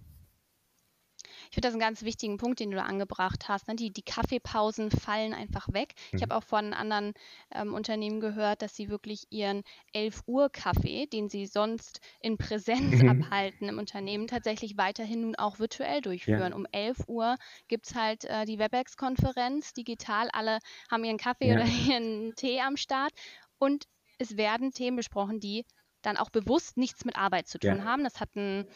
Ich 1.49 1.55
finde 1.55 1.69
das 1.69 1.75
einen 1.75 1.81
ganz 1.81 2.03
wichtigen 2.03 2.39
Punkt, 2.39 2.61
den 2.61 2.71
du 2.71 2.77
da 2.77 2.83
angebracht 2.83 3.49
hast. 3.49 3.69
Ne? 3.69 3.77
Die, 3.77 3.93
die 3.93 4.03
Kaffeepausen 4.03 4.91
fallen 4.91 5.33
einfach 5.33 5.73
weg. 5.73 5.95
Mhm. 6.11 6.17
Ich 6.17 6.23
habe 6.23 6.37
auch 6.37 6.43
von 6.43 6.73
anderen 6.73 7.15
ähm, 7.55 7.73
Unternehmen 7.73 8.21
gehört, 8.21 8.63
dass 8.63 8.75
sie 8.75 8.89
wirklich 8.89 9.27
ihren 9.31 9.63
11 9.93 10.23
Uhr 10.27 10.51
Kaffee, 10.51 11.07
den 11.07 11.29
sie 11.29 11.47
sonst 11.47 12.01
in 12.21 12.37
Präsenz 12.37 13.03
mhm. 13.03 13.23
abhalten 13.23 13.69
im 13.69 13.79
Unternehmen, 13.79 14.27
tatsächlich 14.27 14.77
weiterhin 14.77 15.23
nun 15.23 15.37
auch 15.37 15.59
virtuell 15.59 16.01
durchführen. 16.01 16.51
Ja. 16.51 16.57
Um 16.57 16.67
11 16.73 17.05
Uhr 17.07 17.37
gibt 17.69 17.87
es 17.89 17.95
halt 17.95 18.25
äh, 18.25 18.45
die 18.45 18.59
WebEx-Konferenz 18.59 19.73
digital. 19.73 20.29
Alle 20.33 20.59
haben 20.91 21.05
ihren 21.05 21.19
Kaffee 21.19 21.49
ja. 21.49 21.57
oder 21.57 21.65
ihren 21.89 22.35
Tee 22.35 22.61
am 22.61 22.77
Start 22.77 23.13
und 23.59 23.87
es 24.19 24.37
werden 24.37 24.73
Themen 24.73 24.97
besprochen, 24.97 25.41
die 25.41 25.65
dann 26.03 26.17
auch 26.17 26.31
bewusst 26.31 26.77
nichts 26.77 27.05
mit 27.05 27.17
Arbeit 27.17 27.49
zu 27.49 27.59
tun 27.59 27.79
ja. 27.79 27.85
haben. 27.85 28.05
Das 28.05 28.21
hat 28.21 28.31
eine 28.35 28.67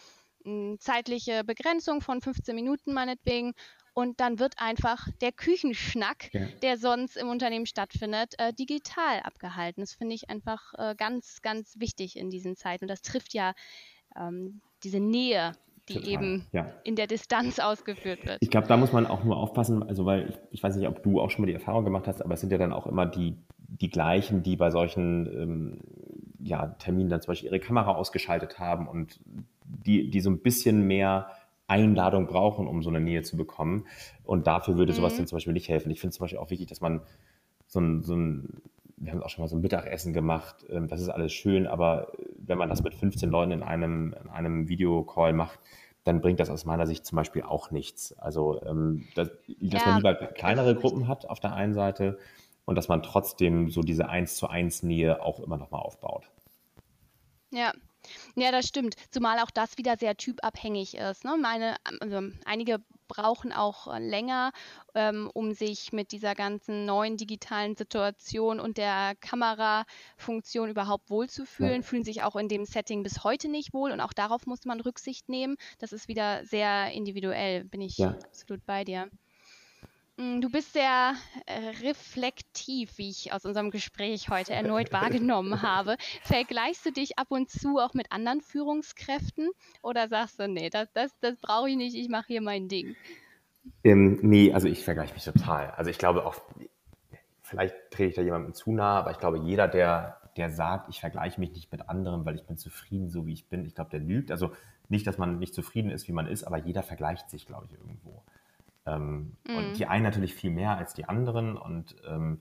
ein 0.45 0.79
zeitliche 0.79 1.45
Begrenzung 1.45 2.01
von 2.01 2.21
15 2.21 2.55
Minuten 2.55 2.93
meinetwegen. 2.93 3.53
Und 3.93 4.21
dann 4.21 4.39
wird 4.39 4.55
einfach 4.59 5.09
der 5.21 5.33
Küchenschnack, 5.33 6.33
ja. 6.33 6.47
der 6.63 6.79
sonst 6.79 7.17
im 7.17 7.29
Unternehmen 7.29 7.67
stattfindet, 7.67 8.35
äh, 8.39 8.53
digital 8.53 9.21
abgehalten. 9.25 9.83
Das 9.83 9.95
finde 9.95 10.15
ich 10.15 10.31
einfach 10.31 10.73
äh, 10.79 10.95
ganz, 10.95 11.43
ganz 11.43 11.75
wichtig 11.79 12.17
in 12.17 12.31
diesen 12.31 12.57
Zeiten. 12.57 12.85
Und 12.85 12.89
das 12.89 13.03
trifft 13.03 13.35
ja 13.35 13.53
ähm, 14.17 14.61
diese 14.85 15.01
Nähe, 15.01 15.53
die 15.89 15.95
Total. 15.95 16.09
eben 16.09 16.47
ja. 16.53 16.73
in 16.85 16.95
der 16.95 17.09
Distanz 17.09 17.59
ausgeführt 17.59 18.25
wird. 18.25 18.39
Ich 18.41 18.51
glaube, 18.51 18.69
da 18.69 18.77
muss 18.77 18.93
man 18.93 19.07
auch 19.07 19.25
nur 19.25 19.37
aufpassen, 19.37 19.83
also 19.83 20.07
weil 20.07 20.31
ich, 20.31 20.37
ich, 20.53 20.63
weiß 20.63 20.77
nicht, 20.77 20.87
ob 20.87 21.03
du 21.03 21.21
auch 21.21 21.31
schon 21.31 21.43
mal 21.43 21.49
die 21.49 21.55
Erfahrung 21.55 21.85
gemacht 21.85 22.07
hast, 22.07 22.23
aber 22.23 22.35
es 22.35 22.41
sind 22.41 22.53
ja 22.53 22.59
dann 22.59 22.73
auch 22.73 22.87
immer 22.87 23.07
die, 23.07 23.37
die 23.59 23.91
gleichen, 23.91 24.45
die 24.45 24.55
bei 24.55 24.71
solchen 24.71 25.27
ähm, 25.27 25.81
ja, 26.43 26.67
Terminen 26.79 27.11
dann 27.11 27.21
zum 27.21 27.33
Beispiel 27.33 27.49
ihre 27.49 27.61
Kamera 27.61 27.95
ausgeschaltet 27.95 28.59
haben 28.59 28.89
und 28.89 29.21
die, 29.65 30.11
die 30.11 30.21
so 30.21 30.31
ein 30.31 30.41
bisschen 30.41 30.87
mehr 30.87 31.31
Einladung 31.67 32.27
brauchen, 32.27 32.67
um 32.67 32.83
so 32.83 32.91
eine 32.91 33.01
Nähe 33.01 33.23
zu 33.23 33.37
bekommen. 33.37 33.87
Und 34.25 34.47
dafür 34.47 34.77
würde 34.77 34.93
sowas 34.93 35.15
mhm. 35.15 35.19
dann 35.19 35.27
zum 35.29 35.37
Beispiel 35.37 35.53
nicht 35.53 35.69
helfen. 35.69 35.91
Ich 35.91 36.01
finde 36.01 36.15
zum 36.15 36.25
Beispiel 36.25 36.39
auch 36.39 36.51
wichtig, 36.51 36.69
dass 36.69 36.81
man 36.81 37.03
so 37.67 37.81
ein, 37.81 38.03
so 38.03 38.15
ein 38.15 38.63
wir 38.97 39.13
haben 39.13 39.23
auch 39.23 39.31
schon 39.31 39.43
mal 39.43 39.49
so 39.49 39.57
ein 39.57 39.63
Mittagessen 39.63 40.13
gemacht, 40.13 40.67
ähm, 40.69 40.89
das 40.89 41.01
ist 41.01 41.09
alles 41.09 41.33
schön, 41.33 41.67
aber 41.67 42.13
wenn 42.39 42.59
man 42.59 42.69
das 42.69 42.83
mit 42.83 42.95
15 42.95 43.31
Leuten 43.31 43.53
in 43.53 43.63
einem, 43.63 44.15
in 44.23 44.29
einem 44.29 44.69
Videocall 44.69 45.33
macht, 45.33 45.59
dann 46.05 46.21
bringt 46.21 46.41
das 46.41 46.51
aus 46.51 46.65
meiner 46.65 46.87
Sicht 46.87 47.07
zum 47.07 47.17
Beispiel 47.17 47.43
auch 47.43 47.71
nichts. 47.71 48.19
Also, 48.19 48.63
ähm, 48.65 49.05
dass, 49.15 49.29
dass 49.61 49.83
ja. 49.83 49.89
man 49.89 49.97
lieber 49.97 50.15
kleinere 50.15 50.75
Gruppen 50.75 51.09
hat 51.09 51.29
auf 51.29 51.41
der 51.41 51.55
einen 51.55 51.75
Seite 51.75 52.19
und 52.65 52.77
dass 52.77 52.89
man 52.89 53.03
trotzdem 53.03 53.71
so 53.71 53.83
diese 53.83 54.09
Eins 54.09 54.37
zu 54.37 54.49
eins 54.49 54.83
Nähe 54.83 55.23
auch 55.23 55.41
immer 55.41 55.57
noch 55.57 55.71
mal 55.71 55.79
aufbaut. 55.79 56.31
Ja. 57.51 57.73
Ja, 58.35 58.51
das 58.51 58.67
stimmt. 58.67 58.95
Zumal 59.11 59.39
auch 59.41 59.51
das 59.51 59.77
wieder 59.77 59.99
sehr 59.99 60.17
typabhängig 60.17 60.97
ist. 60.97 61.25
Ne? 61.25 61.37
Meine, 61.39 61.77
also 62.01 62.21
einige 62.47 62.79
brauchen 63.09 63.53
auch 63.53 63.99
länger, 63.99 64.53
ähm, 64.95 65.31
um 65.35 65.53
sich 65.53 65.93
mit 65.93 66.13
dieser 66.13 66.35
ganzen 66.35 66.87
neuen 66.87 67.17
digitalen 67.17 67.75
Situation 67.75 68.61
und 68.61 68.79
der 68.79 69.15
Kamerafunktion 69.21 70.71
überhaupt 70.71 71.11
wohlzufühlen, 71.11 71.83
ja. 71.83 71.83
fühlen 71.83 72.05
sich 72.05 72.23
auch 72.23 72.37
in 72.37 72.49
dem 72.49 72.65
Setting 72.65 73.03
bis 73.03 73.25
heute 73.25 73.49
nicht 73.49 73.75
wohl 73.75 73.91
und 73.91 74.01
auch 74.01 74.13
darauf 74.13 74.47
muss 74.47 74.65
man 74.65 74.81
Rücksicht 74.81 75.29
nehmen. 75.29 75.57
Das 75.79 75.93
ist 75.93 76.09
wieder 76.09 76.45
sehr 76.45 76.93
individuell, 76.93 77.65
bin 77.65 77.81
ich 77.81 77.99
ja. 77.99 78.11
absolut 78.11 78.65
bei 78.65 78.85
dir. 78.85 79.11
Mm, 80.21 80.41
du 80.43 80.51
bist 80.51 80.75
sehr 80.75 81.15
äh, 81.47 81.87
reflektiv, 81.87 82.99
wie 82.99 83.09
ich 83.09 83.33
aus 83.33 83.47
unserem 83.47 83.71
Gespräch 83.71 84.29
heute 84.29 84.53
erneut 84.53 84.93
wahrgenommen 84.93 85.63
habe. 85.63 85.97
Vergleichst 86.23 86.85
du 86.85 86.93
dich 86.93 87.19
ab 87.19 87.29
und 87.31 87.49
zu 87.49 87.79
auch 87.79 87.95
mit 87.95 88.13
anderen 88.13 88.43
Führungskräften 88.43 89.51
oder 89.83 90.09
sagst 90.09 90.39
du, 90.39 90.47
nee, 90.47 90.69
das, 90.69 90.93
das, 90.93 91.19
das 91.21 91.37
brauche 91.39 91.71
ich 91.71 91.77
nicht, 91.77 91.97
ich 91.97 92.11
mache 92.11 92.27
hier 92.27 92.43
mein 92.43 92.69
Ding? 92.69 92.97
Ähm, 93.83 94.19
nee, 94.23 94.53
also 94.53 94.69
ich 94.69 94.85
vergleiche 94.85 95.15
mich 95.15 95.25
total. 95.25 95.71
Also 95.71 95.91
ich 95.91 95.97
glaube 95.97 96.27
auch, 96.27 96.35
vielleicht 97.43 97.75
trete 97.91 98.11
ich 98.11 98.15
da 98.17 98.23
jemandem 98.23 98.53
zu 98.53 98.73
nahe, 98.73 98.99
aber 98.99 99.13
ich 99.13 99.19
glaube, 99.19 99.39
jeder, 99.39 99.69
der, 99.69 100.21
der 100.37 100.51
sagt, 100.51 100.91
ich 100.91 101.01
vergleiche 101.01 101.41
mich 101.41 101.53
nicht 101.53 101.73
mit 101.73 101.89
anderen, 101.89 102.27
weil 102.27 102.35
ich 102.35 102.45
bin 102.45 102.59
zufrieden, 102.59 103.09
so 103.09 103.27
wie 103.27 103.33
ich 103.33 103.49
bin, 103.49 103.65
ich 103.65 103.75
glaube, 103.75 103.91
der 103.91 104.01
lügt. 104.01 104.31
Also 104.31 104.53
nicht, 104.89 105.07
dass 105.07 105.17
man 105.17 105.39
nicht 105.39 105.55
zufrieden 105.55 105.91
ist, 105.91 106.09
wie 106.09 106.13
man 106.13 106.27
ist, 106.27 106.45
aber 106.45 106.59
jeder 106.59 106.83
vergleicht 106.83 107.31
sich, 107.31 107.47
glaube 107.47 107.67
ich, 107.67 107.79
irgendwo. 107.79 108.23
Ähm, 108.87 109.37
mhm. 109.47 109.57
Und 109.57 109.79
die 109.79 109.87
einen 109.87 110.05
natürlich 110.05 110.35
viel 110.35 110.51
mehr 110.51 110.77
als 110.77 110.95
die 110.95 111.05
anderen. 111.05 111.57
Und 111.57 111.97
ähm, 112.07 112.41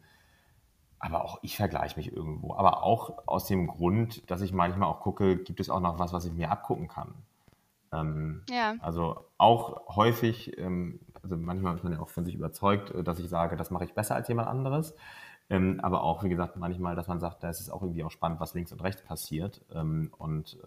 aber 0.99 1.23
auch 1.23 1.39
ich 1.41 1.55
vergleiche 1.55 1.97
mich 1.97 2.11
irgendwo. 2.11 2.53
Aber 2.55 2.83
auch 2.83 3.27
aus 3.27 3.45
dem 3.45 3.67
Grund, 3.67 4.29
dass 4.29 4.41
ich 4.41 4.53
manchmal 4.53 4.89
auch 4.89 4.99
gucke, 4.99 5.37
gibt 5.37 5.59
es 5.59 5.69
auch 5.69 5.79
noch 5.79 5.97
was, 5.97 6.13
was 6.13 6.25
ich 6.25 6.33
mir 6.33 6.51
abgucken 6.51 6.87
kann. 6.87 7.13
Ähm, 7.91 8.43
ja. 8.49 8.75
Also 8.81 9.25
auch 9.37 9.95
häufig, 9.95 10.57
ähm, 10.57 10.99
also 11.23 11.37
manchmal 11.37 11.75
ist 11.75 11.83
man 11.83 11.93
ja 11.93 11.99
auch 11.99 12.09
von 12.09 12.25
sich 12.25 12.35
überzeugt, 12.35 12.91
äh, 12.91 13.03
dass 13.03 13.19
ich 13.19 13.29
sage, 13.29 13.55
das 13.55 13.71
mache 13.71 13.85
ich 13.85 13.93
besser 13.93 14.15
als 14.15 14.27
jemand 14.27 14.49
anderes. 14.49 14.95
Ähm, 15.49 15.79
aber 15.81 16.03
auch, 16.03 16.23
wie 16.23 16.29
gesagt, 16.29 16.57
manchmal, 16.57 16.95
dass 16.95 17.07
man 17.07 17.19
sagt, 17.19 17.43
da 17.43 17.49
ist 17.49 17.59
es 17.59 17.71
auch 17.71 17.81
irgendwie 17.81 18.03
auch 18.03 18.11
spannend, 18.11 18.39
was 18.39 18.53
links 18.53 18.71
und 18.71 18.83
rechts 18.83 19.01
passiert. 19.01 19.65
Ähm, 19.73 20.13
und 20.17 20.59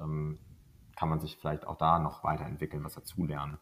kann 0.95 1.09
man 1.09 1.21
sich 1.21 1.37
vielleicht 1.37 1.67
auch 1.67 1.77
da 1.77 1.99
noch 1.99 2.23
weiterentwickeln, 2.23 2.85
was 2.85 2.95
dazulernen. 2.95 3.59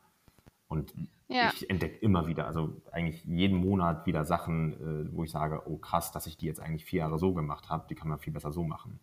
Und 0.68 0.92
ja. 1.30 1.50
ich 1.54 1.70
entdecke 1.70 1.98
immer 1.98 2.26
wieder, 2.26 2.46
also 2.46 2.80
eigentlich 2.90 3.24
jeden 3.24 3.56
Monat 3.56 4.06
wieder 4.06 4.24
Sachen, 4.24 4.72
äh, 4.72 5.12
wo 5.12 5.24
ich 5.24 5.30
sage, 5.30 5.62
oh 5.66 5.78
krass, 5.78 6.12
dass 6.12 6.26
ich 6.26 6.36
die 6.36 6.46
jetzt 6.46 6.60
eigentlich 6.60 6.84
vier 6.84 7.00
Jahre 7.00 7.18
so 7.18 7.32
gemacht 7.32 7.70
habe, 7.70 7.86
die 7.88 7.94
kann 7.94 8.08
man 8.08 8.18
viel 8.18 8.32
besser 8.32 8.52
so 8.52 8.64
machen. 8.64 9.00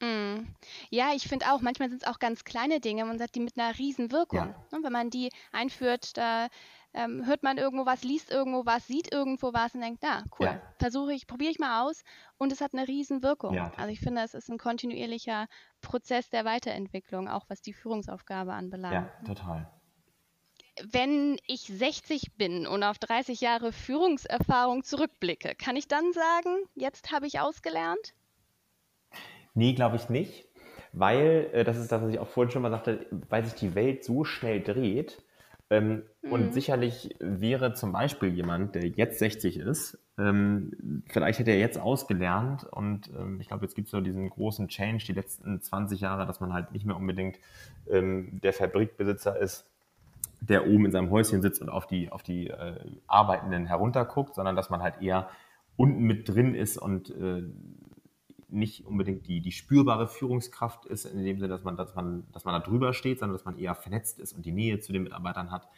Mm. 0.00 0.54
Ja, 0.90 1.12
ich 1.14 1.26
finde 1.26 1.46
auch, 1.50 1.62
manchmal 1.62 1.88
sind 1.88 2.02
es 2.02 2.08
auch 2.08 2.18
ganz 2.18 2.44
kleine 2.44 2.80
Dinge, 2.80 3.04
man 3.06 3.18
sagt, 3.18 3.34
die 3.34 3.40
mit 3.40 3.58
einer 3.58 3.78
riesen 3.78 4.12
Wirkung. 4.12 4.40
Ja. 4.40 4.66
Ne, 4.72 4.78
wenn 4.82 4.92
man 4.92 5.08
die 5.08 5.30
einführt, 5.52 6.18
da 6.18 6.48
ähm, 6.92 7.24
hört 7.24 7.42
man 7.42 7.56
irgendwo 7.56 7.86
was, 7.86 8.02
liest 8.04 8.30
irgendwo 8.30 8.66
was, 8.66 8.86
sieht 8.86 9.10
irgendwo 9.10 9.54
was 9.54 9.74
und 9.74 9.80
denkt, 9.80 10.02
na, 10.02 10.24
cool, 10.38 10.46
ja. 10.46 10.60
versuche 10.78 11.14
ich, 11.14 11.26
probiere 11.26 11.50
ich 11.50 11.58
mal 11.58 11.86
aus 11.86 12.02
und 12.36 12.52
es 12.52 12.60
hat 12.60 12.74
eine 12.74 12.86
riesen 12.86 13.22
Wirkung. 13.22 13.54
Ja. 13.54 13.72
Also 13.76 13.90
ich 13.90 14.00
finde, 14.00 14.20
es 14.22 14.34
ist 14.34 14.50
ein 14.50 14.58
kontinuierlicher 14.58 15.46
Prozess 15.80 16.28
der 16.28 16.44
Weiterentwicklung, 16.44 17.28
auch 17.28 17.46
was 17.48 17.62
die 17.62 17.72
Führungsaufgabe 17.72 18.52
anbelangt. 18.52 18.94
Ja, 18.94 19.08
total 19.24 19.70
wenn 20.84 21.38
ich 21.46 21.62
60 21.62 22.34
bin 22.36 22.66
und 22.66 22.82
auf 22.82 22.98
30 22.98 23.40
Jahre 23.40 23.72
Führungserfahrung 23.72 24.84
zurückblicke, 24.84 25.54
kann 25.54 25.76
ich 25.76 25.88
dann 25.88 26.12
sagen, 26.12 26.56
jetzt 26.74 27.12
habe 27.12 27.26
ich 27.26 27.40
ausgelernt? 27.40 28.14
Nee, 29.54 29.72
glaube 29.72 29.96
ich 29.96 30.08
nicht, 30.08 30.46
weil, 30.92 31.48
äh, 31.52 31.64
das 31.64 31.78
ist 31.78 31.90
das, 31.90 32.02
was 32.02 32.10
ich 32.10 32.18
auch 32.18 32.28
vorhin 32.28 32.50
schon 32.50 32.62
mal 32.62 32.70
sagte, 32.70 33.06
weil 33.28 33.44
sich 33.44 33.54
die 33.54 33.74
Welt 33.74 34.04
so 34.04 34.24
schnell 34.24 34.62
dreht. 34.62 35.22
Ähm, 35.68 36.02
mhm. 36.22 36.32
Und 36.32 36.54
sicherlich 36.54 37.16
wäre 37.18 37.74
zum 37.74 37.92
Beispiel 37.92 38.28
jemand, 38.28 38.74
der 38.76 38.86
jetzt 38.86 39.18
60 39.18 39.56
ist, 39.56 39.98
ähm, 40.18 41.02
vielleicht 41.08 41.40
hätte 41.40 41.50
er 41.50 41.58
jetzt 41.58 41.78
ausgelernt 41.78 42.64
und 42.64 43.10
ähm, 43.18 43.40
ich 43.40 43.48
glaube, 43.48 43.64
jetzt 43.64 43.74
gibt 43.74 43.88
es 43.88 43.92
so 43.92 44.00
diesen 44.00 44.30
großen 44.30 44.68
Change 44.68 45.04
die 45.04 45.12
letzten 45.12 45.60
20 45.60 46.00
Jahre, 46.00 46.24
dass 46.26 46.40
man 46.40 46.52
halt 46.52 46.72
nicht 46.72 46.86
mehr 46.86 46.96
unbedingt 46.96 47.38
ähm, 47.90 48.40
der 48.42 48.52
Fabrikbesitzer 48.52 49.38
ist, 49.38 49.66
der 50.40 50.66
oben 50.66 50.86
in 50.86 50.92
seinem 50.92 51.10
Häuschen 51.10 51.42
sitzt 51.42 51.60
und 51.60 51.68
auf 51.68 51.86
die, 51.86 52.10
auf 52.10 52.22
die 52.22 52.48
äh, 52.48 52.78
Arbeitenden 53.06 53.66
herunterguckt, 53.66 54.34
sondern 54.34 54.56
dass 54.56 54.70
man 54.70 54.82
halt 54.82 55.00
eher 55.00 55.28
unten 55.76 56.02
mit 56.02 56.28
drin 56.28 56.54
ist 56.54 56.78
und 56.78 57.10
äh, 57.10 57.42
nicht 58.48 58.86
unbedingt 58.86 59.26
die, 59.26 59.40
die 59.40 59.52
spürbare 59.52 60.06
Führungskraft 60.06 60.86
ist, 60.86 61.04
in 61.04 61.24
dem 61.24 61.38
Sinne, 61.38 61.48
dass 61.48 61.64
man, 61.64 61.76
dass, 61.76 61.94
man, 61.94 62.24
dass 62.32 62.44
man 62.44 62.54
da 62.54 62.66
drüber 62.66 62.92
steht, 62.92 63.18
sondern 63.18 63.36
dass 63.36 63.44
man 63.44 63.58
eher 63.58 63.74
vernetzt 63.74 64.18
ist 64.18 64.32
und 64.32 64.46
die 64.46 64.52
Nähe 64.52 64.78
zu 64.80 64.92
den 64.92 65.02
Mitarbeitern 65.02 65.50
hat. 65.50 65.68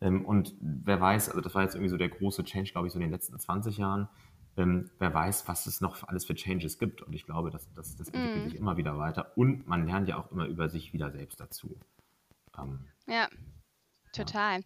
Ähm, 0.00 0.24
und 0.24 0.54
wer 0.60 1.00
weiß, 1.00 1.28
also 1.28 1.40
das 1.40 1.54
war 1.54 1.62
jetzt 1.62 1.74
irgendwie 1.74 1.90
so 1.90 1.96
der 1.96 2.08
große 2.08 2.44
Change, 2.44 2.72
glaube 2.72 2.86
ich, 2.86 2.92
so 2.92 2.98
in 2.98 3.02
den 3.02 3.10
letzten 3.10 3.38
20 3.38 3.78
Jahren. 3.78 4.08
Ähm, 4.56 4.90
wer 4.98 5.12
weiß, 5.12 5.46
was 5.48 5.66
es 5.66 5.80
noch 5.80 6.02
alles 6.08 6.24
für 6.24 6.34
Changes 6.34 6.78
gibt. 6.78 7.02
Und 7.02 7.12
ich 7.12 7.24
glaube, 7.24 7.50
dass, 7.50 7.72
dass 7.74 7.96
das 7.96 8.08
entwickelt 8.08 8.46
mm. 8.46 8.48
sich 8.48 8.58
immer 8.58 8.76
wieder 8.76 8.98
weiter. 8.98 9.36
Und 9.36 9.68
man 9.68 9.86
lernt 9.86 10.08
ja 10.08 10.18
auch 10.18 10.32
immer 10.32 10.46
über 10.46 10.68
sich 10.68 10.92
wieder 10.92 11.10
selbst 11.10 11.38
dazu. 11.40 11.78
Ähm, 12.58 12.86
ja. 13.06 13.28
Total. 14.12 14.62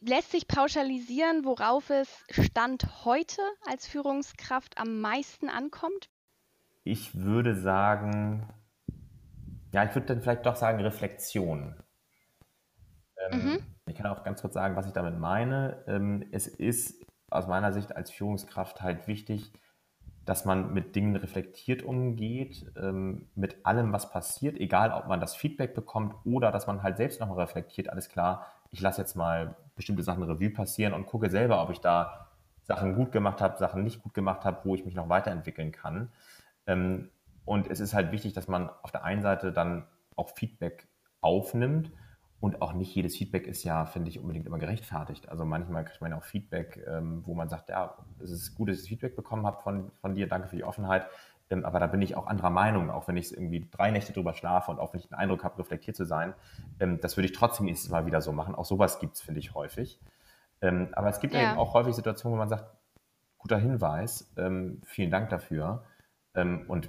Lässt 0.00 0.30
sich 0.30 0.48
pauschalisieren, 0.48 1.44
worauf 1.44 1.90
es 1.90 2.08
Stand 2.30 3.04
heute 3.04 3.42
als 3.66 3.86
Führungskraft 3.86 4.78
am 4.78 5.00
meisten 5.00 5.48
ankommt? 5.50 6.08
Ich 6.84 7.14
würde 7.14 7.54
sagen, 7.54 8.48
ja, 9.72 9.84
ich 9.84 9.94
würde 9.94 10.06
dann 10.06 10.22
vielleicht 10.22 10.46
doch 10.46 10.56
sagen 10.56 10.80
Reflexion. 10.80 11.76
Ähm, 13.18 13.44
mhm. 13.44 13.58
Ich 13.86 13.96
kann 13.96 14.06
auch 14.06 14.24
ganz 14.24 14.40
kurz 14.40 14.54
sagen, 14.54 14.76
was 14.76 14.86
ich 14.86 14.92
damit 14.92 15.18
meine. 15.18 15.84
Ähm, 15.86 16.26
es 16.32 16.46
ist 16.46 17.04
aus 17.28 17.46
meiner 17.46 17.72
Sicht 17.72 17.94
als 17.94 18.10
Führungskraft 18.10 18.80
halt 18.80 19.06
wichtig, 19.08 19.52
dass 20.26 20.44
man 20.44 20.74
mit 20.74 20.96
Dingen 20.96 21.16
reflektiert 21.16 21.82
umgeht, 21.82 22.70
ähm, 22.76 23.28
mit 23.36 23.64
allem, 23.64 23.92
was 23.92 24.10
passiert, 24.10 24.58
egal 24.58 24.92
ob 24.92 25.06
man 25.06 25.20
das 25.20 25.36
Feedback 25.36 25.74
bekommt 25.74 26.14
oder 26.24 26.50
dass 26.50 26.66
man 26.66 26.82
halt 26.82 26.96
selbst 26.96 27.20
nochmal 27.20 27.38
reflektiert, 27.38 27.88
alles 27.88 28.08
klar, 28.08 28.46
ich 28.72 28.80
lasse 28.80 29.00
jetzt 29.00 29.14
mal 29.14 29.54
bestimmte 29.76 30.02
Sachen 30.02 30.24
Revue 30.24 30.50
passieren 30.50 30.92
und 30.92 31.06
gucke 31.06 31.30
selber, 31.30 31.62
ob 31.62 31.70
ich 31.70 31.80
da 31.80 32.26
Sachen 32.64 32.96
gut 32.96 33.12
gemacht 33.12 33.40
habe, 33.40 33.56
Sachen 33.56 33.84
nicht 33.84 34.02
gut 34.02 34.14
gemacht 34.14 34.44
habe, 34.44 34.58
wo 34.64 34.74
ich 34.74 34.84
mich 34.84 34.96
noch 34.96 35.08
weiterentwickeln 35.08 35.70
kann. 35.70 36.10
Ähm, 36.66 37.10
und 37.44 37.70
es 37.70 37.78
ist 37.78 37.94
halt 37.94 38.10
wichtig, 38.10 38.32
dass 38.32 38.48
man 38.48 38.68
auf 38.82 38.90
der 38.90 39.04
einen 39.04 39.22
Seite 39.22 39.52
dann 39.52 39.86
auch 40.16 40.30
Feedback 40.30 40.88
aufnimmt 41.20 41.92
und 42.40 42.60
auch 42.60 42.74
nicht 42.74 42.94
jedes 42.94 43.16
Feedback 43.16 43.46
ist 43.46 43.64
ja, 43.64 43.86
finde 43.86 44.10
ich, 44.10 44.18
unbedingt 44.18 44.46
immer 44.46 44.58
gerechtfertigt. 44.58 45.28
Also 45.28 45.44
manchmal 45.44 45.84
kriegt 45.84 46.02
man 46.02 46.10
ja 46.10 46.18
auch 46.18 46.24
Feedback, 46.24 46.84
ähm, 46.86 47.22
wo 47.24 47.34
man 47.34 47.48
sagt, 47.48 47.70
ja, 47.70 47.96
es 48.22 48.30
ist 48.30 48.54
gut, 48.54 48.68
dass 48.68 48.76
ich 48.76 48.82
das 48.82 48.88
Feedback 48.88 49.16
bekommen 49.16 49.46
habe 49.46 49.62
von, 49.62 49.90
von 50.00 50.14
dir, 50.14 50.28
danke 50.28 50.48
für 50.48 50.56
die 50.56 50.64
Offenheit. 50.64 51.06
Ähm, 51.48 51.64
aber 51.64 51.80
da 51.80 51.86
bin 51.86 52.02
ich 52.02 52.14
auch 52.14 52.26
anderer 52.26 52.50
Meinung, 52.50 52.90
auch 52.90 53.08
wenn 53.08 53.16
ich 53.16 53.32
irgendwie 53.32 53.66
drei 53.70 53.90
Nächte 53.90 54.12
drüber 54.12 54.34
schlafe 54.34 54.70
und 54.70 54.80
auch 54.80 54.92
wenn 54.92 55.00
ich 55.00 55.08
den 55.08 55.14
Eindruck 55.14 55.44
habe, 55.44 55.58
reflektiert 55.58 55.96
zu 55.96 56.04
sein. 56.04 56.34
Ähm, 56.78 57.00
das 57.00 57.16
würde 57.16 57.26
ich 57.26 57.32
trotzdem 57.32 57.66
nächstes 57.66 57.90
Mal 57.90 58.04
wieder 58.04 58.20
so 58.20 58.32
machen. 58.32 58.54
Auch 58.54 58.66
sowas 58.66 58.98
gibt 58.98 59.14
es, 59.14 59.22
finde 59.22 59.40
ich, 59.40 59.54
häufig. 59.54 60.00
Aber 60.60 61.08
es 61.10 61.20
gibt 61.20 61.34
ja. 61.34 61.50
eben 61.50 61.58
auch 61.58 61.74
häufig 61.74 61.94
Situationen, 61.94 62.34
wo 62.34 62.38
man 62.38 62.48
sagt, 62.48 62.64
guter 63.36 63.58
Hinweis, 63.58 64.32
vielen 64.84 65.10
Dank 65.10 65.28
dafür. 65.28 65.84
Und 66.32 66.88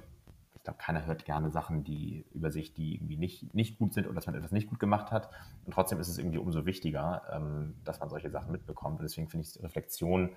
glaube, 0.68 0.78
keiner 0.78 1.06
hört 1.06 1.24
gerne 1.24 1.50
Sachen, 1.50 1.82
die 1.82 2.26
über 2.30 2.50
sich, 2.50 2.74
die 2.74 2.94
irgendwie 2.96 3.16
nicht, 3.16 3.54
nicht 3.54 3.78
gut 3.78 3.94
sind 3.94 4.06
oder 4.06 4.14
dass 4.14 4.26
man 4.26 4.34
etwas 4.34 4.52
nicht 4.52 4.68
gut 4.68 4.78
gemacht 4.78 5.10
hat. 5.10 5.30
Und 5.64 5.72
trotzdem 5.72 5.98
ist 5.98 6.08
es 6.08 6.18
irgendwie 6.18 6.36
umso 6.36 6.66
wichtiger, 6.66 7.22
ähm, 7.32 7.76
dass 7.84 8.00
man 8.00 8.10
solche 8.10 8.30
Sachen 8.30 8.52
mitbekommt. 8.52 8.98
Und 8.98 9.04
deswegen 9.04 9.28
finde 9.28 9.46
ich 9.46 9.62
Reflexion 9.62 10.36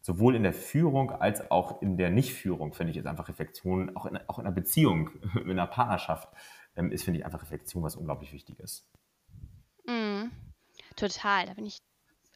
sowohl 0.00 0.34
in 0.34 0.42
der 0.42 0.52
Führung 0.52 1.12
als 1.12 1.50
auch 1.52 1.82
in 1.82 1.96
der 1.96 2.10
Nichtführung, 2.10 2.74
finde 2.74 2.90
ich, 2.90 2.96
ist 2.96 3.06
einfach 3.06 3.28
Reflexion, 3.28 3.96
auch 3.96 4.06
in, 4.06 4.18
auch 4.26 4.40
in 4.40 4.46
einer 4.46 4.54
Beziehung, 4.54 5.10
in 5.36 5.50
einer 5.50 5.68
Partnerschaft, 5.68 6.28
ähm, 6.74 6.90
ist, 6.90 7.04
finde 7.04 7.20
ich, 7.20 7.24
einfach 7.24 7.42
Reflexion 7.42 7.84
was 7.84 7.94
unglaublich 7.94 8.32
wichtig 8.32 8.58
ist. 8.58 8.90
Mm, 9.86 10.30
total, 10.96 11.46
da 11.46 11.54
bin 11.54 11.66
ich 11.66 11.78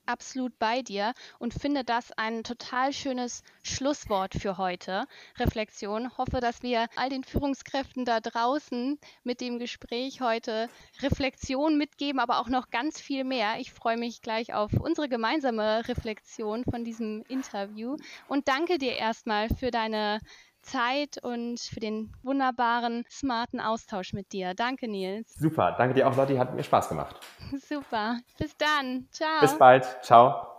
absolut 0.06 0.58
bei 0.58 0.82
dir 0.82 1.12
und 1.38 1.54
finde 1.54 1.84
das 1.84 2.12
ein 2.12 2.44
total 2.44 2.92
schönes 2.92 3.42
Schlusswort 3.62 4.34
für 4.34 4.58
heute. 4.58 5.06
Reflexion. 5.38 6.16
Hoffe, 6.16 6.40
dass 6.40 6.62
wir 6.62 6.86
all 6.96 7.08
den 7.08 7.24
Führungskräften 7.24 8.04
da 8.04 8.20
draußen 8.20 8.98
mit 9.24 9.40
dem 9.40 9.58
Gespräch 9.58 10.20
heute 10.20 10.68
Reflexion 11.00 11.78
mitgeben, 11.78 12.20
aber 12.20 12.40
auch 12.40 12.48
noch 12.48 12.70
ganz 12.70 13.00
viel 13.00 13.24
mehr. 13.24 13.58
Ich 13.58 13.72
freue 13.72 13.96
mich 13.96 14.22
gleich 14.22 14.54
auf 14.54 14.72
unsere 14.72 15.08
gemeinsame 15.08 15.86
Reflexion 15.88 16.64
von 16.64 16.84
diesem 16.84 17.22
Interview 17.28 17.96
und 18.28 18.48
danke 18.48 18.78
dir 18.78 18.96
erstmal 18.96 19.48
für 19.48 19.70
deine 19.70 20.20
Zeit 20.62 21.18
und 21.22 21.60
für 21.60 21.80
den 21.80 22.12
wunderbaren, 22.22 23.04
smarten 23.10 23.60
Austausch 23.60 24.12
mit 24.12 24.32
dir. 24.32 24.54
Danke, 24.54 24.88
Nils. 24.88 25.34
Super, 25.34 25.74
danke 25.76 25.94
dir 25.94 26.08
auch, 26.08 26.16
Lotti, 26.16 26.36
hat 26.36 26.54
mir 26.54 26.62
Spaß 26.62 26.88
gemacht. 26.88 27.20
Super, 27.68 28.20
bis 28.38 28.56
dann. 28.56 29.08
Ciao. 29.10 29.40
Bis 29.40 29.58
bald. 29.58 29.84
Ciao. 30.02 30.51